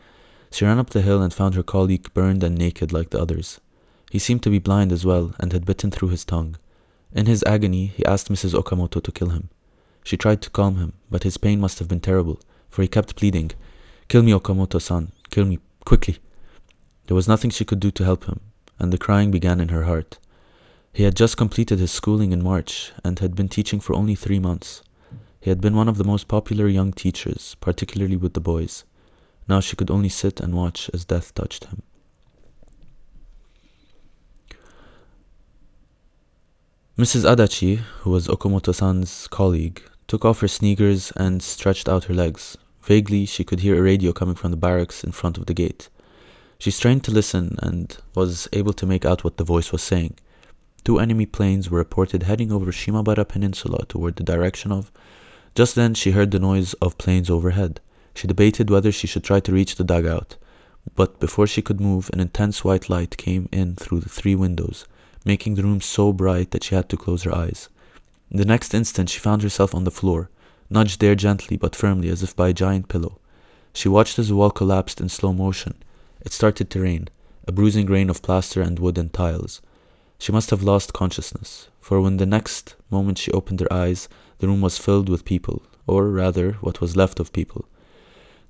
She 0.50 0.64
ran 0.64 0.78
up 0.78 0.90
the 0.90 1.02
hill 1.02 1.22
and 1.22 1.32
found 1.32 1.54
her 1.54 1.62
colleague 1.62 2.12
burned 2.12 2.42
and 2.42 2.58
naked 2.58 2.92
like 2.92 3.10
the 3.10 3.20
others. 3.20 3.60
He 4.10 4.18
seemed 4.18 4.42
to 4.42 4.50
be 4.50 4.58
blind 4.58 4.90
as 4.92 5.04
well, 5.04 5.34
and 5.38 5.52
had 5.52 5.64
bitten 5.64 5.90
through 5.90 6.08
his 6.08 6.24
tongue. 6.24 6.56
In 7.12 7.26
his 7.26 7.44
agony, 7.46 7.86
he 7.86 8.04
asked 8.04 8.30
Mrs. 8.32 8.52
Okamoto 8.52 9.00
to 9.02 9.12
kill 9.12 9.30
him. 9.30 9.48
She 10.02 10.16
tried 10.16 10.42
to 10.42 10.50
calm 10.50 10.76
him, 10.76 10.92
but 11.10 11.22
his 11.22 11.36
pain 11.36 11.60
must 11.60 11.78
have 11.78 11.88
been 11.88 12.00
terrible, 12.00 12.40
for 12.68 12.82
he 12.82 12.88
kept 12.88 13.16
pleading, 13.16 13.52
Kill 14.08 14.22
me, 14.22 14.32
Okamoto 14.32 14.80
san. 14.80 15.12
Kill 15.30 15.44
me, 15.44 15.60
quickly. 15.84 16.18
There 17.06 17.14
was 17.14 17.28
nothing 17.28 17.50
she 17.50 17.64
could 17.64 17.80
do 17.80 17.90
to 17.92 18.04
help 18.04 18.24
him, 18.24 18.40
and 18.78 18.92
the 18.92 18.98
crying 18.98 19.30
began 19.30 19.60
in 19.60 19.68
her 19.68 19.84
heart. 19.84 20.18
He 20.95 21.03
had 21.03 21.16
just 21.16 21.36
completed 21.36 21.78
his 21.78 21.90
schooling 21.90 22.32
in 22.32 22.42
March 22.42 22.92
and 23.05 23.18
had 23.18 23.34
been 23.34 23.49
teaching 23.49 23.80
for 23.80 23.95
only 23.95 24.14
three 24.14 24.38
months. 24.38 24.82
He 25.40 25.51
had 25.51 25.61
been 25.61 25.76
one 25.76 25.88
of 25.88 25.99
the 25.99 26.05
most 26.05 26.28
popular 26.28 26.68
young 26.68 26.92
teachers, 26.92 27.57
particularly 27.61 28.16
with 28.16 28.32
the 28.32 28.40
boys. 28.40 28.84
Now 29.47 29.61
she 29.61 29.76
could 29.76 29.90
only 29.90 30.09
sit 30.09 30.40
and 30.40 30.55
watch 30.55 30.88
as 30.95 31.05
death 31.05 31.34
touched 31.34 31.64
him. 31.64 31.82
Mrs. 36.97 37.28
Adachi, 37.28 37.78
who 38.01 38.11
was 38.11 38.28
Okamoto 38.28 38.72
san's 38.72 39.26
colleague, 39.26 39.82
took 40.07 40.24
off 40.24 40.40
her 40.40 40.49
sneakers 40.49 41.12
and 41.16 41.42
stretched 41.42 41.88
out 41.88 42.05
her 42.05 42.14
legs, 42.14 42.57
Vaguely, 42.84 43.24
she 43.24 43.45
could 43.45 43.61
hear 43.61 43.78
a 43.78 43.82
radio 43.82 44.12
coming 44.12 44.34
from 44.34 44.51
the 44.51 44.59
barracks 44.59 45.03
in 45.03 45.11
front 45.11 45.38
of 45.38 45.47
the 45.47 45.55
gate. 45.55 45.88
She 46.59 46.70
strained 46.70 47.03
to 47.05 47.11
listen 47.11 47.57
and 47.62 47.97
was 48.14 48.47
able 48.53 48.74
to 48.74 48.84
make 48.86 49.07
out 49.07 49.24
what 49.24 49.38
the 49.38 49.45
voice 49.45 49.72
was 49.72 49.82
saying. 49.82 50.18
Two 50.85 50.99
enemy 50.99 51.24
planes 51.24 51.70
were 51.70 51.78
reported 51.78 52.24
heading 52.24 52.53
over 52.53 52.70
Shimabara 52.70 53.26
Peninsula 53.26 53.87
toward 53.89 54.16
the 54.16 54.22
direction 54.22 54.70
of. 54.70 54.93
Just 55.55 55.74
then, 55.74 55.95
she 55.95 56.11
heard 56.11 56.30
the 56.30 56.39
noise 56.39 56.74
of 56.74 56.99
planes 56.99 57.30
overhead. 57.30 57.80
She 58.14 58.26
debated 58.28 58.68
whether 58.68 58.93
she 58.93 59.07
should 59.07 59.24
try 59.24 59.41
to 59.41 59.53
reach 59.53 59.76
the 59.76 59.85
dugout, 59.85 60.37
but 60.95 61.18
before 61.18 61.47
she 61.47 61.62
could 61.62 61.80
move, 61.80 62.11
an 62.12 62.20
intense 62.20 62.64
white 62.64 62.91
light 62.91 63.16
came 63.16 63.49
in 63.51 63.76
through 63.76 64.01
the 64.01 64.11
three 64.11 64.35
windows, 64.35 64.85
making 65.24 65.55
the 65.55 65.62
room 65.62 65.80
so 65.80 66.12
bright 66.12 66.51
that 66.51 66.64
she 66.64 66.74
had 66.74 66.91
to 66.91 66.97
close 66.99 67.22
her 67.22 67.35
eyes. 67.35 67.68
The 68.30 68.45
next 68.45 68.74
instant, 68.74 69.09
she 69.09 69.20
found 69.20 69.43
herself 69.43 69.74
on 69.74 69.85
the 69.85 69.91
floor, 69.91 70.28
nudged 70.68 71.01
there 71.01 71.14
gently 71.14 71.57
but 71.57 71.74
firmly 71.74 72.11
as 72.11 72.22
if 72.22 72.37
by 72.37 72.51
a 72.51 72.53
giant 72.53 72.89
pillow. 72.89 73.18
She 73.72 73.89
watched 73.89 74.18
as 74.18 74.28
the 74.28 74.37
wall 74.37 74.51
collapsed 74.51 75.01
in 75.01 75.09
slow 75.09 75.32
motion. 75.32 75.74
It 76.20 76.32
started 76.32 76.68
to 76.70 76.82
rain, 76.82 77.09
a 77.49 77.53
bruising 77.53 77.87
rain 77.87 78.11
of 78.11 78.22
plaster 78.22 78.61
and 78.61 78.78
wood 78.78 78.99
and 78.99 79.12
tiles. 79.12 79.62
She 80.25 80.33
must 80.33 80.49
have 80.49 80.62
lost 80.62 80.95
consciousness, 80.95 81.68
for 81.83 82.01
when 82.01 82.16
the 82.16 82.25
next 82.25 82.77
moment 82.89 83.18
she 83.18 83.31
opened 83.33 83.61
her 83.61 83.70
eyes, 83.70 84.09
the 84.39 84.47
room 84.47 84.62
was 84.62 84.79
filled 84.79 85.11
with 85.11 85.27
people, 85.27 85.62
or 85.87 86.09
rather, 86.09 86.53
what 86.62 86.81
was 86.81 86.97
left 86.97 87.20
of 87.20 87.35
people. 87.35 87.66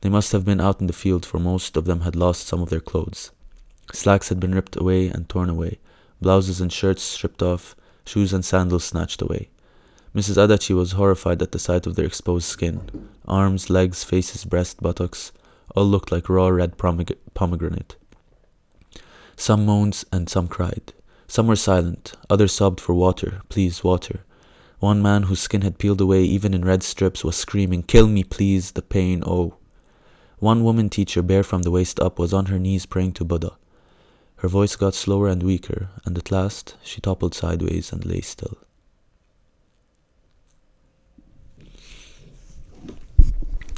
They 0.01 0.09
must 0.09 0.31
have 0.31 0.45
been 0.45 0.61
out 0.61 0.81
in 0.81 0.87
the 0.87 0.93
field, 0.93 1.27
for 1.27 1.41
most 1.41 1.77
of 1.77 1.85
them 1.85 2.03
had 2.03 2.15
lost 2.15 2.47
some 2.47 2.63
of 2.63 2.71
their 2.71 2.79
clothes. 2.79 3.33
Slacks 3.93 4.29
had 4.29 4.39
been 4.39 4.55
ripped 4.55 4.77
away 4.77 5.09
and 5.09 5.29
torn 5.29 5.51
away, 5.51 5.81
blouses 6.21 6.61
and 6.61 6.73
shirts 6.73 7.03
stripped 7.03 7.43
off, 7.43 7.75
shoes 8.07 8.33
and 8.33 8.45
sandals 8.45 8.85
snatched 8.85 9.21
away. 9.21 9.49
Mrs. 10.15 10.37
Adachi 10.37 10.77
was 10.77 10.93
horrified 10.93 11.43
at 11.43 11.51
the 11.51 11.59
sight 11.59 11.89
of 11.89 11.97
their 11.97 12.07
exposed 12.07 12.47
skin. 12.47 13.09
Arms, 13.27 13.69
legs, 13.69 14.05
faces, 14.05 14.45
breast, 14.45 14.81
buttocks, 14.81 15.33
all 15.75 15.87
looked 15.87 16.13
like 16.13 16.29
raw 16.29 16.47
red 16.47 16.79
pomegranate. 16.79 17.97
Some 19.35 19.67
moaned 19.67 20.05
and 20.13 20.29
some 20.29 20.47
cried. 20.47 20.93
Some 21.35 21.49
were 21.49 21.57
silent, 21.57 22.13
others 22.31 22.53
sobbed 22.53 22.79
for 22.81 22.95
water, 22.95 23.43
please, 23.49 23.83
water. 23.83 24.21
One 24.79 25.03
man 25.03 25.25
whose 25.25 25.41
skin 25.41 25.63
had 25.63 25.81
peeled 25.81 26.01
away 26.01 26.23
even 26.23 26.55
in 26.55 26.65
red 26.65 26.85
strips 26.85 27.25
was 27.25 27.35
screaming, 27.35 27.83
Kill 27.83 28.07
me, 28.07 28.23
please, 28.23 28.71
the 28.71 28.83
pain, 28.83 29.25
oh. 29.27 29.57
One 30.39 30.63
woman 30.63 30.89
teacher, 30.89 31.23
bare 31.23 31.43
from 31.43 31.63
the 31.63 31.73
waist 31.73 31.99
up, 31.99 32.21
was 32.21 32.33
on 32.33 32.47
her 32.47 32.59
knees 32.61 32.87
praying 32.87 33.15
to 33.15 33.25
Buddha. 33.25 33.57
Her 34.37 34.49
voice 34.49 34.77
got 34.77 34.95
slower 34.95 35.27
and 35.27 35.43
weaker, 35.43 35.89
and 36.05 36.17
at 36.17 36.31
last 36.31 36.77
she 36.85 37.01
toppled 37.01 37.35
sideways 37.35 37.91
and 37.91 38.07
lay 38.07 38.21
still. 38.21 38.57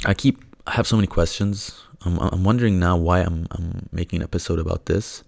I 0.05 0.13
keep 0.13 0.45
I 0.67 0.73
have 0.73 0.85
so 0.85 0.95
many 0.95 1.07
questions. 1.07 1.81
I'm 2.05 2.19
I'm 2.19 2.43
wondering 2.43 2.77
now 2.77 2.97
why 2.97 3.21
I'm 3.21 3.47
I'm 3.49 3.89
making 3.91 4.17
an 4.17 4.25
episode 4.25 4.59
about 4.59 4.85
this. 4.85 5.23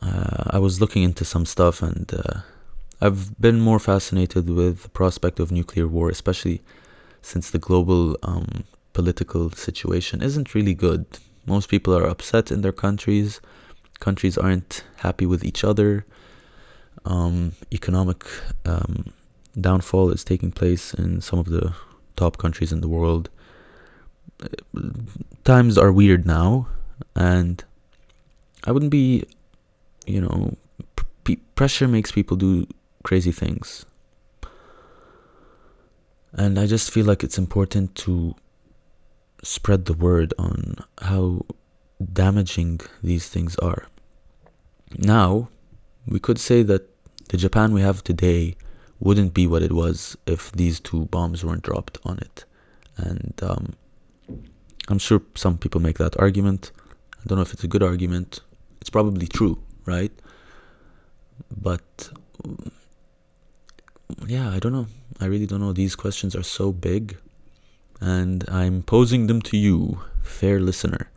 Uh, 0.00 0.44
I 0.50 0.58
was 0.58 0.80
looking 0.80 1.02
into 1.02 1.24
some 1.24 1.44
stuff 1.46 1.82
and 1.82 2.12
uh, 2.14 2.40
I've 3.00 3.38
been 3.40 3.60
more 3.60 3.78
fascinated 3.78 4.48
with 4.48 4.84
the 4.84 4.88
prospect 4.88 5.40
of 5.40 5.52
nuclear 5.52 5.86
war, 5.86 6.08
especially 6.08 6.62
since 7.20 7.50
the 7.50 7.58
global 7.58 8.16
um, 8.22 8.64
political 8.92 9.50
situation 9.50 10.22
isn't 10.22 10.54
really 10.54 10.74
good. 10.74 11.06
Most 11.46 11.68
people 11.68 11.96
are 11.96 12.06
upset 12.06 12.50
in 12.50 12.62
their 12.62 12.72
countries. 12.72 13.40
Countries 14.00 14.38
aren't 14.38 14.84
happy 14.96 15.26
with 15.26 15.44
each 15.44 15.64
other. 15.64 16.04
Um, 17.04 17.52
economic 17.72 18.24
um, 18.64 19.12
downfall 19.60 20.10
is 20.10 20.24
taking 20.24 20.52
place 20.52 20.94
in 20.94 21.20
some 21.20 21.38
of 21.38 21.46
the 21.46 21.74
top 22.16 22.38
countries 22.38 22.72
in 22.72 22.80
the 22.80 22.88
world. 22.88 23.28
Times 25.44 25.76
are 25.76 25.92
weird 25.92 26.26
now, 26.26 26.68
and 27.14 27.62
I 28.64 28.72
wouldn't 28.72 28.90
be, 28.92 29.24
you 30.06 30.20
know, 30.20 30.56
p- 31.24 31.36
pressure 31.54 31.88
makes 31.88 32.12
people 32.12 32.36
do 32.36 32.66
crazy 33.02 33.32
things. 33.32 33.84
And 36.32 36.58
I 36.58 36.66
just 36.66 36.90
feel 36.90 37.04
like 37.04 37.22
it's 37.22 37.38
important 37.38 37.94
to 37.96 38.34
spread 39.42 39.84
the 39.84 39.92
word 39.92 40.32
on 40.38 40.76
how 41.00 41.42
damaging 42.12 42.80
these 43.02 43.28
things 43.28 43.56
are. 43.56 43.86
Now, 44.98 45.48
we 46.06 46.18
could 46.18 46.38
say 46.38 46.62
that 46.62 46.88
the 47.28 47.36
Japan 47.36 47.72
we 47.72 47.82
have 47.82 48.02
today 48.02 48.56
wouldn't 49.00 49.34
be 49.34 49.46
what 49.46 49.62
it 49.62 49.72
was 49.72 50.16
if 50.26 50.52
these 50.52 50.78
two 50.78 51.06
bombs 51.06 51.44
weren't 51.44 51.62
dropped 51.62 51.98
on 52.04 52.18
it. 52.18 52.44
And 52.96 53.34
um, 53.42 53.74
I'm 54.88 54.98
sure 54.98 55.22
some 55.34 55.58
people 55.58 55.80
make 55.80 55.98
that 55.98 56.18
argument. 56.18 56.72
I 57.12 57.22
don't 57.26 57.36
know 57.36 57.42
if 57.42 57.52
it's 57.52 57.64
a 57.64 57.68
good 57.68 57.82
argument. 57.82 58.40
It's 58.80 58.90
probably 58.90 59.26
true, 59.26 59.62
right? 59.86 60.12
But 61.60 62.10
yeah, 64.26 64.50
I 64.50 64.58
don't 64.58 64.72
know. 64.72 64.86
I 65.20 65.26
really 65.26 65.46
don't 65.46 65.60
know. 65.60 65.72
These 65.72 65.94
questions 65.96 66.34
are 66.34 66.42
so 66.42 66.72
big, 66.72 67.16
and 68.00 68.48
I'm 68.48 68.82
posing 68.82 69.26
them 69.26 69.40
to 69.42 69.56
you, 69.56 70.00
fair 70.22 70.60
listener. 70.60 71.10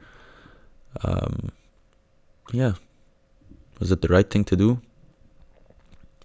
Um, 1.04 1.52
yeah, 2.52 2.74
was 3.80 3.92
it 3.92 4.02
the 4.02 4.08
right 4.08 4.30
thing 4.30 4.44
to 4.46 4.56
do? 4.56 4.82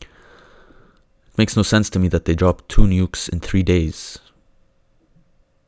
It 0.01 1.39
makes 1.39 1.57
no 1.57 1.63
sense 1.63 1.89
to 1.91 1.99
me 1.99 2.09
that 2.09 2.25
they 2.25 2.35
dropped 2.35 2.69
two 2.69 2.83
nukes 2.83 3.29
in 3.29 3.41
three 3.41 3.63
days. 3.63 4.19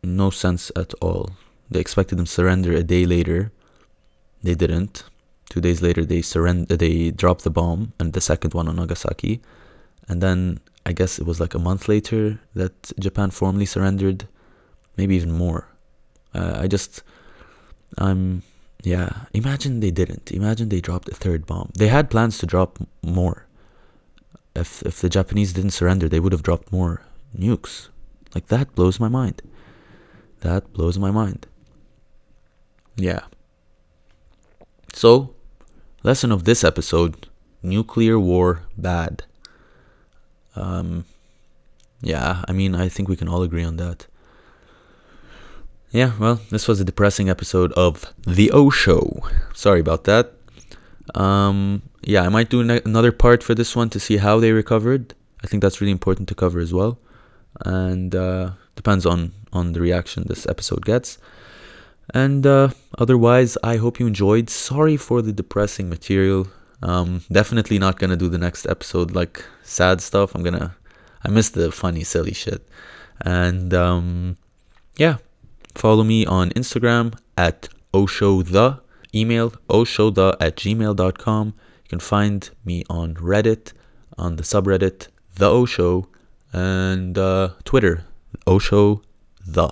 No 0.03 0.31
sense 0.31 0.71
at 0.77 0.93
all. 1.01 1.31
They 1.71 1.81
expected 1.81 2.19
them 2.19 2.27
to 2.27 2.31
surrender 2.31 2.73
a 2.73 2.83
day 2.83 3.07
later. 3.07 3.53
They 4.43 4.55
didn't. 4.55 5.05
Two 5.53 5.61
days 5.61 5.83
later, 5.83 6.03
they 6.07 6.23
surrender. 6.23 6.79
They 6.79 7.11
dropped 7.11 7.45
the 7.45 7.51
bomb 7.51 7.93
and 8.01 8.15
the 8.15 8.23
second 8.23 8.55
one 8.55 8.69
on 8.69 8.77
Nagasaki, 8.77 9.43
and 10.09 10.23
then 10.23 10.61
I 10.87 10.93
guess 10.95 11.19
it 11.19 11.27
was 11.27 11.41
like 11.41 11.55
a 11.55 11.59
month 11.59 11.89
later 11.89 12.41
that 12.55 12.91
Japan 12.99 13.31
formally 13.31 13.67
surrendered, 13.67 14.27
maybe 14.97 15.15
even 15.15 15.31
more. 15.31 15.69
Uh, 16.33 16.57
I 16.63 16.69
just, 16.69 17.03
I'm, 17.99 18.43
yeah. 18.83 19.27
Imagine 19.35 19.81
they 19.81 19.91
didn't. 19.91 20.33
Imagine 20.33 20.71
they 20.71 20.81
dropped 20.81 21.11
a 21.11 21.15
third 21.15 21.45
bomb. 21.45 21.71
They 21.77 21.89
had 21.89 22.09
plans 22.09 22.39
to 22.39 22.47
drop 22.47 22.79
more. 23.03 23.45
If 24.57 24.81
if 24.91 25.03
the 25.03 25.11
Japanese 25.11 25.53
didn't 25.53 25.77
surrender, 25.77 26.09
they 26.09 26.21
would 26.21 26.33
have 26.33 26.43
dropped 26.49 26.73
more 26.73 27.03
nukes. 27.37 27.91
Like 28.35 28.47
that 28.47 28.75
blows 28.75 28.99
my 28.99 29.09
mind. 29.09 29.43
That 30.41 30.73
blows 30.73 30.99
my 30.99 31.11
mind. 31.11 31.47
Yeah. 32.97 33.25
So, 34.95 35.35
lesson 36.03 36.33
of 36.33 36.45
this 36.45 36.65
episode: 36.65 37.29
nuclear 37.63 38.19
war 38.19 38.63
bad. 38.77 39.25
Um, 40.55 41.05
yeah, 42.01 42.45
I 42.49 42.53
mean, 42.53 42.75
I 42.75 42.89
think 42.89 43.09
we 43.09 43.17
can 43.17 43.29
all 43.29 43.43
agree 43.43 43.65
on 43.65 43.77
that. 43.77 44.07
Yeah, 45.93 46.13
well, 46.19 46.41
this 46.51 46.67
was 46.67 46.81
a 46.81 46.85
depressing 46.85 47.29
episode 47.29 47.73
of 47.73 48.13
The 48.27 48.51
O 48.51 48.71
Show. 48.71 49.21
Sorry 49.53 49.81
about 49.81 50.05
that. 50.05 50.33
Um, 51.15 51.83
yeah, 52.03 52.23
I 52.23 52.31
might 52.31 52.49
do 52.49 52.65
ne- 52.65 52.81
another 52.85 53.13
part 53.13 53.43
for 53.43 53.55
this 53.55 53.77
one 53.77 53.91
to 53.91 54.01
see 54.01 54.17
how 54.17 54.41
they 54.41 54.53
recovered. 54.53 55.15
I 55.45 55.47
think 55.47 55.63
that's 55.63 55.81
really 55.81 55.93
important 55.93 56.29
to 56.29 56.35
cover 56.35 56.61
as 56.61 56.73
well. 56.73 56.99
And 57.65 58.15
uh, 58.15 58.53
depends 58.75 59.05
on, 59.05 59.33
on 59.53 59.73
the 59.73 59.81
reaction 59.81 60.25
this 60.27 60.47
episode 60.47 60.85
gets. 60.87 61.19
And 62.13 62.47
uh, 62.47 62.71
otherwise, 62.99 63.57
I 63.63 63.77
hope 63.77 64.01
you 64.01 64.07
enjoyed. 64.07 64.51
Sorry 64.51 64.97
for 64.97 65.23
the 65.23 65.33
depressing 65.33 65.89
material. 65.89 66.49
Um, 66.83 67.23
definitely 67.31 67.79
not 67.79 67.99
gonna 67.99 68.17
do 68.17 68.29
the 68.29 68.39
next 68.39 68.67
episode 68.67 69.13
like 69.13 69.45
sad 69.63 70.01
stuff. 70.01 70.35
I'm 70.35 70.43
gonna, 70.43 70.77
I 71.23 71.29
miss 71.31 71.51
the 71.51 71.71
funny, 71.71 72.03
silly 72.05 72.35
shit. 72.35 72.67
And 73.21 73.73
um, 73.73 74.37
yeah, 74.97 75.19
follow 75.75 76.03
me 76.03 76.27
on 76.27 76.51
Instagram 76.51 77.17
at 77.37 77.69
oshowthe, 77.95 78.81
email 79.15 79.51
oshowthe 79.69 80.37
at 80.41 80.57
gmail.com. 80.57 81.47
You 81.47 81.89
can 81.89 82.01
find 82.01 82.51
me 82.65 82.85
on 82.91 83.15
Reddit, 83.15 83.73
on 84.19 84.37
the 84.37 84.43
subreddit, 84.43 85.09
the 85.37 85.49
O 85.49 85.65
Show, 85.67 86.09
and 86.53 87.17
uh, 87.17 87.51
Twitter, 87.65 88.05
Osho 88.47 89.03
the. 89.47 89.71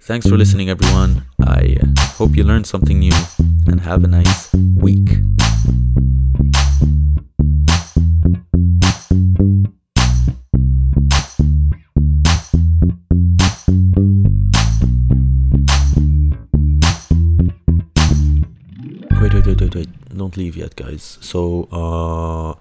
Thanks 0.00 0.28
for 0.28 0.36
listening, 0.36 0.68
everyone. 0.68 1.24
I 1.46 1.76
hope 2.16 2.36
you 2.36 2.42
learned 2.42 2.66
something 2.66 2.98
new 2.98 3.12
and 3.66 3.78
have 3.80 4.02
a 4.02 4.08
nice 4.08 4.52
week. 4.54 5.18
Wait, 19.20 19.34
wait, 19.34 19.46
wait, 19.46 19.60
wait, 19.60 19.74
wait. 19.74 19.88
Don't 20.16 20.36
leave 20.38 20.56
yet, 20.56 20.76
guys. 20.76 21.18
So, 21.20 21.68
uh, 21.70 22.54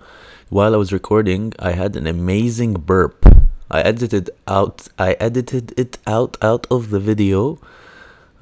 while 0.49 0.73
I 0.73 0.77
was 0.77 0.91
recording, 0.91 1.53
I 1.57 1.71
had 1.71 1.95
an 1.95 2.05
amazing 2.05 2.73
burp. 2.73 3.25
I 3.71 3.81
edited 3.81 4.29
out. 4.45 4.89
I 4.99 5.13
edited 5.21 5.73
it 5.79 5.99
out 6.05 6.35
out 6.41 6.67
of 6.69 6.89
the 6.89 6.99
video. 6.99 7.59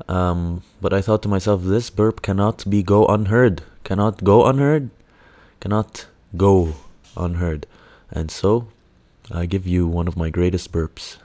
Um, 0.07 0.63
but 0.81 0.93
I 0.93 1.01
thought 1.01 1.21
to 1.23 1.29
myself, 1.29 1.63
this 1.63 1.89
burp 1.89 2.21
cannot 2.21 2.69
be 2.69 2.83
go 2.83 3.05
unheard. 3.07 3.63
Cannot 3.83 4.23
go 4.23 4.45
unheard. 4.45 4.89
Cannot 5.59 6.07
go 6.37 6.75
unheard. 7.17 7.67
And 8.09 8.31
so, 8.31 8.67
I 9.31 9.45
give 9.45 9.67
you 9.67 9.87
one 9.87 10.07
of 10.07 10.17
my 10.17 10.29
greatest 10.29 10.71
burps. 10.71 11.17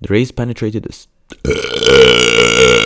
The 0.00 0.08
rays 0.08 0.30
penetrated. 0.32 0.86